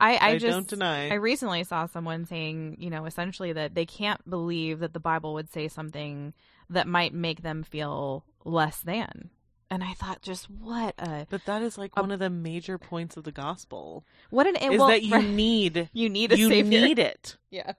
I, 0.00 0.14
I, 0.16 0.28
I 0.30 0.38
just 0.38 0.52
don't 0.52 0.66
deny. 0.68 1.10
I 1.10 1.14
recently 1.14 1.62
saw 1.64 1.86
someone 1.86 2.24
saying, 2.26 2.76
you 2.78 2.90
know, 2.90 3.04
essentially 3.04 3.52
that 3.52 3.74
they 3.74 3.86
can't 3.86 4.28
believe 4.28 4.80
that 4.80 4.92
the 4.94 5.00
Bible 5.00 5.34
would 5.34 5.52
say 5.52 5.68
something 5.68 6.32
that 6.70 6.86
might 6.88 7.12
make 7.12 7.42
them 7.42 7.62
feel 7.62 8.24
less 8.44 8.80
than. 8.80 9.30
And 9.72 9.84
I 9.84 9.92
thought, 9.92 10.20
just 10.22 10.50
what 10.50 10.94
a 10.98 11.26
But 11.30 11.44
that 11.44 11.62
is 11.62 11.78
like 11.78 11.96
A- 11.96 12.00
one 12.00 12.10
of 12.10 12.18
the 12.18 12.30
major 12.30 12.76
points 12.78 13.16
of 13.16 13.24
the 13.24 13.30
gospel 13.32 14.04
what 14.30 14.46
an 14.46 14.56
is 14.56 14.78
well, 14.78 14.88
that 14.88 15.04
you 15.04 15.22
need 15.22 15.90
you 15.92 16.08
need 16.08 16.32
a 16.32 16.36
you 16.38 16.48
savior. 16.48 16.80
need 16.80 16.98
it. 16.98 17.36
yeah, 17.50 17.74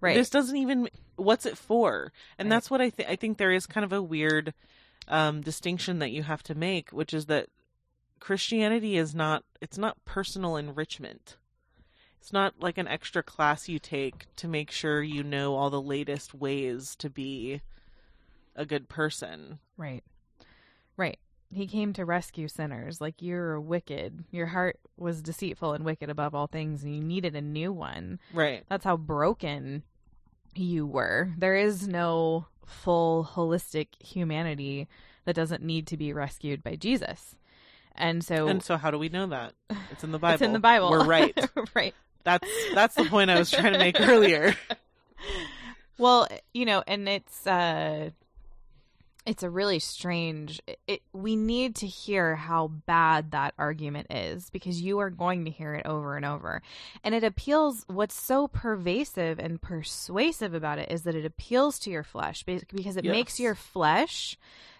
right. 0.00 0.14
This 0.14 0.30
doesn't 0.30 0.56
even 0.56 0.88
what's 1.16 1.44
it 1.46 1.58
for? 1.58 2.12
And 2.38 2.46
Right. 2.46 2.54
that's 2.56 2.70
what 2.70 2.80
I 2.80 2.90
think 2.90 3.08
I 3.08 3.16
think 3.16 3.38
there 3.38 3.50
is 3.52 3.66
kind 3.66 3.84
of 3.84 3.92
a 3.92 4.00
weird 4.02 4.54
um 5.08 5.40
distinction 5.40 5.98
that 6.00 6.10
you 6.12 6.22
have 6.22 6.42
to 6.44 6.54
make, 6.54 6.90
which 6.90 7.12
is 7.12 7.26
that 7.26 7.48
Christianity 8.20 8.96
is 8.96 9.14
not 9.14 9.44
it's 9.60 9.78
not 9.78 10.04
personal 10.04 10.56
enrichment. 10.56 11.36
It's 12.20 12.32
not 12.32 12.54
like 12.60 12.78
an 12.78 12.88
extra 12.88 13.22
class 13.22 13.68
you 13.68 13.78
take 13.78 14.26
to 14.36 14.48
make 14.48 14.70
sure 14.70 15.02
you 15.02 15.22
know 15.22 15.54
all 15.54 15.70
the 15.70 15.80
latest 15.80 16.34
ways 16.34 16.96
to 16.96 17.08
be 17.08 17.62
a 18.56 18.66
good 18.66 18.88
person. 18.88 19.60
Right. 19.76 20.02
Right. 20.96 21.18
He 21.50 21.66
came 21.66 21.92
to 21.94 22.04
rescue 22.04 22.48
sinners. 22.48 23.00
Like 23.00 23.22
you're 23.22 23.60
wicked. 23.60 24.24
Your 24.30 24.46
heart 24.46 24.78
was 24.96 25.22
deceitful 25.22 25.72
and 25.72 25.84
wicked 25.84 26.10
above 26.10 26.34
all 26.34 26.48
things, 26.48 26.82
and 26.82 26.94
you 26.94 27.02
needed 27.02 27.34
a 27.36 27.40
new 27.40 27.72
one. 27.72 28.18
Right. 28.34 28.64
That's 28.68 28.84
how 28.84 28.96
broken 28.96 29.84
you 30.54 30.86
were. 30.86 31.32
There 31.38 31.56
is 31.56 31.88
no 31.88 32.46
full 32.66 33.30
holistic 33.32 33.88
humanity 34.04 34.88
that 35.24 35.36
doesn't 35.36 35.62
need 35.62 35.86
to 35.86 35.96
be 35.96 36.12
rescued 36.12 36.62
by 36.62 36.76
Jesus. 36.76 37.36
And 37.98 38.24
so 38.24 38.48
And 38.48 38.62
so 38.62 38.76
how 38.76 38.90
do 38.90 38.98
we 38.98 39.08
know 39.08 39.26
that? 39.26 39.52
It's 39.90 40.04
in 40.04 40.12
the 40.12 40.18
Bible. 40.18 40.34
it's 40.34 40.42
in 40.42 40.52
the 40.52 40.58
Bible. 40.58 40.90
We're 40.90 41.04
right. 41.04 41.38
right. 41.74 41.94
That's 42.24 42.48
that's 42.74 42.94
the 42.94 43.04
point 43.04 43.30
I 43.30 43.38
was 43.38 43.50
trying 43.50 43.72
to 43.72 43.78
make 43.78 44.00
earlier. 44.00 44.54
Well, 45.98 46.28
you 46.54 46.64
know, 46.64 46.82
and 46.86 47.08
it's 47.08 47.46
uh 47.46 48.10
it's 49.26 49.42
a 49.42 49.50
really 49.50 49.78
strange 49.78 50.58
it, 50.86 51.02
we 51.12 51.36
need 51.36 51.74
to 51.76 51.86
hear 51.86 52.34
how 52.34 52.68
bad 52.68 53.32
that 53.32 53.52
argument 53.58 54.06
is 54.10 54.48
because 54.50 54.80
you 54.80 55.00
are 55.00 55.10
going 55.10 55.44
to 55.44 55.50
hear 55.50 55.74
it 55.74 55.84
over 55.86 56.16
and 56.16 56.24
over. 56.24 56.62
And 57.02 57.14
it 57.14 57.24
appeals 57.24 57.84
what's 57.88 58.14
so 58.14 58.48
pervasive 58.48 59.38
and 59.38 59.60
persuasive 59.60 60.54
about 60.54 60.78
it 60.78 60.90
is 60.90 61.02
that 61.02 61.14
it 61.14 61.24
appeals 61.26 61.78
to 61.80 61.90
your 61.90 62.04
flesh 62.04 62.42
because 62.44 62.96
it 62.96 63.04
makes 63.04 63.40
your 63.40 63.54
flesh 63.54 64.38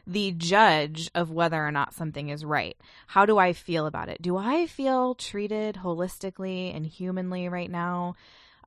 the 0.09 0.33
judge 0.33 1.11
of 1.15 1.31
whether 1.31 1.65
or 1.65 1.71
not 1.71 1.93
something 1.93 2.31
is 2.31 2.43
right. 2.43 2.77
How 3.09 3.27
do 3.27 3.37
I 3.37 3.53
feel 3.53 3.85
about 3.85 4.09
it? 4.09 4.23
Do 4.23 4.39
I 4.39 4.67
feel 4.67 5.15
treated 5.15 5.77
holistically 5.77 6.75
and 6.75 6.87
humanly 6.87 7.49
right 7.51 7.71
now? 7.71 8.15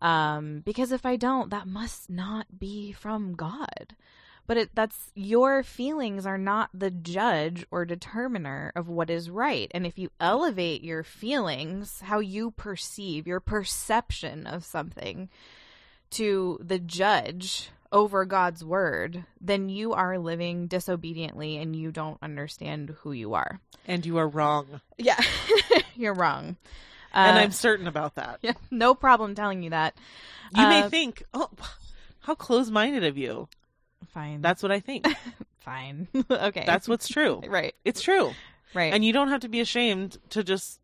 Um, 0.01 0.61
because 0.63 0.91
if 0.91 1.03
I 1.03 1.15
don't, 1.15 1.49
that 1.49 1.67
must 1.67 2.11
not 2.11 2.59
be 2.59 2.91
from 2.91 3.33
God. 3.33 3.95
But 4.45 4.57
it, 4.57 4.69
that's 4.75 5.11
your 5.15 5.63
feelings 5.63 6.27
are 6.27 6.37
not 6.37 6.69
the 6.73 6.91
judge 6.91 7.65
or 7.71 7.85
determiner 7.85 8.71
of 8.75 8.87
what 8.87 9.09
is 9.09 9.29
right. 9.29 9.71
And 9.73 9.85
if 9.85 9.97
you 9.97 10.11
elevate 10.19 10.83
your 10.83 11.03
feelings, 11.03 12.01
how 12.01 12.19
you 12.19 12.51
perceive 12.51 13.25
your 13.25 13.39
perception 13.39 14.45
of 14.45 14.63
something 14.63 15.29
to 16.11 16.59
the 16.61 16.79
judge 16.79 17.69
over 17.91 18.25
God's 18.25 18.63
word, 18.63 19.25
then 19.39 19.69
you 19.69 19.93
are 19.93 20.17
living 20.17 20.67
disobediently 20.67 21.57
and 21.57 21.75
you 21.75 21.91
don't 21.91 22.17
understand 22.21 22.95
who 23.01 23.11
you 23.11 23.33
are. 23.33 23.59
And 23.87 24.05
you 24.05 24.17
are 24.17 24.27
wrong. 24.27 24.81
Yeah, 24.97 25.19
you're 25.95 26.13
wrong. 26.13 26.55
and 27.13 27.37
Uh, 27.37 27.41
I'm 27.41 27.51
certain 27.51 27.87
about 27.87 28.15
that. 28.15 28.39
yeah, 28.43 28.53
no 28.69 28.93
problem 28.95 29.35
telling 29.35 29.63
you 29.63 29.71
that. 29.71 29.95
You 30.55 30.67
may 30.67 30.83
Uh, 30.83 30.89
think, 30.89 31.23
"Oh, 31.33 31.49
how 32.21 32.35
close-minded 32.35 33.03
of 33.03 33.17
you." 33.17 33.47
Fine. 34.13 34.41
That's 34.41 34.61
what 34.63 34.71
I 34.71 34.79
think. 34.79 35.07
fine. 35.59 36.07
okay. 36.29 36.63
That's 36.65 36.87
what's 36.87 37.07
true. 37.07 37.41
right. 37.47 37.73
It's 37.85 38.01
true. 38.01 38.31
Right. 38.73 38.93
And 38.93 39.03
you 39.03 39.11
don't 39.13 39.27
have 39.29 39.41
to 39.41 39.49
be 39.49 39.59
ashamed 39.59 40.17
to 40.29 40.43
just 40.43 40.79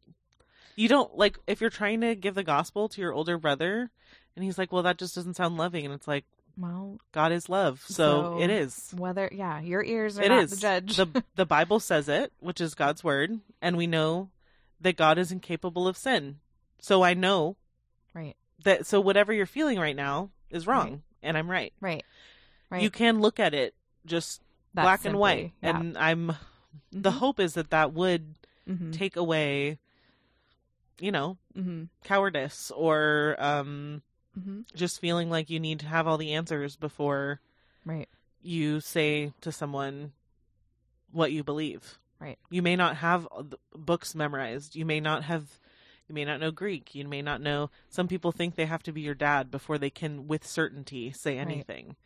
you 0.75 0.87
don't 0.87 1.17
like 1.17 1.37
if 1.47 1.61
you're 1.61 1.69
trying 1.69 2.01
to 2.01 2.15
give 2.15 2.35
the 2.35 2.43
gospel 2.43 2.87
to 2.89 3.01
your 3.01 3.13
older 3.13 3.37
brother 3.37 3.89
and 4.35 4.43
he's 4.45 4.57
like, 4.57 4.71
"Well, 4.71 4.83
that 4.83 4.97
just 4.97 5.15
doesn't 5.15 5.35
sound 5.35 5.57
loving." 5.57 5.85
And 5.85 5.93
it's 5.93 6.07
like, 6.07 6.25
well, 6.57 6.97
God 7.11 7.31
is 7.31 7.49
love. 7.49 7.83
So, 7.87 7.93
So- 8.37 8.39
it 8.41 8.49
is. 8.49 8.91
whether 8.95 9.29
yeah, 9.31 9.59
your 9.61 9.83
ears 9.83 10.17
are 10.19 10.23
It 10.23 10.29
not 10.29 10.43
is. 10.43 10.51
the 10.51 10.57
judge. 10.57 10.95
the 10.97 11.23
the 11.35 11.45
Bible 11.45 11.79
says 11.79 12.09
it, 12.09 12.33
which 12.39 12.59
is 12.61 12.73
God's 12.75 13.03
word, 13.03 13.39
and 13.61 13.77
we 13.77 13.87
know 13.87 14.29
that 14.81 14.95
God 14.97 15.17
is 15.17 15.31
incapable 15.31 15.87
of 15.87 15.97
sin. 15.97 16.39
So 16.79 17.03
I 17.03 17.13
know 17.13 17.55
right. 18.13 18.35
that 18.63 18.85
so 18.85 18.99
whatever 19.01 19.33
you're 19.33 19.45
feeling 19.45 19.79
right 19.79 19.95
now 19.95 20.29
is 20.49 20.67
wrong 20.67 20.89
Right. 20.91 20.99
and 21.23 21.37
I'm 21.37 21.49
right. 21.49 21.73
Right. 21.81 22.05
Right. 22.69 22.81
You 22.83 22.89
can 22.91 23.19
look 23.19 23.39
at 23.39 23.53
it 23.53 23.73
just 24.05 24.41
black 24.73 25.03
and 25.05 25.17
white 25.17 25.53
yeah. 25.63 25.77
and 25.77 25.97
I'm 25.97 26.27
the 26.91 27.09
Mhm. 27.11 27.17
hope 27.17 27.39
is 27.39 27.55
that 27.55 27.71
that 27.71 27.93
would 27.93 28.35
Mhm. 28.69 28.93
take 28.93 29.15
away 29.15 29.79
you 30.99 31.11
know 31.11 31.37
mm-hmm. 31.57 31.85
cowardice 32.03 32.71
or 32.71 33.35
um 33.39 34.01
Mhm. 34.37 34.65
just 34.75 34.99
feeling 35.01 35.29
like 35.29 35.49
you 35.49 35.59
need 35.59 35.79
to 35.81 35.87
have 35.87 36.07
all 36.07 36.17
the 36.17 36.33
answers 36.33 36.75
before 36.75 37.41
Right. 37.85 38.07
you 38.41 38.79
say 38.81 39.33
to 39.41 39.51
someone 39.51 40.13
what 41.11 41.31
you 41.31 41.43
believe. 41.43 41.97
Right. 42.19 42.37
You 42.49 42.61
may 42.61 42.75
not 42.75 42.97
have 42.97 43.27
books 43.75 44.15
memorized. 44.15 44.75
You 44.75 44.85
may 44.85 44.99
not 44.99 45.23
have 45.23 45.59
you 46.09 46.15
may 46.15 46.23
not 46.23 46.39
know 46.39 46.51
Greek. 46.51 46.95
You 46.95 47.05
may 47.05 47.21
not 47.21 47.41
know 47.41 47.69
some 47.89 48.07
people 48.07 48.31
think 48.31 48.55
they 48.55 48.65
have 48.65 48.81
to 48.83 48.93
be 48.93 49.01
your 49.01 49.13
dad 49.13 49.51
before 49.51 49.77
they 49.77 49.89
can 49.89 50.25
with 50.27 50.47
certainty 50.47 51.11
say 51.11 51.37
Right. 51.37 51.41
anything. 51.47 51.97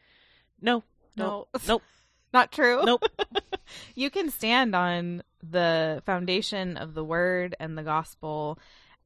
No. 0.59 0.83
No. 1.15 1.47
Nope. 1.67 1.83
Not 2.33 2.51
true. 2.51 2.81
Nope. 2.83 3.03
you 3.95 4.09
can 4.09 4.29
stand 4.31 4.73
on 4.75 5.21
the 5.43 6.01
foundation 6.05 6.77
of 6.77 6.93
the 6.95 7.03
word 7.03 7.55
and 7.59 7.77
the 7.77 7.83
gospel 7.83 8.57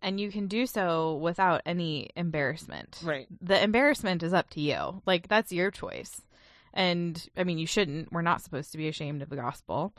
and 0.05 0.19
you 0.19 0.31
can 0.31 0.47
do 0.47 0.67
so 0.67 1.15
without 1.15 1.63
any 1.65 2.11
embarrassment. 2.15 2.99
Right. 3.03 3.27
The 3.41 3.61
embarrassment 3.61 4.21
is 4.21 4.33
up 4.33 4.51
to 4.51 4.61
you. 4.61 5.01
Like 5.07 5.27
that's 5.27 5.51
your 5.51 5.71
choice. 5.71 6.21
And 6.75 7.27
I 7.35 7.43
mean 7.43 7.57
you 7.57 7.65
shouldn't. 7.65 8.13
We're 8.13 8.21
not 8.21 8.43
supposed 8.43 8.71
to 8.71 8.77
be 8.77 8.87
ashamed 8.87 9.23
of 9.23 9.29
the 9.29 9.35
gospel. 9.35 9.93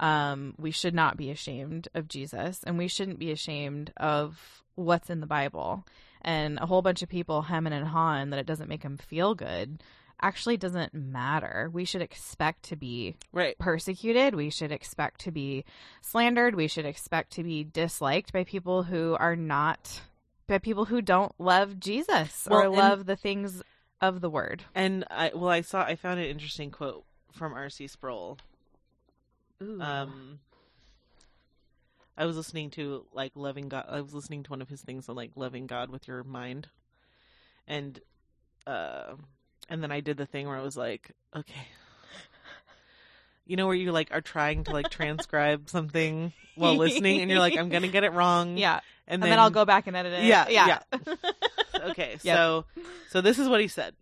Um 0.00 0.54
we 0.56 0.70
should 0.70 0.94
not 0.94 1.18
be 1.18 1.30
ashamed 1.30 1.88
of 1.94 2.08
Jesus 2.08 2.62
and 2.64 2.78
we 2.78 2.88
shouldn't 2.88 3.18
be 3.18 3.32
ashamed 3.32 3.92
of 3.98 4.62
what's 4.76 5.10
in 5.10 5.20
the 5.20 5.26
Bible. 5.26 5.84
And 6.22 6.58
a 6.58 6.66
whole 6.66 6.80
bunch 6.80 7.02
of 7.02 7.10
people 7.10 7.42
hemming 7.42 7.74
and 7.74 7.86
hawing 7.86 8.30
that 8.30 8.40
it 8.40 8.46
doesn't 8.46 8.68
make 8.68 8.82
them 8.82 8.96
feel 8.96 9.34
good 9.34 9.82
actually 10.22 10.56
doesn't 10.56 10.92
matter. 10.94 11.70
We 11.72 11.84
should 11.84 12.02
expect 12.02 12.64
to 12.64 12.76
be 12.76 13.16
Right. 13.32 13.58
persecuted. 13.58 14.34
We 14.34 14.50
should 14.50 14.72
expect 14.72 15.20
to 15.22 15.30
be 15.30 15.64
slandered. 16.00 16.54
We 16.54 16.68
should 16.68 16.86
expect 16.86 17.32
to 17.32 17.42
be 17.42 17.64
disliked 17.64 18.32
by 18.32 18.44
people 18.44 18.84
who 18.84 19.16
are 19.18 19.36
not, 19.36 20.02
by 20.46 20.58
people 20.58 20.86
who 20.86 21.00
don't 21.02 21.32
love 21.38 21.78
Jesus 21.80 22.46
Well, 22.50 22.60
or 22.60 22.64
and- 22.64 22.72
love 22.74 23.06
the 23.06 23.16
things 23.16 23.62
of 24.00 24.20
the 24.20 24.30
word. 24.30 24.64
And 24.74 25.04
I 25.10 25.30
well 25.34 25.50
I 25.50 25.60
saw 25.60 25.82
I 25.82 25.94
found 25.96 26.20
an 26.20 26.26
interesting 26.26 26.70
quote 26.70 27.04
from 27.32 27.52
R.C. 27.52 27.86
Sproul. 27.86 28.38
Um 29.60 30.40
I 32.16 32.24
was 32.26 32.36
listening 32.36 32.70
to 32.72 33.06
like 33.12 33.32
loving 33.34 33.68
God 33.68 33.84
I 33.88 34.00
was 34.00 34.14
listening 34.14 34.42
to 34.44 34.50
one 34.50 34.62
of 34.62 34.68
his 34.68 34.80
things 34.82 35.08
on 35.08 35.16
like 35.16 35.32
loving 35.36 35.66
God 35.66 35.90
with 35.90 36.08
your 36.08 36.24
mind. 36.24 36.68
And 37.66 38.00
uh 38.66 39.14
and 39.70 39.82
then 39.82 39.90
I 39.90 40.00
did 40.00 40.18
the 40.18 40.26
thing 40.26 40.46
where 40.46 40.56
I 40.56 40.62
was 40.62 40.76
like, 40.76 41.12
okay. 41.34 41.66
You 43.46 43.56
know 43.56 43.66
where 43.66 43.74
you 43.74 43.90
like 43.90 44.10
are 44.12 44.20
trying 44.20 44.64
to 44.64 44.72
like 44.72 44.90
transcribe 44.90 45.68
something 45.70 46.32
while 46.54 46.76
listening 46.76 47.20
and 47.20 47.30
you're 47.30 47.40
like 47.40 47.56
I'm 47.56 47.68
going 47.68 47.82
to 47.82 47.88
get 47.88 48.04
it 48.04 48.12
wrong. 48.12 48.56
yeah. 48.58 48.80
And 49.08 49.14
And 49.14 49.22
then, 49.24 49.30
then, 49.30 49.38
I'll 49.40 49.50
go 49.50 49.64
back 49.64 49.88
and 49.88 49.96
edit 49.96 50.12
it. 50.12 50.24
Yeah, 50.24 50.46
Yeah. 50.48 50.78
okay, 51.90 52.18
Yep. 52.22 52.36
so 52.36 52.64
so 53.08 53.20
this 53.20 53.38
is 53.40 53.48
what 53.48 53.60
he 53.60 53.66
said. 53.66 53.94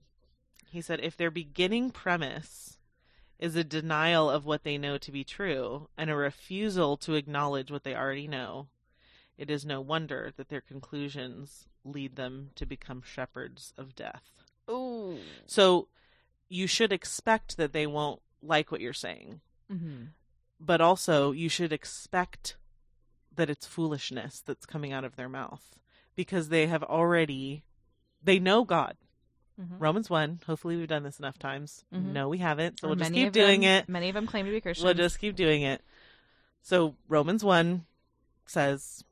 He 0.70 0.82
said 0.82 1.00
if 1.02 1.16
their 1.16 1.30
beginning 1.30 1.90
premise 1.90 2.76
is 3.38 3.56
a 3.56 3.64
denial 3.64 4.28
of 4.28 4.44
what 4.44 4.64
they 4.64 4.76
know 4.76 4.98
to 4.98 5.10
be 5.12 5.24
true 5.24 5.88
and 5.96 6.10
a 6.10 6.14
refusal 6.16 6.98
to 6.98 7.14
acknowledge 7.14 7.70
what 7.70 7.84
they 7.84 7.94
already 7.94 8.28
know, 8.28 8.66
it 9.38 9.48
is 9.48 9.64
no 9.64 9.80
wonder 9.80 10.30
that 10.36 10.50
their 10.50 10.60
conclusions 10.60 11.68
lead 11.84 12.16
them 12.16 12.50
to 12.56 12.66
become 12.66 13.00
shepherds 13.00 13.72
of 13.78 13.94
death. 13.94 14.24
Ooh. 14.70 15.18
So 15.46 15.88
you 16.48 16.66
should 16.66 16.92
expect 16.92 17.56
that 17.56 17.72
they 17.72 17.86
won't 17.86 18.20
like 18.42 18.70
what 18.70 18.80
you're 18.80 18.92
saying, 18.92 19.40
hmm 19.70 20.04
but 20.60 20.80
also 20.80 21.30
you 21.30 21.48
should 21.48 21.72
expect 21.72 22.56
that 23.36 23.48
it's 23.48 23.64
foolishness 23.64 24.40
that's 24.40 24.66
coming 24.66 24.92
out 24.92 25.04
of 25.04 25.14
their 25.14 25.28
mouth 25.28 25.78
because 26.16 26.48
they 26.48 26.66
have 26.66 26.82
already 26.82 27.62
they 28.22 28.38
know 28.40 28.64
God. 28.64 28.96
hmm 29.56 29.76
Romans 29.78 30.10
1, 30.10 30.40
hopefully 30.46 30.76
we've 30.76 30.88
done 30.88 31.04
this 31.04 31.18
enough 31.20 31.38
times. 31.38 31.84
Mhm. 31.94 32.12
No, 32.12 32.28
we 32.28 32.38
haven't. 32.38 32.80
So 32.80 32.88
we'll 32.88 32.96
just 32.96 33.12
keep 33.12 33.32
doing 33.32 33.60
them- 33.60 33.82
it. 33.84 33.88
Many 33.88 34.08
of 34.08 34.14
them 34.14 34.26
claim 34.26 34.46
to 34.46 34.50
be 34.50 34.60
Christians. 34.60 34.84
We'll 34.84 34.94
just 34.94 35.20
keep 35.20 35.36
doing 35.36 35.62
it. 35.62 35.80
So 36.62 36.96
Romans 37.06 37.44
1 37.44 37.86
says 38.46 39.04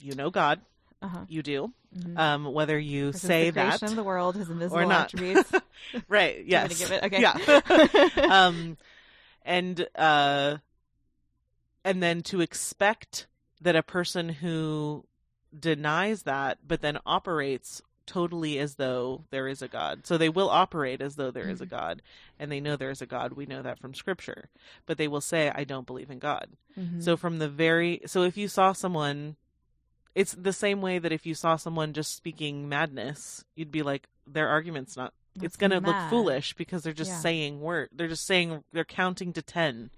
you 0.00 0.14
know 0.14 0.30
God. 0.30 0.60
Uh-huh. 1.02 1.24
You 1.28 1.42
do. 1.42 1.72
Mhm. 1.96 2.18
Um, 2.18 2.44
whether 2.52 2.78
you 2.78 3.12
say 3.12 3.50
the 3.50 3.54
that 3.60 3.82
of 3.82 3.96
the 3.96 4.04
world, 4.04 4.36
his 4.36 4.50
invisible 4.50 4.78
or 4.82 4.84
not. 4.86 5.06
attributes. 5.06 5.50
right 6.08 6.44
yes 6.46 6.78
give 6.78 6.90
it? 6.92 7.02
Okay. 7.04 7.20
yeah 7.20 7.36
um 8.30 8.76
and 9.44 9.86
uh 9.96 10.58
and 11.84 12.02
then 12.02 12.22
to 12.22 12.40
expect 12.40 13.26
that 13.60 13.76
a 13.76 13.82
person 13.82 14.28
who 14.28 15.04
denies 15.58 16.22
that 16.22 16.58
but 16.66 16.80
then 16.80 16.98
operates 17.04 17.82
totally 18.06 18.58
as 18.58 18.74
though 18.76 19.24
there 19.30 19.48
is 19.48 19.62
a 19.62 19.68
god 19.68 20.06
so 20.06 20.16
they 20.16 20.28
will 20.28 20.48
operate 20.50 21.00
as 21.00 21.16
though 21.16 21.30
there 21.30 21.48
is 21.48 21.60
a 21.60 21.66
Mhm. 21.66 21.70
god 21.70 22.02
and 22.38 22.50
they 22.52 22.60
know 22.60 22.76
there 22.76 22.90
is 22.90 23.02
a 23.02 23.06
god 23.06 23.32
we 23.32 23.46
know 23.46 23.62
that 23.62 23.78
from 23.78 23.94
scripture 23.94 24.48
but 24.86 24.98
they 24.98 25.08
will 25.08 25.20
say 25.20 25.50
i 25.54 25.64
don't 25.64 25.86
believe 25.86 26.10
in 26.10 26.18
god 26.18 26.50
Mhm. 26.76 27.02
so 27.02 27.16
from 27.16 27.38
the 27.38 27.48
very 27.48 28.00
so 28.06 28.22
if 28.22 28.36
you 28.36 28.48
saw 28.48 28.72
someone 28.72 29.36
it's 30.14 30.32
the 30.32 30.52
same 30.52 30.80
way 30.80 30.98
that 30.98 31.12
if 31.12 31.24
you 31.26 31.34
saw 31.34 31.56
someone 31.56 31.92
just 31.92 32.14
speaking 32.16 32.68
madness 32.68 33.44
you'd 33.54 33.70
be 33.70 33.82
like 33.82 34.08
their 34.26 34.48
argument's 34.48 34.96
not 34.96 35.12
it's 35.42 35.56
going 35.56 35.70
to 35.70 35.78
look 35.80 35.96
foolish 36.10 36.54
because 36.54 36.82
they're 36.82 36.92
just 36.92 37.10
Yeah. 37.12 37.18
saying 37.20 37.60
word 37.60 37.88
they're 37.92 38.08
just 38.08 38.26
saying 38.26 38.64
they're 38.72 38.84
counting 38.84 39.32
to 39.34 39.42
10 39.42 39.90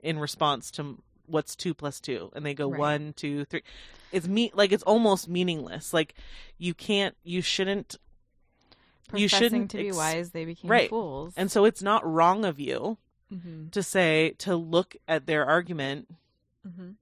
in 0.00 0.18
response 0.18 0.70
to 0.72 1.00
what's 1.26 1.54
2 1.54 1.72
plus 1.74 2.00
2 2.00 2.32
and 2.34 2.44
they 2.44 2.52
go 2.54 2.68
Right. 2.68 2.78
one, 2.80 3.12
two, 3.14 3.44
three. 3.44 3.62
it's 4.10 4.26
me 4.26 4.50
like 4.54 4.72
it's 4.72 4.82
almost 4.82 5.28
meaningless 5.28 5.94
like 5.94 6.14
you 6.58 6.74
can't 6.74 7.16
you 7.22 7.40
shouldn't 7.42 7.96
you 9.14 9.28
shouldn't 9.28 9.70
to 9.70 9.76
be 9.76 9.88
ex- 9.88 9.96
wise, 9.96 10.30
they 10.30 10.44
became 10.44 10.70
Right. 10.70 10.88
fools. 10.90 11.34
and 11.36 11.50
so 11.50 11.64
it's 11.64 11.82
not 11.82 12.04
wrong 12.04 12.44
of 12.44 12.58
you 12.58 12.98
Mhm. 13.32 13.70
to 13.70 13.82
say 13.82 14.34
to 14.38 14.56
look 14.56 14.96
at 15.06 15.26
their 15.26 15.44
argument 15.46 16.08
Mhm. 16.66 16.96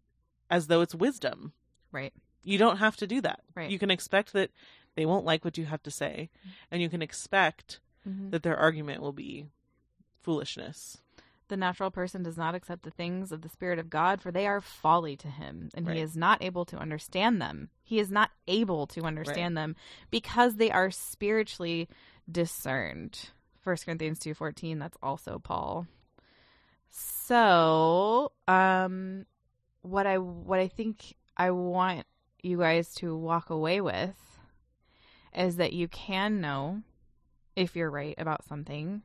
as 0.51 0.67
though 0.67 0.81
it's 0.83 0.95
wisdom 0.95 1.53
right, 1.93 2.13
you 2.43 2.59
don't 2.59 2.79
have 2.79 2.97
to 2.97 3.07
do 3.07 3.21
that 3.21 3.41
Right. 3.55 3.71
you 3.71 3.79
can 3.79 3.91
expect 3.91 4.33
that 4.33 4.51
they 4.97 5.07
won't 5.07 5.25
like 5.25 5.45
what 5.45 5.57
you 5.59 5.67
have 5.67 5.83
to 5.85 5.91
say 5.91 6.31
and 6.71 6.81
you 6.83 6.89
can 6.89 7.03
expect 7.03 7.81
Mhm. 8.07 8.31
that 8.31 8.43
their 8.43 8.57
argument 8.57 9.01
will 9.03 9.13
be 9.13 9.47
foolishness 10.23 10.99
the 11.49 11.57
natural 11.57 11.91
person 11.91 12.23
does 12.23 12.37
not 12.37 12.55
accept 12.55 12.85
the 12.85 12.93
things 12.93 13.33
of 13.33 13.43
the 13.43 13.49
Spirit 13.49 13.81
of 13.81 13.91
God, 13.91 14.21
for 14.23 14.31
they 14.31 14.47
are 14.47 14.61
folly 14.61 15.17
to 15.17 15.27
him, 15.27 15.69
and 15.75 15.85
Right. 15.85 15.97
he 15.97 16.01
is 16.01 16.17
not 16.17 16.41
able 16.41 16.65
to 16.67 16.77
understand 16.79 17.43
them. 17.43 17.71
He 17.83 17.99
is 17.99 18.09
not 18.09 18.31
able 18.47 18.87
to 18.87 19.03
understand 19.03 19.57
them 19.57 19.75
because 20.13 20.59
they 20.59 20.71
are 20.71 20.93
spiritually 20.93 21.89
discerned. 22.31 23.31
First 23.59 23.85
Corinthians 23.85 24.21
two 24.21 24.33
fourteen. 24.33 24.79
That's 24.79 24.97
also 25.03 25.41
Paul. 25.41 25.89
So, 26.89 28.33
um, 28.47 29.27
what 29.83 30.07
I 30.07 30.19
what 30.19 30.61
I 30.61 30.69
think 30.69 31.15
I 31.37 31.51
want 31.51 32.07
you 32.43 32.59
guys 32.59 32.95
to 32.97 33.17
walk 33.17 33.51
away 33.51 33.81
with 33.81 34.39
is 35.35 35.57
that 35.57 35.73
you 35.73 35.89
can 35.89 36.41
know 36.41 36.83
if 37.57 37.77
you're 37.77 37.91
right 37.91 38.15
about 38.19 38.45
something. 38.45 39.03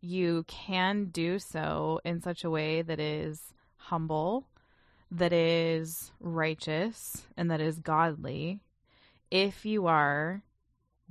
You 0.00 0.44
can 0.46 1.06
do 1.06 1.38
so 1.38 2.00
in 2.04 2.20
such 2.20 2.44
a 2.44 2.50
way 2.50 2.82
that 2.82 3.00
is 3.00 3.54
humble, 3.76 4.46
that 5.10 5.32
is 5.32 6.12
righteous, 6.20 7.26
and 7.36 7.50
that 7.50 7.60
is 7.60 7.78
godly. 7.78 8.60
If 9.30 9.64
you 9.64 9.86
are 9.86 10.42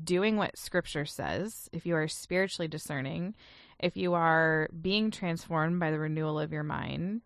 doing 0.01 0.37
what 0.37 0.57
scripture 0.57 1.05
says, 1.05 1.69
if 1.73 1.85
you 1.85 1.95
are 1.95 2.07
spiritually 2.07 2.67
discerning, 2.67 3.35
if 3.79 3.97
you 3.97 4.13
are 4.13 4.69
being 4.81 5.11
transformed 5.11 5.79
by 5.79 5.91
the 5.91 5.99
renewal 5.99 6.39
of 6.39 6.51
your 6.51 6.63
mind, 6.63 7.21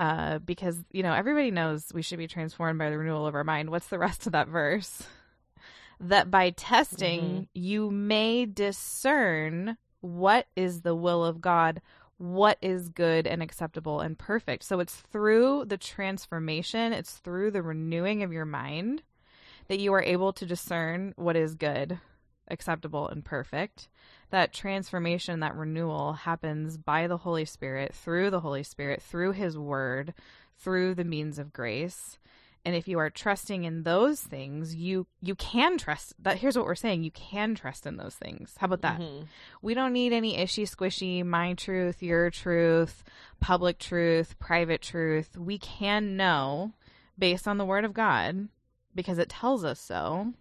uh, 0.00 0.38
because, 0.38 0.82
you 0.92 1.02
know, 1.02 1.12
everybody 1.12 1.50
knows 1.50 1.92
we 1.92 2.00
should 2.00 2.18
be 2.18 2.26
transformed 2.26 2.78
by 2.78 2.88
the 2.88 2.96
renewal 2.96 3.26
of 3.26 3.34
our 3.34 3.44
mind. 3.44 3.68
What's 3.70 3.88
the 3.88 3.98
rest 3.98 4.26
of 4.26 4.32
that 4.32 4.48
verse? 4.48 5.02
That 6.00 6.30
by 6.30 6.50
testing, 6.50 7.20
Mhm. 7.20 7.48
you 7.52 7.90
may 7.90 8.46
discern 8.46 9.76
what 10.00 10.46
is 10.56 10.80
the 10.80 10.94
will 10.94 11.22
of 11.22 11.42
God, 11.42 11.82
what 12.16 12.56
is 12.62 12.88
good 12.88 13.26
and 13.26 13.42
acceptable 13.42 14.00
and 14.00 14.18
perfect. 14.18 14.64
So 14.64 14.80
it's 14.80 14.96
through 14.96 15.66
the 15.66 15.76
transformation, 15.76 16.94
it's 16.94 17.18
through 17.18 17.50
the 17.50 17.62
renewing 17.62 18.22
of 18.22 18.32
your 18.32 18.46
mind 18.46 19.02
that 19.68 19.80
you 19.80 19.92
are 19.92 20.02
able 20.02 20.32
to 20.32 20.46
discern 20.46 21.12
what 21.16 21.36
is 21.36 21.54
good, 21.54 22.00
acceptable, 22.48 23.06
and 23.06 23.22
perfect. 23.22 23.88
That 24.30 24.52
transformation, 24.52 25.40
that 25.40 25.56
renewal 25.56 26.12
happens 26.12 26.76
by 26.76 27.06
the 27.06 27.18
Holy 27.18 27.44
Spirit, 27.44 27.94
through 27.94 28.30
the 28.30 28.40
Holy 28.40 28.62
Spirit, 28.62 29.02
through 29.02 29.32
His 29.32 29.58
Word, 29.58 30.14
through 30.56 30.94
the 30.94 31.04
means 31.04 31.38
of 31.38 31.52
grace. 31.52 32.18
And 32.64 32.76
if 32.76 32.86
you 32.86 32.98
are 32.98 33.08
trusting 33.08 33.64
in 33.64 33.84
those 33.84 34.20
things, 34.20 34.74
you 34.74 35.06
you 35.22 35.34
can 35.34 35.78
trust 35.78 36.12
that. 36.22 36.36
Here's 36.38 36.56
what 36.58 36.66
we're 36.66 36.74
saying: 36.74 37.02
you 37.02 37.10
can 37.10 37.54
trust 37.54 37.86
in 37.86 37.96
those 37.96 38.14
things. 38.16 38.54
How 38.58 38.66
about 38.66 38.82
that? 38.82 39.00
Mhm. 39.00 39.26
We 39.62 39.72
don't 39.72 39.94
need 39.94 40.12
any 40.12 40.36
ishy 40.36 40.68
squishy, 40.68 41.24
my 41.24 41.54
truth, 41.54 42.02
your 42.02 42.30
truth, 42.30 43.02
public 43.40 43.78
truth, 43.78 44.38
private 44.38 44.82
truth. 44.82 45.38
We 45.38 45.56
can 45.56 46.16
know 46.18 46.74
based 47.18 47.48
on 47.48 47.56
the 47.56 47.64
word 47.64 47.86
of 47.86 47.94
God, 47.94 48.48
because 48.94 49.18
it 49.18 49.30
tells 49.30 49.64
us 49.64 49.80
so, 49.80 50.34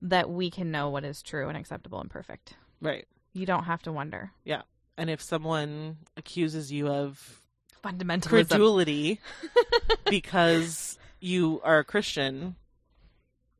that 0.00 0.30
we 0.30 0.50
can 0.50 0.70
know 0.70 0.88
what 0.88 1.04
is 1.04 1.22
true 1.22 1.48
and 1.48 1.56
acceptable 1.56 2.00
and 2.00 2.10
perfect. 2.10 2.54
Right 2.80 3.06
You 3.32 3.46
don't 3.46 3.64
have 3.64 3.82
to 3.82 3.92
wonder. 3.92 4.30
Yeah. 4.44 4.62
And 4.98 5.10
if 5.10 5.20
someone 5.20 5.98
accuses 6.16 6.72
you 6.72 6.88
of 6.88 7.40
Fundamentalism. 7.84 8.28
credulity 8.28 9.20
because 10.10 10.98
you 11.20 11.60
are 11.64 11.78
a 11.80 11.84
christian 11.84 12.56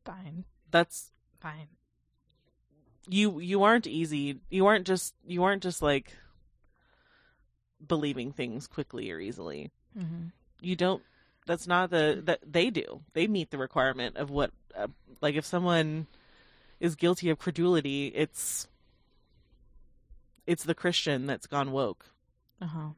Fine. 0.04 0.44
that's 0.70 1.10
Fine. 1.40 1.68
you 3.08 3.38
you 3.40 3.62
aren't 3.62 3.86
easy 3.86 4.40
you 4.50 4.66
aren't 4.66 4.86
just 4.86 5.14
you 5.26 5.44
aren't 5.44 5.62
just 5.62 5.80
like 5.82 6.12
believing 7.86 8.32
things 8.32 8.66
quickly 8.66 9.10
or 9.10 9.18
easily 9.20 9.70
Mm-hmm. 9.98 10.26
you 10.60 10.76
don't 10.76 11.02
that's 11.46 11.66
not 11.66 11.88
the 11.88 12.20
that 12.24 12.40
they 12.46 12.68
do 12.68 13.00
they 13.14 13.26
meet 13.26 13.50
the 13.50 13.56
requirement 13.56 14.16
of 14.18 14.28
what 14.30 14.50
uh, 14.76 14.88
like 15.22 15.36
if 15.36 15.44
someone 15.46 16.06
is 16.80 16.96
guilty 16.96 17.30
of 17.30 17.38
credulity 17.38 18.08
it's 18.08 18.68
it's 20.46 20.64
the 20.64 20.74
christian 20.74 21.26
that's 21.26 21.46
gone 21.46 21.72
woke 21.72 22.06
Uh 22.60 22.66
huh. 22.66 22.88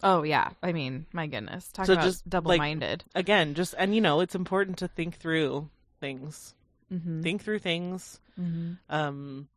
Oh 0.00 0.22
yeah. 0.22 0.50
I 0.62 0.70
mean, 0.72 1.06
my 1.12 1.26
goodness. 1.26 1.72
Talk 1.72 1.86
So 1.86 1.94
about 1.94 2.04
just, 2.04 2.28
double-minded. 2.28 3.04
again 3.16 3.54
just 3.54 3.74
and 3.78 3.94
you 3.94 4.00
know 4.00 4.20
it's 4.20 4.34
important 4.36 4.78
to 4.78 4.88
think 4.88 5.16
through 5.16 5.68
things 6.00 6.54
mm-hmm. 6.92 7.22
think 7.22 7.42
through 7.42 7.58
things 7.58 8.20
mm-hmm. 8.38 8.74
um 8.88 9.48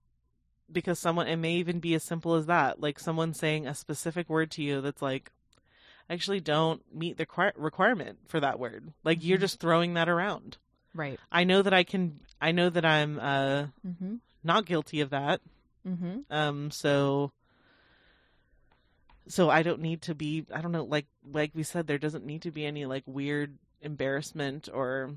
because 0.72 0.98
someone 0.98 1.28
it 1.28 1.36
may 1.36 1.56
even 1.56 1.80
be 1.80 1.94
as 1.94 2.04
simple 2.04 2.34
as 2.36 2.46
that 2.48 2.80
like 2.82 2.98
someone 3.00 3.34
saying 3.34 3.68
a 3.68 3.76
specific 3.76 4.30
word 4.30 4.50
to 4.52 4.64
you 4.64 4.82
that's 4.82 5.02
like 5.02 5.32
actually 6.10 6.40
don't 6.40 6.82
meet 6.94 7.18
the 7.18 7.26
requir- 7.26 7.52
requirement 7.56 8.18
for 8.28 8.40
that 8.40 8.58
word 8.60 8.92
like 9.04 9.24
you're 9.24 9.38
Mhm. 9.38 9.42
just 9.42 9.60
throwing 9.60 9.94
that 9.94 10.10
around 10.10 10.58
Right. 10.96 11.20
i 11.32 11.44
know 11.44 11.62
that 11.62 11.74
i 11.74 11.84
can 11.84 12.20
i 12.42 12.52
know 12.52 12.70
that 12.70 12.84
i'm 12.86 13.20
uh 13.20 13.68
Mm-hmm. 13.86 14.16
not 14.44 14.66
guilty 14.66 15.02
of 15.02 15.12
that 15.12 15.42
Mm-hmm. 15.88 16.20
um 16.30 16.70
so 16.72 17.32
so 19.28 19.50
i 19.50 19.64
don't 19.64 19.82
need 19.82 20.02
to 20.04 20.16
be 20.16 20.46
i 20.54 20.62
don't 20.62 20.72
know 20.72 20.84
like 20.84 21.06
like 21.32 21.52
we 21.56 21.64
said 21.64 21.88
there 21.88 21.98
doesn't 21.98 22.26
need 22.26 22.42
to 22.44 22.52
be 22.52 22.66
any 22.66 22.86
like 22.86 23.04
weird 23.06 23.58
embarrassment 23.82 24.70
or 24.74 25.16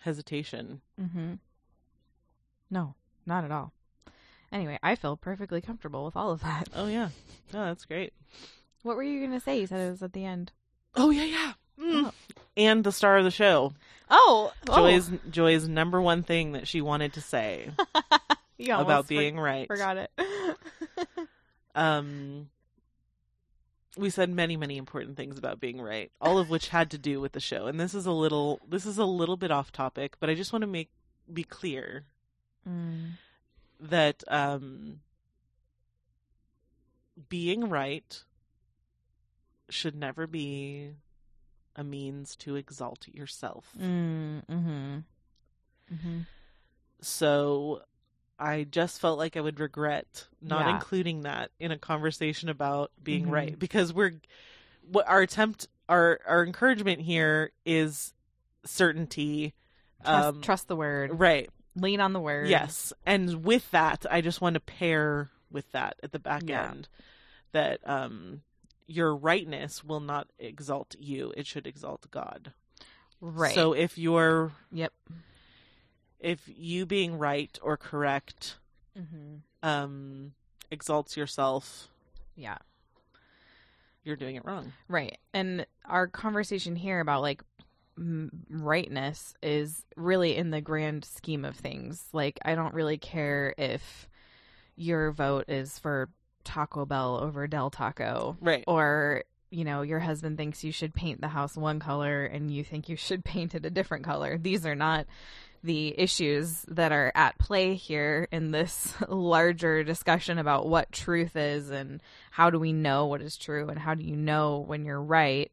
hesitation 0.00 0.80
Mm-hmm. 1.00 1.34
No, 2.70 2.94
not 3.24 3.44
at 3.44 3.50
all. 3.50 3.72
Anyway, 4.52 4.78
I 4.82 4.94
feel 4.94 5.16
perfectly 5.16 5.60
comfortable 5.62 6.04
with 6.04 6.16
all 6.16 6.30
of 6.32 6.42
that. 6.42 6.68
oh 6.74 6.86
yeah 6.86 7.08
no 7.52 7.64
that's 7.66 7.84
great 7.84 8.12
What 8.82 8.96
were 8.96 9.02
you 9.02 9.24
gonna 9.26 9.40
say? 9.40 9.60
You 9.60 9.66
said 9.66 9.80
it 9.86 9.90
was 9.90 10.02
at 10.02 10.12
the 10.12 10.24
end. 10.24 10.52
Oh 10.96 11.10
yeah, 11.10 11.24
yeah. 11.24 11.52
Mm. 11.80 12.06
Oh. 12.06 12.12
And 12.56 12.82
the 12.82 12.90
star 12.92 13.18
of 13.18 13.24
the 13.24 13.30
show, 13.30 13.72
Oh, 14.10 14.52
Joy's 14.66 15.10
Joy's 15.30 15.68
number 15.68 16.00
one 16.00 16.22
thing 16.24 16.52
that 16.52 16.66
she 16.66 16.80
wanted 16.80 17.12
to 17.14 17.20
say 17.20 17.70
about 18.58 19.04
for- 19.04 19.08
being 19.08 19.38
right. 19.38 19.66
forgot 19.66 19.96
it. 19.96 20.10
Um, 21.74 22.48
we 23.96 24.10
said 24.10 24.30
many, 24.30 24.56
many 24.56 24.76
important 24.76 25.16
things 25.16 25.38
about 25.38 25.60
being 25.60 25.80
right, 25.80 26.10
all 26.20 26.38
of 26.38 26.50
which 26.50 26.68
had 26.68 26.90
to 26.90 26.98
do 26.98 27.20
with 27.20 27.32
the 27.32 27.40
show. 27.40 27.66
And 27.66 27.78
this 27.78 27.94
is 27.94 28.04
a 28.04 28.12
little, 28.12 28.60
this 28.68 28.84
is 28.84 28.98
a 28.98 29.04
little 29.04 29.36
bit 29.36 29.52
off 29.52 29.70
topic, 29.70 30.16
but 30.18 30.28
I 30.28 30.34
just 30.34 30.52
want 30.52 30.62
to 30.62 30.66
make 30.66 30.90
be 31.32 31.44
clear 31.44 32.04
mm. 32.68 33.10
that 33.80 34.24
um, 34.28 35.00
being 37.28 37.68
right 37.68 38.24
should 39.70 39.94
never 39.94 40.26
be 40.26 40.90
a 41.76 41.84
means 41.84 42.34
to 42.36 42.56
exalt 42.56 43.06
yourself. 43.08 43.68
Mm, 43.78 44.44
mm-hmm. 44.46 44.96
Mm-hmm. 45.94 46.18
So 47.00 47.82
I 48.38 48.64
just 48.64 49.00
felt 49.00 49.18
like 49.18 49.36
I 49.36 49.40
would 49.40 49.58
regret 49.60 50.26
not 50.40 50.66
Yeah. 50.66 50.74
including 50.76 51.22
that 51.22 51.50
in 51.58 51.72
a 51.72 51.78
conversation 51.78 52.48
about 52.48 52.92
being 53.02 53.26
Mhm. 53.26 53.30
right 53.32 53.58
because 53.58 53.92
we're 53.92 54.20
what 54.90 55.08
our 55.08 55.20
attempt 55.22 55.68
our 55.88 56.20
our 56.26 56.44
encouragement 56.44 57.00
here 57.02 57.50
is 57.66 58.14
certainty 58.64 59.54
Trust, 60.04 60.28
Um, 60.28 60.40
trust 60.42 60.68
the 60.68 60.76
word. 60.76 61.18
right. 61.18 61.50
Lean 61.74 62.00
on 62.00 62.12
the 62.12 62.20
word. 62.20 62.48
Yes. 62.48 62.92
And 63.04 63.44
with 63.44 63.68
that, 63.72 64.06
I 64.10 64.20
just 64.20 64.40
want 64.40 64.54
to 64.54 64.60
pair 64.60 65.30
with 65.50 65.70
that 65.72 65.98
at 66.02 66.12
the 66.12 66.18
back 66.20 66.42
Yeah. 66.46 66.70
end 66.70 66.88
that 67.52 67.80
um 67.88 68.42
your 68.86 69.14
rightness 69.14 69.82
will 69.84 70.00
not 70.00 70.28
exalt 70.38 70.94
you. 70.98 71.32
It 71.36 71.46
should 71.46 71.66
exalt 71.66 72.10
God. 72.10 72.52
Right. 73.20 73.54
So 73.54 73.72
if 73.74 73.98
you're 73.98 74.52
yep. 74.70 74.92
If 76.20 76.42
you 76.46 76.86
being 76.86 77.18
right 77.18 77.58
or 77.62 77.76
correct 77.76 78.56
hmm 78.96 79.36
um 79.62 80.32
exalts 80.70 81.16
yourself, 81.16 81.88
Yeah. 82.36 82.58
you're 84.04 84.16
doing 84.16 84.36
it 84.36 84.44
wrong. 84.44 84.72
Right. 84.88 85.18
And 85.34 85.66
our 85.84 86.06
conversation 86.06 86.76
here 86.76 87.00
about 87.00 87.22
like 87.22 87.42
m- 87.96 88.30
rightness 88.50 89.34
is 89.42 89.84
really 89.96 90.36
in 90.36 90.50
the 90.50 90.60
grand 90.60 91.04
scheme 91.04 91.44
of 91.44 91.56
things. 91.56 92.04
Like, 92.12 92.38
I 92.44 92.54
don't 92.54 92.74
really 92.74 92.98
care 92.98 93.54
if 93.58 94.08
your 94.76 95.10
vote 95.10 95.46
is 95.48 95.78
for 95.78 96.08
Taco 96.44 96.86
Bell 96.86 97.18
over 97.20 97.46
Del 97.46 97.70
Taco 97.70 98.36
Right. 98.40 98.64
or 98.66 99.24
you 99.50 99.64
know 99.64 99.82
your 99.82 99.98
husband 100.00 100.36
thinks 100.36 100.62
you 100.62 100.72
should 100.72 100.94
paint 100.94 101.20
the 101.20 101.28
house 101.28 101.56
one 101.56 101.80
color 101.80 102.24
and 102.24 102.50
you 102.50 102.62
think 102.62 102.88
you 102.88 102.96
should 102.96 103.24
paint 103.34 103.54
it 103.54 103.64
a 103.66 103.70
different 103.70 104.04
color 104.04 104.36
these 104.38 104.64
are 104.66 104.74
not 104.74 105.06
the 105.62 105.98
issues 105.98 106.62
that 106.68 106.92
are 106.92 107.10
at 107.14 107.38
play 107.38 107.74
here 107.74 108.28
in 108.30 108.50
this 108.50 108.94
larger 109.08 109.82
discussion 109.84 110.38
about 110.38 110.68
what 110.68 110.92
truth 110.92 111.36
is 111.36 111.70
and 111.70 112.02
how 112.30 112.50
do 112.50 112.58
we 112.58 112.72
know 112.72 113.06
what 113.06 113.20
is 113.22 113.36
true 113.36 113.68
and 113.68 113.78
how 113.78 113.94
do 113.94 114.04
you 114.04 114.16
know 114.16 114.58
when 114.58 114.84
you're 114.84 115.02
right 115.02 115.50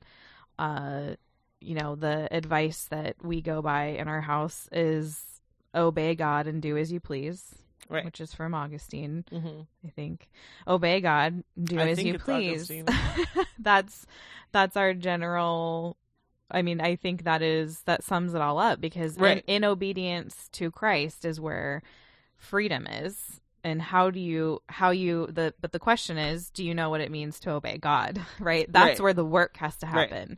uh 0.60 1.12
you 1.60 1.74
know 1.76 1.96
the 1.96 2.28
advice 2.32 2.86
that 2.92 3.16
we 3.24 3.42
go 3.42 3.62
by 3.62 3.86
in 3.86 4.08
our 4.08 4.22
house 4.22 4.70
is 4.72 5.24
obey 5.74 6.16
god 6.16 6.48
and 6.48 6.62
do 6.62 6.78
as 6.78 6.92
you 6.92 7.00
please 7.00 7.56
Right. 7.88 8.04
which 8.06 8.20
is 8.22 8.34
from 8.34 8.54
augustine 8.56 9.26
hmm 9.30 9.62
I 9.86 9.90
think. 9.90 10.28
Obey 10.68 11.02
God, 11.02 11.44
do 11.62 11.80
I 11.80 11.90
as 11.90 12.04
you 12.04 12.18
please. 12.18 12.72
That's 13.60 14.08
that's 14.52 14.76
our 14.76 14.96
general 14.96 15.96
I 16.52 16.62
mean, 16.62 16.80
I 16.80 16.96
think 16.96 17.24
that 17.24 17.42
is 17.42 17.82
that 17.84 18.04
sums 18.04 18.34
it 18.34 18.42
all 18.42 18.60
up 18.60 18.80
because 18.80 19.18
Right. 19.18 19.44
in, 19.48 19.56
in 19.58 19.64
obedience 19.64 20.48
to 20.54 20.72
Christ 20.72 21.26
is 21.26 21.40
where 21.40 21.82
freedom 22.38 22.86
is. 22.88 23.42
And 23.64 23.82
how 23.82 24.12
do 24.12 24.20
you 24.20 24.62
how 24.70 24.92
you 24.92 25.26
the 25.28 25.56
but 25.60 25.72
the 25.72 25.80
question 25.80 26.18
is, 26.20 26.52
do 26.52 26.64
you 26.64 26.76
know 26.76 26.90
what 26.92 27.02
it 27.02 27.10
means 27.10 27.40
to 27.42 27.52
obey 27.52 27.78
God? 27.78 28.22
Right? 28.40 28.72
That's 28.72 29.00
Right. 29.00 29.04
where 29.04 29.14
the 29.14 29.26
work 29.26 29.58
has 29.58 29.76
to 29.78 29.88
Right. 29.88 30.10
happen. 30.10 30.38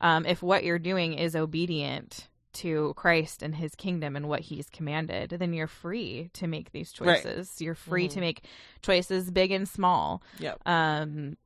Um, 0.00 0.24
if 0.26 0.42
what 0.42 0.64
you're 0.64 0.78
doing 0.78 1.12
is 1.12 1.36
obedient 1.36 2.28
to 2.54 2.92
Christ 2.96 3.42
and 3.42 3.54
his 3.54 3.74
kingdom 3.74 4.16
and 4.16 4.28
what 4.28 4.40
he's 4.40 4.68
commanded, 4.70 5.30
then 5.30 5.52
you're 5.52 5.66
free 5.66 6.28
to 6.34 6.46
make 6.46 6.72
these 6.72 6.92
Right. 6.98 7.22
choices. 7.22 7.60
You're 7.60 7.74
free 7.74 8.08
Mhm. 8.08 8.12
to 8.12 8.20
make 8.20 8.44
choices 8.82 9.30
big 9.30 9.50
and 9.52 9.68
small. 9.68 10.22
Yep. 10.38 10.66
Um 10.66 11.36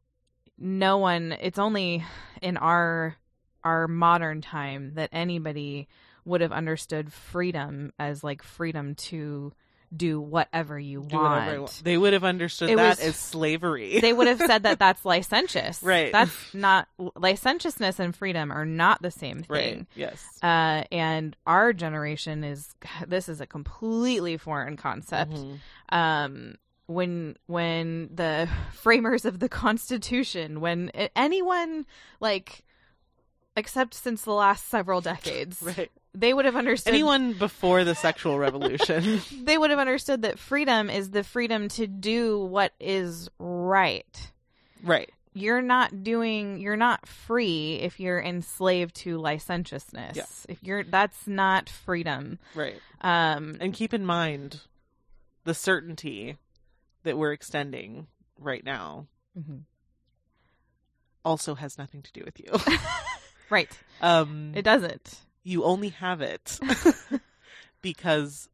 no 0.58 0.96
one 0.98 1.32
it's 1.40 1.58
only 1.58 2.04
in 2.40 2.56
our 2.56 3.16
our 3.66 3.88
modern 3.88 4.40
time 4.40 4.92
that 4.94 5.10
anybody 5.12 5.88
would 6.24 6.40
have 6.40 6.52
understood 6.52 7.12
freedom 7.12 7.92
as 7.98 8.22
like 8.24 8.42
freedom 8.42 8.94
to 8.96 9.52
do 9.96 10.20
whatever 10.20 10.76
you 10.78 11.04
Do 11.06 11.16
want. 11.16 11.44
whatever 11.46 11.60
want. 11.60 11.80
They 11.84 11.96
would 11.96 12.12
have 12.12 12.24
understood 12.24 12.70
It 12.70 12.76
that 12.76 12.98
was- 12.98 13.00
as 13.00 13.16
slavery. 13.16 14.00
they 14.06 14.12
would 14.12 14.26
have 14.26 14.38
said 14.40 14.64
that 14.64 14.80
that's 14.80 15.04
licentious. 15.04 15.80
Right. 15.94 16.10
That's 16.10 16.34
not 16.52 16.88
licentiousness 17.14 18.00
and 18.00 18.14
freedom 18.14 18.50
are 18.50 18.64
not 18.66 19.00
the 19.00 19.12
same 19.12 19.42
thing. 19.44 19.46
right. 19.48 19.86
Yes. 19.94 20.24
Uh, 20.42 20.82
and 20.90 21.36
our 21.46 21.72
generation 21.72 22.42
is 22.42 22.74
this 23.06 23.28
is 23.28 23.40
a 23.40 23.46
completely 23.46 24.36
foreign 24.36 24.76
concept. 24.76 25.32
Mhm. 25.32 25.58
Um, 25.90 26.54
when 26.88 27.36
when 27.46 28.10
the 28.12 28.48
framers 28.72 29.24
of 29.24 29.38
the 29.38 29.48
Constitution, 29.48 30.60
when 30.60 30.90
anyone 31.14 31.86
like, 32.20 32.64
except 33.56 33.94
since 33.94 34.22
the 34.22 34.32
last 34.32 34.68
several 34.68 35.00
decades, 35.00 35.60
Right. 35.62 35.90
they 36.14 36.32
would 36.34 36.44
have 36.44 36.56
understood. 36.56 36.92
Anyone 36.92 37.32
before 37.32 37.84
the 37.84 37.94
sexual 37.94 38.38
revolution. 38.38 39.20
they 39.44 39.56
would 39.58 39.70
have 39.70 39.78
understood 39.78 40.22
that 40.22 40.38
freedom 40.38 40.90
is 40.90 41.10
the 41.10 41.24
freedom 41.24 41.68
to 41.70 41.86
do 41.86 42.38
what 42.44 42.72
is 42.80 43.28
right. 43.38 44.30
right. 44.82 45.10
you're 45.34 45.62
not 45.62 46.02
doing 46.02 46.58
you're 46.60 46.76
not 46.76 47.06
free 47.06 47.74
if 47.82 48.00
you're 48.00 48.20
enslaved 48.22 48.94
to 48.96 49.18
licentiousness 49.18 50.16
Yeah. 50.16 50.24
if 50.48 50.62
you're 50.62 50.84
that's 50.84 51.26
not 51.26 51.68
freedom 51.68 52.38
Right. 52.54 52.80
um 53.02 53.56
And 53.60 53.74
keep 53.74 53.92
in 53.92 54.04
mind 54.06 54.60
the 55.44 55.52
certainty 55.54 56.36
that 57.04 57.16
we're 57.18 57.32
extending 57.32 58.06
right 58.38 58.64
now 58.64 59.06
mhm. 59.38 59.62
also 61.24 61.54
has 61.54 61.76
nothing 61.78 62.02
to 62.02 62.12
do 62.12 62.22
with 62.24 62.40
you. 62.40 62.50
right 63.50 63.70
um 64.00 64.52
it 64.54 64.62
doesn't 64.62 65.20
you 65.42 65.62
only 65.64 65.90
have 65.90 66.20
it 66.20 66.58
because 67.82 68.48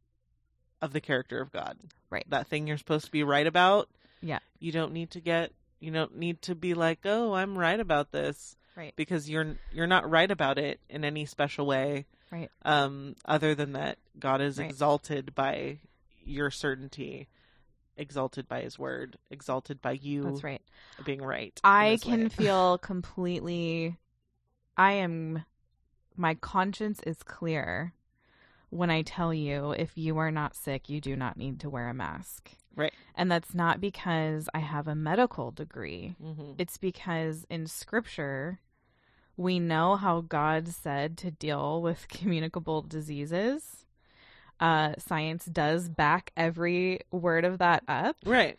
of 0.81 0.93
the 0.93 1.01
character 1.01 1.41
of 1.41 1.51
God. 1.51 1.77
Right. 2.09 2.25
That 2.29 2.47
thing 2.47 2.67
you're 2.67 2.77
supposed 2.77 3.05
to 3.05 3.11
be 3.11 3.23
right 3.23 3.47
about. 3.47 3.89
Yeah. 4.21 4.39
You 4.59 4.71
don't 4.71 4.93
need 4.93 5.11
to 5.11 5.19
get 5.19 5.51
you 5.79 5.91
don't 5.91 6.17
need 6.17 6.41
to 6.43 6.55
be 6.55 6.73
like, 6.75 6.99
"Oh, 7.03 7.33
I'm 7.33 7.57
right 7.57 7.79
about 7.79 8.11
this." 8.11 8.55
Right. 8.75 8.93
Because 8.95 9.29
you're 9.29 9.55
you're 9.71 9.87
not 9.87 10.09
right 10.09 10.29
about 10.29 10.57
it 10.57 10.79
in 10.89 11.03
any 11.03 11.25
special 11.25 11.65
way. 11.65 12.05
Right. 12.31 12.51
Um 12.63 13.15
other 13.25 13.55
than 13.55 13.73
that 13.73 13.97
God 14.19 14.41
is 14.41 14.59
Right. 14.59 14.69
exalted 14.69 15.33
by 15.33 15.79
your 16.25 16.51
certainty, 16.51 17.27
exalted 17.97 18.47
by 18.47 18.61
his 18.61 18.77
word, 18.77 19.17
exalted 19.31 19.81
by 19.81 19.93
you 19.93 20.23
that's 20.23 20.43
right 20.43 20.61
being 21.05 21.21
right. 21.21 21.59
i 21.63 21.97
can 22.01 22.23
way. 22.23 22.29
feel 22.29 22.77
completely 22.77 23.97
i 24.77 24.93
am 24.93 25.43
my 26.15 26.33
conscience 26.35 26.99
is 27.05 27.23
clear 27.23 27.93
when 28.69 28.89
i 28.89 29.01
tell 29.01 29.33
you 29.33 29.71
if 29.71 29.97
you 29.97 30.17
are 30.17 30.31
not 30.31 30.55
sick 30.55 30.89
you 30.89 30.99
do 31.01 31.15
not 31.15 31.37
need 31.37 31.59
to 31.59 31.69
wear 31.69 31.89
a 31.89 31.93
mask 31.93 32.51
Right. 32.75 32.93
and 33.15 33.31
that's 33.31 33.53
not 33.53 33.79
because 33.81 34.49
i 34.53 34.59
have 34.59 34.87
a 34.87 34.95
medical 34.95 35.51
degree 35.51 36.15
Mhm. 36.21 36.55
It's 36.57 36.77
because 36.77 37.45
in 37.49 37.67
scripture, 37.67 38.59
we 39.35 39.59
know 39.59 39.95
how 39.95 40.21
God 40.21 40.67
said 40.67 41.17
to 41.17 41.31
deal 41.31 41.81
with 41.81 42.07
communicable 42.19 42.83
diseases. 42.83 43.85
Uh, 44.59 44.93
science 44.99 45.45
does 45.45 45.89
back 45.89 46.31
every 46.37 46.99
word 47.11 47.43
of 47.43 47.57
that 47.57 47.83
up. 47.87 48.15
Right. 48.25 48.57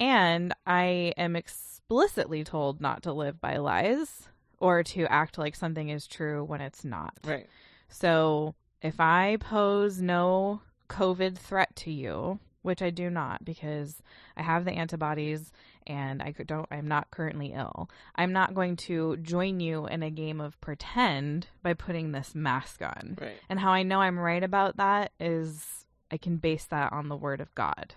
And 0.00 0.54
I 0.66 1.12
am 1.18 1.36
explicitly 1.36 2.44
told 2.44 2.80
not 2.80 3.02
to 3.02 3.12
live 3.12 3.40
by 3.40 3.58
lies 3.58 4.28
or 4.58 4.82
to 4.82 5.06
act 5.06 5.38
like 5.38 5.54
something 5.54 5.88
is 5.88 6.06
true 6.06 6.44
when 6.44 6.60
it's 6.60 6.84
not. 6.84 7.14
Right. 7.24 7.46
So 7.88 8.54
if 8.82 9.00
I 9.00 9.38
pose 9.40 10.00
no 10.00 10.62
COVID 10.88 11.36
threat 11.36 11.74
to 11.76 11.90
you, 11.90 12.38
which 12.62 12.82
I 12.82 12.90
do 12.90 13.08
not 13.10 13.44
because 13.44 14.02
I 14.36 14.42
have 14.42 14.64
the 14.64 14.72
antibodies 14.72 15.52
and 15.86 16.20
I 16.20 16.32
don't 16.32 16.66
I'm 16.70 16.88
not 16.88 17.12
currently 17.12 17.52
ill. 17.52 17.88
I'm 18.16 18.32
not 18.32 18.54
going 18.54 18.76
to 18.76 19.16
join 19.18 19.60
you 19.60 19.86
in 19.86 20.02
a 20.02 20.10
game 20.10 20.40
of 20.40 20.60
pretend 20.60 21.46
by 21.62 21.74
putting 21.74 22.10
this 22.10 22.34
mask 22.34 22.82
on. 22.82 23.18
Right. 23.20 23.36
And 23.48 23.60
how 23.60 23.70
I 23.70 23.84
know 23.84 24.00
I'm 24.00 24.18
right 24.18 24.42
about 24.42 24.78
that 24.78 25.12
is 25.20 25.86
I 26.10 26.16
can 26.16 26.38
base 26.38 26.64
that 26.66 26.92
on 26.92 27.08
the 27.08 27.16
word 27.16 27.40
of 27.40 27.54
God. 27.54 27.94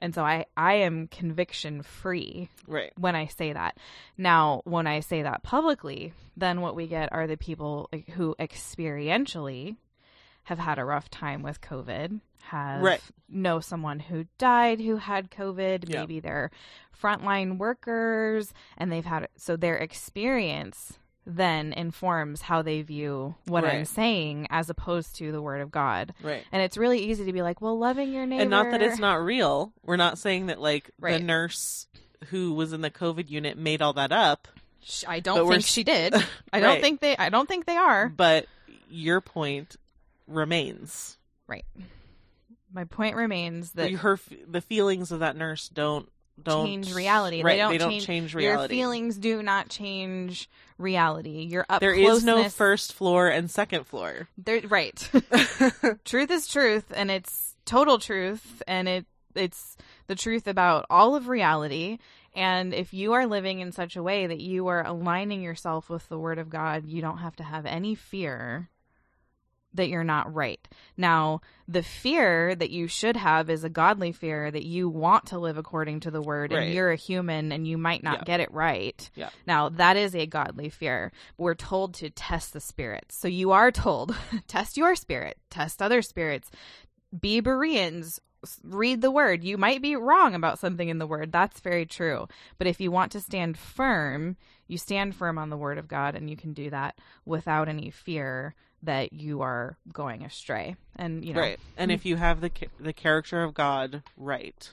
And 0.00 0.14
so 0.14 0.22
I 0.24 0.46
I 0.56 0.74
am 0.74 1.08
conviction 1.08 1.82
free 1.82 2.50
Right. 2.66 2.92
when 2.96 3.16
I 3.16 3.26
say 3.26 3.52
that. 3.52 3.76
Now, 4.16 4.62
when 4.64 4.86
I 4.86 5.00
say 5.00 5.22
that 5.22 5.42
publicly, 5.42 6.12
then 6.36 6.60
what 6.60 6.76
we 6.76 6.86
get 6.86 7.12
are 7.12 7.26
the 7.26 7.36
people 7.36 7.90
who 8.14 8.34
experientially 8.38 9.76
have 10.44 10.58
had 10.58 10.78
a 10.78 10.84
rough 10.84 11.10
time 11.10 11.42
with 11.42 11.60
COVID, 11.60 12.20
have 12.44 12.82
Right. 12.82 13.00
know 13.28 13.60
someone 13.60 13.98
who 14.00 14.26
died 14.38 14.80
who 14.80 14.96
had 14.96 15.30
COVID, 15.30 15.88
Yeah. 15.88 16.00
maybe 16.00 16.20
they're 16.20 16.50
frontline 16.98 17.58
workers 17.58 18.54
and 18.76 18.90
they've 18.90 19.04
had 19.04 19.28
so 19.36 19.56
their 19.56 19.76
experience 19.76 20.98
then 21.30 21.74
informs 21.74 22.40
how 22.40 22.62
they 22.62 22.80
view 22.80 23.34
what 23.46 23.62
I'm 23.64 23.84
saying 23.84 24.46
as 24.48 24.70
opposed 24.70 25.16
to 25.16 25.30
the 25.30 25.42
word 25.42 25.60
of 25.60 25.70
God. 25.70 26.14
Right. 26.22 26.42
And 26.50 26.62
it's 26.62 26.78
really 26.78 27.00
easy 27.00 27.26
to 27.26 27.32
be 27.34 27.42
like, 27.42 27.60
well, 27.60 27.78
loving 27.78 28.12
your 28.14 28.24
neighbor 28.24 28.40
And 28.42 28.50
not 28.50 28.70
that 28.70 28.80
it's 28.80 28.98
not 28.98 29.22
real. 29.22 29.72
We're 29.84 29.96
not 29.96 30.16
saying 30.16 30.46
that 30.46 30.58
like 30.58 30.90
the 30.98 31.18
nurse 31.18 31.86
who 32.30 32.54
was 32.54 32.72
in 32.72 32.80
the 32.80 32.90
COVID 32.90 33.28
unit 33.28 33.58
made 33.58 33.82
all 33.82 33.92
that 33.92 34.10
up, 34.10 34.48
I 35.06 35.20
don't 35.20 35.46
we're 35.46 35.52
think 35.52 35.66
she 35.66 35.84
did. 35.84 36.14
I 36.52 36.60
don't 36.60 36.70
Right. 36.70 36.80
think 36.82 37.00
they 37.00 37.14
I 37.16 37.28
don't 37.28 37.46
think 37.46 37.66
they 37.66 37.76
are. 37.76 38.08
but 38.08 38.46
your 38.88 39.20
point 39.20 39.76
remains. 40.26 41.18
Right. 41.46 41.66
My 42.72 42.84
point 42.84 43.16
remains 43.16 43.72
that 43.72 43.90
her 43.92 44.18
the 44.46 44.60
feelings 44.62 45.12
of 45.12 45.20
that 45.20 45.36
nurse 45.36 45.68
don't 45.68 46.08
don't 46.42 46.66
change 46.66 46.94
reality. 46.94 47.42
Right, 47.42 47.54
they 47.54 47.58
don't, 47.58 47.72
they 47.72 47.78
don't 47.78 47.90
change, 47.90 48.06
change 48.06 48.34
Your 48.34 48.68
feelings 48.68 49.16
do 49.16 49.42
not 49.42 49.68
change 49.68 50.48
reality. 50.78 51.42
Your 51.42 51.66
up 51.68 51.80
There 51.80 51.94
is 51.94 52.24
no 52.24 52.48
first 52.48 52.92
floor 52.92 53.28
and 53.28 53.50
second 53.50 53.86
floor. 53.86 54.28
There, 54.38 54.60
right. 54.68 54.96
truth 56.04 56.30
is 56.30 56.46
truth, 56.46 56.92
and 56.94 57.10
it's 57.10 57.54
total 57.64 57.98
truth, 57.98 58.62
and 58.66 58.88
it 58.88 59.06
it's 59.34 59.76
the 60.06 60.14
truth 60.14 60.46
about 60.46 60.86
all 60.90 61.14
of 61.14 61.28
reality. 61.28 61.98
And 62.34 62.72
if 62.72 62.94
you 62.94 63.14
are 63.14 63.26
living 63.26 63.60
in 63.60 63.72
such 63.72 63.96
a 63.96 64.02
way 64.02 64.26
that 64.26 64.40
you 64.40 64.68
are 64.68 64.84
aligning 64.84 65.42
yourself 65.42 65.90
with 65.90 66.08
the 66.08 66.18
Word 66.18 66.38
of 66.38 66.50
God, 66.50 66.86
you 66.86 67.00
don't 67.00 67.18
have 67.18 67.36
to 67.36 67.42
have 67.42 67.66
any 67.66 67.94
fear 67.94 68.68
that 69.74 69.88
you're 69.88 70.04
not 70.04 70.32
right. 70.34 70.66
Now, 70.96 71.40
the 71.68 71.82
fear 71.82 72.54
that 72.54 72.70
you 72.70 72.86
should 72.88 73.16
have 73.16 73.50
is 73.50 73.64
a 73.64 73.68
godly 73.68 74.12
fear 74.12 74.50
that 74.50 74.64
you 74.64 74.88
want 74.88 75.26
to 75.26 75.38
live 75.38 75.58
according 75.58 76.00
to 76.00 76.10
the 76.10 76.22
Word, 76.22 76.52
Right. 76.52 76.64
and 76.64 76.74
you're 76.74 76.90
a 76.90 76.96
human 76.96 77.52
and 77.52 77.66
you 77.68 77.76
might 77.78 78.02
not 78.02 78.20
Yeah. 78.20 78.24
get 78.24 78.40
it 78.40 78.50
right. 78.52 79.10
Yeah. 79.14 79.28
Now, 79.46 79.68
that 79.68 79.96
is 79.96 80.14
a 80.14 80.26
godly 80.26 80.70
fear. 80.70 81.12
We're 81.36 81.54
told 81.54 81.94
to 81.94 82.08
test 82.10 82.52
the 82.54 82.60
spirits. 82.60 83.16
So 83.16 83.28
you 83.28 83.52
are 83.52 83.70
told, 83.70 84.16
test 84.48 84.76
your 84.76 84.94
spirit, 84.96 85.36
test 85.50 85.82
other 85.82 86.00
spirits, 86.02 86.50
be 87.20 87.40
Bereans, 87.40 88.20
read 88.62 89.00
the 89.00 89.10
word. 89.10 89.42
You 89.44 89.58
might 89.58 89.82
be 89.82 89.96
wrong 89.96 90.34
about 90.34 90.58
something 90.58 90.88
in 90.88 90.98
the 90.98 91.06
word. 91.06 91.32
That's 91.32 91.60
very 91.60 91.84
true. 91.86 92.28
But 92.56 92.66
if 92.68 92.80
you 92.80 92.90
want 92.90 93.12
to 93.12 93.20
stand 93.20 93.58
firm, 93.58 94.36
you 94.66 94.78
stand 94.78 95.14
firm 95.16 95.38
on 95.38 95.50
the 95.50 95.56
word 95.56 95.76
of 95.78 95.88
God, 95.88 96.14
and 96.14 96.30
you 96.30 96.36
can 96.36 96.52
do 96.52 96.70
that 96.70 96.98
without 97.24 97.68
any 97.68 97.90
fear 97.90 98.54
that 98.82 99.12
you 99.12 99.40
are 99.42 99.76
going 99.92 100.22
astray. 100.24 100.76
And, 100.96 101.24
you 101.24 101.34
know, 101.34 101.40
Right. 101.40 101.60
And 101.76 101.90
if 101.90 102.04
you 102.06 102.16
have 102.16 102.40
the 102.40 102.50
the 102.78 102.92
character 102.92 103.42
of 103.42 103.54
God 103.54 104.02
right, 104.16 104.72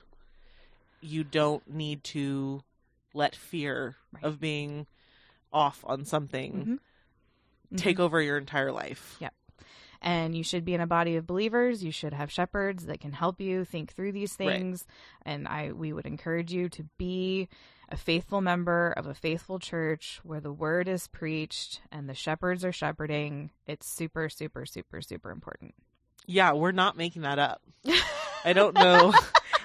you 1.02 1.24
don't 1.24 1.68
need 1.70 2.04
to 2.06 2.62
let 3.14 3.36
fear 3.36 3.96
Right. 4.14 4.24
of 4.24 4.40
being 4.40 4.88
off 5.54 5.84
on 5.88 6.06
something 6.06 6.80
Mhm. 7.74 7.78
take 7.78 8.00
over 8.00 8.22
your 8.22 8.38
entire 8.38 8.72
life. 8.72 9.18
Yeah. 9.20 9.30
and 10.02 10.36
you 10.38 10.44
should 10.44 10.66
be 10.66 10.74
in 10.76 10.82
a 10.82 10.86
body 10.86 11.16
of 11.16 11.26
believers 11.26 11.84
you 11.84 11.90
should 11.92 12.14
have 12.14 12.30
shepherds 12.32 12.86
that 12.86 13.00
can 13.00 13.14
help 13.14 13.40
you 13.42 13.64
think 13.66 13.92
through 13.94 14.12
these 14.12 14.36
Right. 14.40 14.50
things 14.60 14.86
and 15.24 15.48
i 15.48 15.72
we 15.72 15.94
would 15.94 16.06
encourage 16.06 16.52
you 16.54 16.68
to 16.70 16.84
be 16.98 17.48
a 17.90 17.98
faithful 17.98 18.42
member 18.42 18.94
of 18.98 19.06
a 19.08 19.14
faithful 19.14 19.60
church 19.60 20.20
where 20.24 20.40
the 20.42 20.52
word 20.52 20.88
is 20.88 21.08
preached 21.08 21.82
and 21.92 22.10
the 22.10 22.14
shepherds 22.16 22.66
are 22.66 22.72
shepherding 22.72 23.52
it's 23.68 23.88
super 23.88 24.28
super 24.30 24.66
super 24.66 25.02
super 25.02 25.32
important 25.32 25.74
Yeah, 26.28 26.54
we're 26.54 26.72
not 26.72 26.98
making 26.98 27.22
that 27.24 27.38
up. 27.40 27.62
I 28.46 28.54
don't 28.54 28.74
know. 28.76 29.14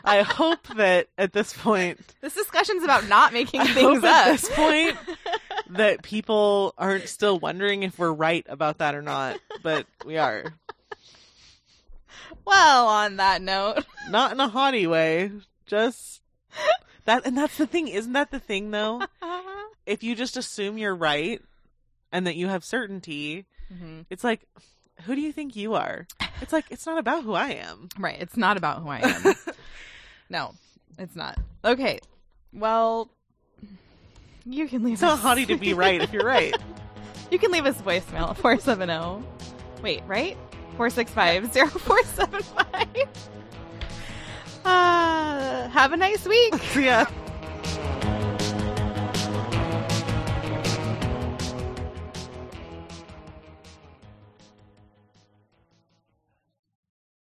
I 0.05 0.23
hope 0.23 0.67
that 0.77 1.09
at 1.19 1.33
this 1.35 1.53
point, 1.53 1.99
this 2.23 2.35
discussion's 2.35 2.83
about 2.85 3.09
not 3.09 3.33
making 3.35 3.61
I 3.61 3.67
things 3.67 4.03
hope 4.03 4.05
at 4.05 4.33
this 4.33 4.49
point 4.51 4.97
that 5.71 6.03
people 6.03 6.75
aren't 6.79 7.09
still 7.09 7.39
wondering 7.39 7.83
if 7.83 7.99
we're 7.99 8.13
right 8.13 8.45
about 8.49 8.79
that 8.79 8.95
or 8.95 9.03
not, 9.03 9.39
but 9.63 9.87
we 10.07 10.17
are. 10.19 10.45
well 12.47 12.89
on 12.89 13.17
that 13.17 13.43
note 13.43 13.85
Not 14.09 14.33
in 14.33 14.41
a 14.41 14.49
haughty 14.49 14.87
way, 14.87 15.31
just 15.67 16.21
that 17.05 17.27
and 17.27 17.37
that's 17.37 17.57
the 17.57 17.67
thing, 17.67 17.89
isn't 17.89 18.13
that 18.13 18.31
the 18.31 18.41
thing 18.41 18.71
though? 18.71 19.03
If 19.87 20.03
you 20.05 20.15
just 20.15 20.37
assume 20.37 20.79
you're 20.79 20.95
right 20.95 21.41
and 22.13 22.27
that 22.27 22.37
you 22.37 22.47
have 22.49 22.63
certainty, 22.65 23.47
Mhm. 23.73 24.05
it's 24.11 24.23
like 24.23 24.43
who 25.05 25.15
do 25.15 25.21
you 25.21 25.33
think 25.33 25.57
you 25.57 25.75
are? 25.75 26.07
It's 26.43 26.53
like 26.53 26.67
it's 26.71 26.87
not 26.87 26.99
about 26.99 27.25
who 27.25 27.33
I 27.33 27.53
am. 27.53 27.89
Right. 27.99 28.17
It's 28.21 28.37
not 28.37 28.57
about 28.57 28.83
who 28.83 28.89
I 28.89 28.99
am. 29.01 29.35
no, 30.31 30.55
it's 30.99 31.17
not. 31.17 31.39
Okay. 31.65 31.99
Well, 32.53 33.11
you 34.45 34.69
can 34.69 34.85
leave 34.85 34.95
It's 34.95 35.03
not 35.03 35.15
us- 35.15 35.21
haughty 35.21 35.47
to 35.47 35.57
be 35.57 35.75
right 35.75 36.01
if 36.03 36.13
you're 36.13 36.25
right. 36.27 36.55
you 37.31 37.39
can 37.39 37.51
leave 37.51 37.67
us 37.67 37.77
voicemail 37.81 38.31
at 38.31 38.37
470. 38.37 39.25
Wait, 39.83 40.03
right? 40.07 40.37
465 40.77 41.51
0475. 41.53 43.09
Uh, 44.65 45.69
have 45.69 45.93
a 45.93 45.97
nice 45.97 46.27
week. 46.27 46.55
yeah. 46.77 47.07